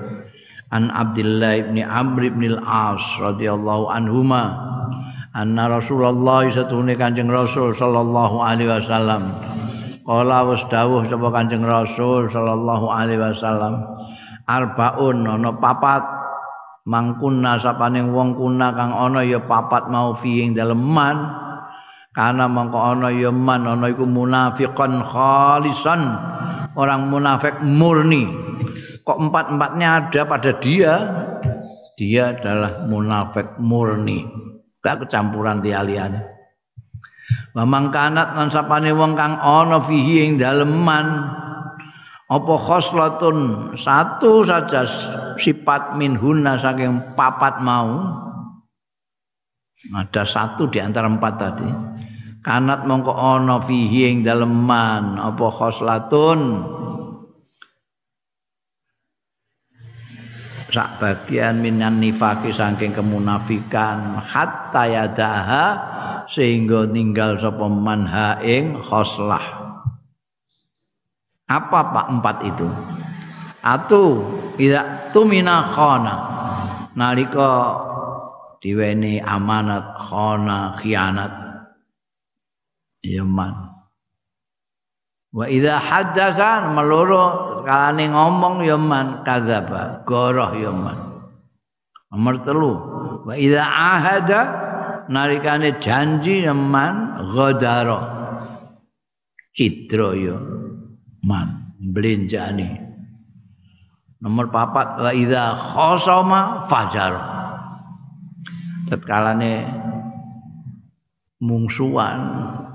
An 0.69 0.93
Abdullah 0.93 1.65
ibn 1.65 1.81
Amr 1.81 2.29
ibn 2.29 2.45
al-As 2.45 3.01
radhiyallahu 3.17 3.89
anhuma 3.89 4.53
anna 5.33 5.65
Rasulullah 5.65 6.45
satune 6.45 6.93
Kanjeng 6.93 7.27
Rasul 7.27 7.73
sallallahu 7.73 8.37
alaihi 8.37 8.69
wasallam. 8.69 9.33
Kala 10.05 10.45
wis 10.45 10.61
dawuh 10.69 11.03
sapa 11.09 11.27
Kanjeng 11.33 11.65
Rasul 11.65 12.29
sallallahu 12.29 12.85
alaihi 12.85 13.17
wasallam 13.17 13.81
arbaun 14.45 15.25
ana 15.25 15.51
papat. 15.57 16.05
Mangkunna 16.89 17.61
sapaning 17.61 18.09
wong 18.09 18.33
kuna 18.33 18.73
kang 18.73 18.89
ana 18.89 19.21
ya 19.21 19.37
papat 19.37 19.93
mau 19.93 20.09
fi 20.17 20.41
ing 20.41 20.57
dalem 20.57 20.81
man 20.81 21.21
kana 22.17 22.49
mangko 22.49 22.81
ana 22.81 23.13
ya 23.13 23.29
man 23.29 23.69
ana 23.69 23.93
iku 23.93 24.09
munafiqan 24.09 25.05
khalisan 25.05 26.17
orang 26.79 27.11
munafik 27.11 27.59
murni. 27.59 28.23
Kok 29.03 29.19
empat-empatnya 29.27 29.87
ada 30.07 30.21
pada 30.23 30.51
dia? 30.55 30.93
Dia 31.99 32.31
adalah 32.31 32.87
munafik 32.87 33.59
murni. 33.59 34.23
Gak 34.79 35.03
kecampuran 35.03 35.59
dialiane 35.59 36.39
wa 37.53 37.63
mangkanat 37.65 38.37
lan 38.37 38.49
sapane 38.49 38.93
wong 38.93 39.13
kang 39.17 39.37
ana 39.37 39.81
fihi 39.81 40.25
ing 40.25 40.31
daleman 40.37 41.37
apa 42.29 42.53
khoslatun? 42.61 43.73
Satu 43.73 44.45
saja 44.45 44.85
sifat 45.33 45.97
minhunna 45.97 46.61
saking 46.61 47.17
papat 47.17 47.57
mau. 47.65 48.05
Ada 49.89 50.27
satu 50.27 50.69
di 50.69 50.77
antara 50.77 51.09
empat 51.09 51.33
tadi 51.39 51.69
kanat 52.43 52.87
mongko 52.87 53.13
ana 53.13 53.59
fihi 53.63 54.11
ing 54.11 54.17
daleman 54.23 55.19
apa 55.19 55.45
khoslatun 55.51 56.63
sak 60.69 61.01
bagian 61.01 61.59
minan 61.63 61.97
nifaki 61.97 62.53
saking 62.53 62.93
kemunafikan 62.93 64.21
hatta 64.21 64.85
yadaha 64.85 65.65
sehingga 66.29 66.85
ninggal 66.85 67.41
sapa 67.41 67.65
manha 67.65 68.37
ing 68.45 68.77
khoslah 68.77 69.69
apa 71.49 71.79
Pak 71.89 72.07
empat 72.13 72.37
itu? 72.45 72.69
Atu 73.65 74.21
ida 74.61 75.09
tumina 75.09 75.65
khona. 75.65 76.15
Nalika 76.93 77.73
diweni 78.61 79.17
amanat 79.17 79.97
khona 79.97 80.77
khianat. 80.77 81.33
Yaman. 83.03 83.55
Wa 85.29 85.45
idza 85.45 85.77
haddatsa 85.77 86.73
meloro 86.73 87.61
kalane 87.61 88.09
ngomong 88.09 88.65
yaman 88.65 89.21
kadzaba, 89.21 90.01
goroh 90.03 90.57
yaman. 90.57 90.97
Nomor 92.09 92.41
telu, 92.41 92.73
wa 93.29 93.33
idza 93.37 93.61
ahada 93.61 94.41
nalikane 95.05 95.77
janji 95.77 96.43
yaman 96.43 97.21
ghadara. 97.29 98.17
Cidra 99.53 100.15
ya 100.15 100.37
man 101.25 101.75
blenjani 101.79 102.79
nomor 104.23 104.51
papat 104.51 104.99
wa 104.99 105.11
idza 105.11 105.55
khosama 105.55 106.63
fajar 106.67 107.15
tatkalane 108.87 109.63
mungsuan 111.39 112.19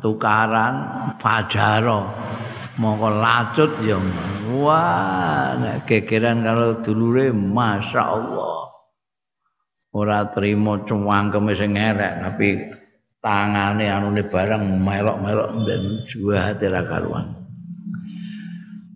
tukaran 0.01 0.75
fajaro. 1.21 2.09
Mongko 2.75 3.09
lacut 3.23 3.71
ya 3.87 4.03
wah 4.51 5.55
nek 5.55 5.87
gegeran 5.87 6.43
karo 6.43 6.83
dulure 6.83 7.31
masyaallah. 7.31 8.67
Ora 9.95 10.27
trimo 10.27 10.83
cuwangkeme 10.83 11.55
sing 11.55 11.79
ngerek 11.79 12.13
tapi 12.19 12.49
tangane 13.23 13.87
anune 13.87 14.27
barang 14.27 14.83
melok-melok 14.83 15.51
ben 15.63 16.03
juwate 16.11 16.67
ra 16.67 16.83
karuan. 16.83 17.31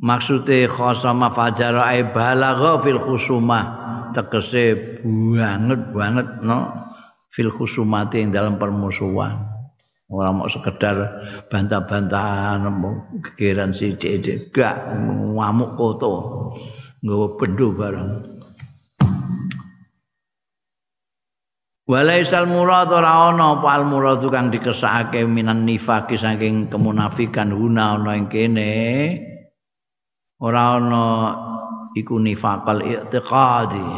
Maksude 0.03 0.66
khosama 0.66 1.31
fajara 1.31 1.87
ai 1.87 2.03
balagha 2.11 2.83
fil 2.83 2.99
khusumah 2.99 3.64
tegese 4.11 4.99
banget 5.07 5.81
banget 5.95 6.29
no 6.43 6.75
fil 7.31 7.55
khusumati 7.55 8.27
ing 8.27 8.35
dalam 8.35 8.59
permusuhan 8.59 9.58
ora 10.09 10.33
mau 10.33 10.49
sekedar 10.49 10.97
bantah-bantahan 11.53 12.65
gegeran 13.21 13.77
sithik 13.77 14.49
gak 14.57 14.97
ngamuk 14.97 15.77
koto 15.77 16.13
nggawa 17.05 17.27
bendo 17.39 17.69
bareng. 17.77 18.11
Walaisal 21.89 22.45
murad 22.45 22.93
ora 22.93 23.33
ana 23.33 23.57
apa 23.57 23.69
al 23.81 23.89
murad 23.89 24.21
kang 24.29 24.53
dikesake 24.53 25.25
minan 25.25 25.65
nifaki 25.65 26.21
saking 26.21 26.69
kemunafikan. 26.69 27.49
Huna 27.49 27.97
ana 27.97 28.13
ing 28.13 28.29
kene. 28.29 28.77
Ora 30.37 30.77
ana 30.77 31.05
iku 31.97 32.21
nifaqal 32.21 32.85
i'tiqadi. 32.85 33.89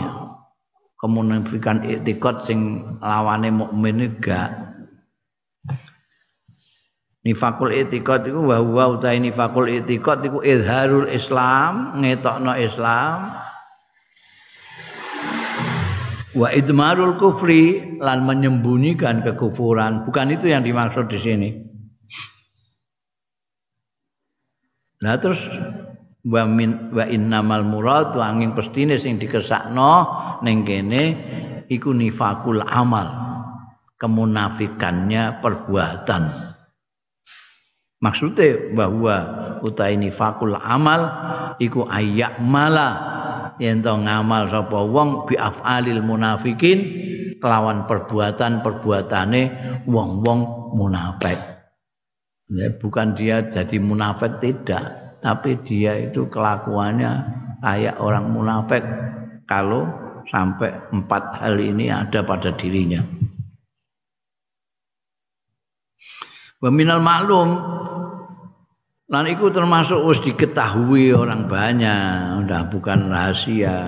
Kemunafikan 1.02 1.82
i'tiqad 1.82 2.46
sing 2.46 2.78
lawane 3.02 3.50
mukmin 3.50 4.22
gak 4.22 4.69
nifaqul 7.20 7.72
i'tiqad 7.76 8.32
iku 8.32 8.40
wa 8.48 8.58
huwa 8.64 8.96
utahe 8.96 9.20
nifaqul 9.20 9.68
i'tiqad 9.68 10.24
iku 10.24 10.40
izharul 10.40 11.08
islam 11.12 12.00
ngetokno 12.00 12.52
islam. 12.56 13.36
Wa 16.30 16.48
idmarul 16.54 17.18
kufri 17.18 17.98
lan 17.98 18.22
menyembunyikan 18.22 19.26
kekufuran. 19.26 20.06
Bukan 20.06 20.30
itu 20.30 20.46
yang 20.46 20.62
dimaksud 20.62 21.10
di 21.10 21.18
sini. 21.18 21.50
Nah 25.00 25.16
terus 25.18 25.50
wa 26.22 26.44
min 26.44 26.92
wa 26.92 27.08
innamal 27.08 27.64
murad 27.64 28.12
angin 28.20 28.52
pestine 28.52 29.00
sing 29.00 29.16
dikesakno 29.16 29.94
ning 30.44 30.68
kene 30.68 31.02
iku 31.72 31.96
nifakul 31.96 32.60
amal 32.60 33.08
kemunafikannya 33.96 35.40
perbuatan 35.40 36.49
maksudnya 38.00 38.74
bahwa 38.74 39.16
utai 39.60 39.96
nifakul 39.96 40.56
amal 40.56 41.00
iku 41.60 41.86
ayak 41.86 42.40
mala. 42.40 43.08
Yen 43.60 43.84
to 43.84 43.92
ngamal 43.92 44.48
sapa 44.48 44.80
wong 44.80 45.28
bi 45.28 45.36
afalil 45.36 46.00
munafikin 46.00 46.80
kelawan 47.44 47.84
perbuatan-perbuatane 47.84 49.42
wong-wong 49.84 50.72
munafik. 50.72 51.36
Ya, 52.50 52.72
bukan 52.72 53.12
dia 53.12 53.44
jadi 53.46 53.76
munafik 53.76 54.40
tidak. 54.40 55.12
Tapi 55.20 55.60
dia 55.60 56.00
itu 56.00 56.24
kelakuannya 56.32 57.12
kayak 57.60 58.00
orang 58.00 58.32
munafik. 58.32 58.80
Kalau 59.44 59.84
sampai 60.24 60.72
empat 60.88 61.44
hal 61.44 61.60
ini 61.60 61.92
ada 61.92 62.24
pada 62.24 62.56
dirinya. 62.56 63.04
Peminal 66.60 67.00
maklum 67.00 67.48
lan 69.10 69.26
itu 69.26 69.50
termasuk 69.50 69.98
harus 69.98 70.22
diketahui 70.22 71.10
orang 71.10 71.50
banyak, 71.50 72.46
udah 72.46 72.70
bukan 72.70 73.10
rahasia. 73.10 73.78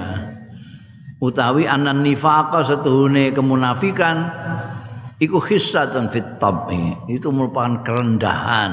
Utawi 1.22 1.70
anan 1.70 2.02
nifaka 2.02 2.66
setuhune 2.66 3.30
kemunafikan 3.30 4.26
iku 5.22 5.38
hissatan 5.38 6.10
fit 6.10 6.26
Itu 7.06 7.30
merupakan 7.30 7.86
kerendahan 7.86 8.72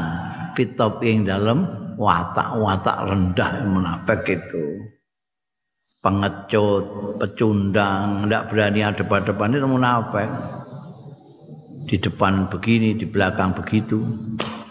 fit 0.57 0.73
yang 1.05 1.29
dalam 1.29 1.57
watak-watak 2.01 2.97
rendah 3.05 3.51
munafik 3.69 4.25
itu 4.25 4.97
pengecut, 5.99 7.19
pecundang, 7.19 8.23
tidak 8.25 8.43
berani 8.47 8.81
ada 8.87 9.03
pada 9.03 9.35
depan 9.35 9.51
itu 9.51 9.67
munafik. 9.67 10.29
Di 11.89 11.97
depan 11.97 12.47
begini, 12.47 12.95
di 12.95 13.05
belakang 13.09 13.51
begitu. 13.51 13.99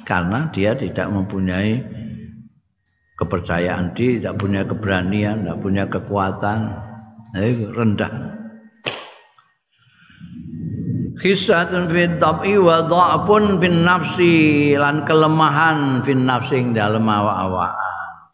Karena 0.08 0.48
dia 0.48 0.72
tidak 0.72 1.12
mempunyai 1.12 1.84
kepercayaan 3.20 3.92
diri, 3.92 4.16
tidak 4.24 4.40
punya 4.40 4.64
keberanian, 4.64 5.44
tidak 5.44 5.58
punya 5.60 5.84
kekuatan. 5.84 6.72
Jadi 7.36 7.68
rendah. 7.68 8.12
Khisatun 11.18 11.92
fi 11.92 12.08
tab'i 12.16 12.56
wa 12.56 12.88
dha'fun 12.88 13.60
fin 13.60 13.84
nafsi 13.84 14.72
lan 14.80 15.04
kelemahan 15.04 16.00
fin 16.00 16.24
nafsi 16.24 16.72
dalam 16.72 17.04
awak-awaan. 17.04 18.32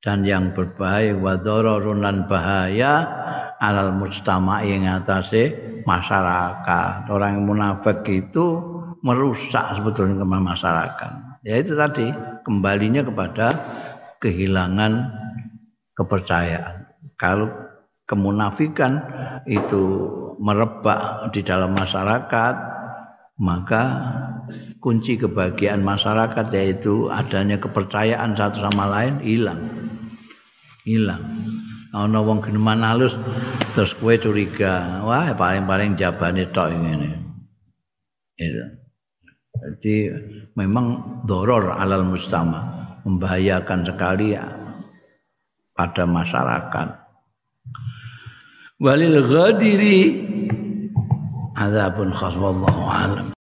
Dan 0.00 0.26
yang 0.26 0.50
berbahaya 0.56 1.14
wa 1.14 1.38
dhararun 1.38 2.02
lan 2.02 2.26
bahaya 2.26 3.04
alal 3.60 3.94
mujtama 3.94 4.64
yang 4.64 4.88
atase 4.90 5.54
masyarakat. 5.84 7.06
Orang 7.12 7.44
munafik 7.44 8.00
itu 8.08 8.69
merusak 9.00 9.76
sebetulnya 9.76 10.24
masyarakat. 10.24 11.42
Ya 11.44 11.56
itu 11.56 11.72
tadi 11.72 12.12
kembalinya 12.44 13.00
kepada 13.00 13.56
kehilangan 14.20 15.08
kepercayaan. 15.96 16.88
Kalau 17.16 17.48
kemunafikan 18.04 19.00
itu 19.48 20.08
merebak 20.40 21.30
di 21.30 21.44
dalam 21.44 21.76
masyarakat 21.76 22.54
maka 23.40 23.82
kunci 24.82 25.16
kebahagiaan 25.16 25.80
masyarakat 25.80 26.46
yaitu 26.52 27.08
adanya 27.08 27.56
kepercayaan 27.56 28.36
satu 28.36 28.68
sama 28.68 28.84
lain 28.88 29.20
hilang 29.24 29.60
hilang 30.84 31.24
ana 31.92 32.20
wong 32.20 32.40
geneman 32.44 32.84
halus 32.84 33.16
terus 33.72 33.96
kue 33.96 34.16
curiga 34.20 35.04
wah 35.04 35.32
paling-paling 35.36 35.96
jabane 35.96 36.48
tok 36.52 36.72
ngene 36.72 37.20
itu 38.40 38.79
jadi 39.60 39.96
memang 40.56 41.20
doror 41.28 41.76
alal 41.76 42.08
mustama 42.08 42.64
membahayakan 43.04 43.84
sekali 43.84 44.36
pada 45.76 46.04
masyarakat. 46.08 46.88
Walil 48.80 49.20
ghadiri 49.20 50.00
azabun 51.52 52.16
khas 52.16 52.32
wallahu 52.40 52.88
alam 52.88 53.28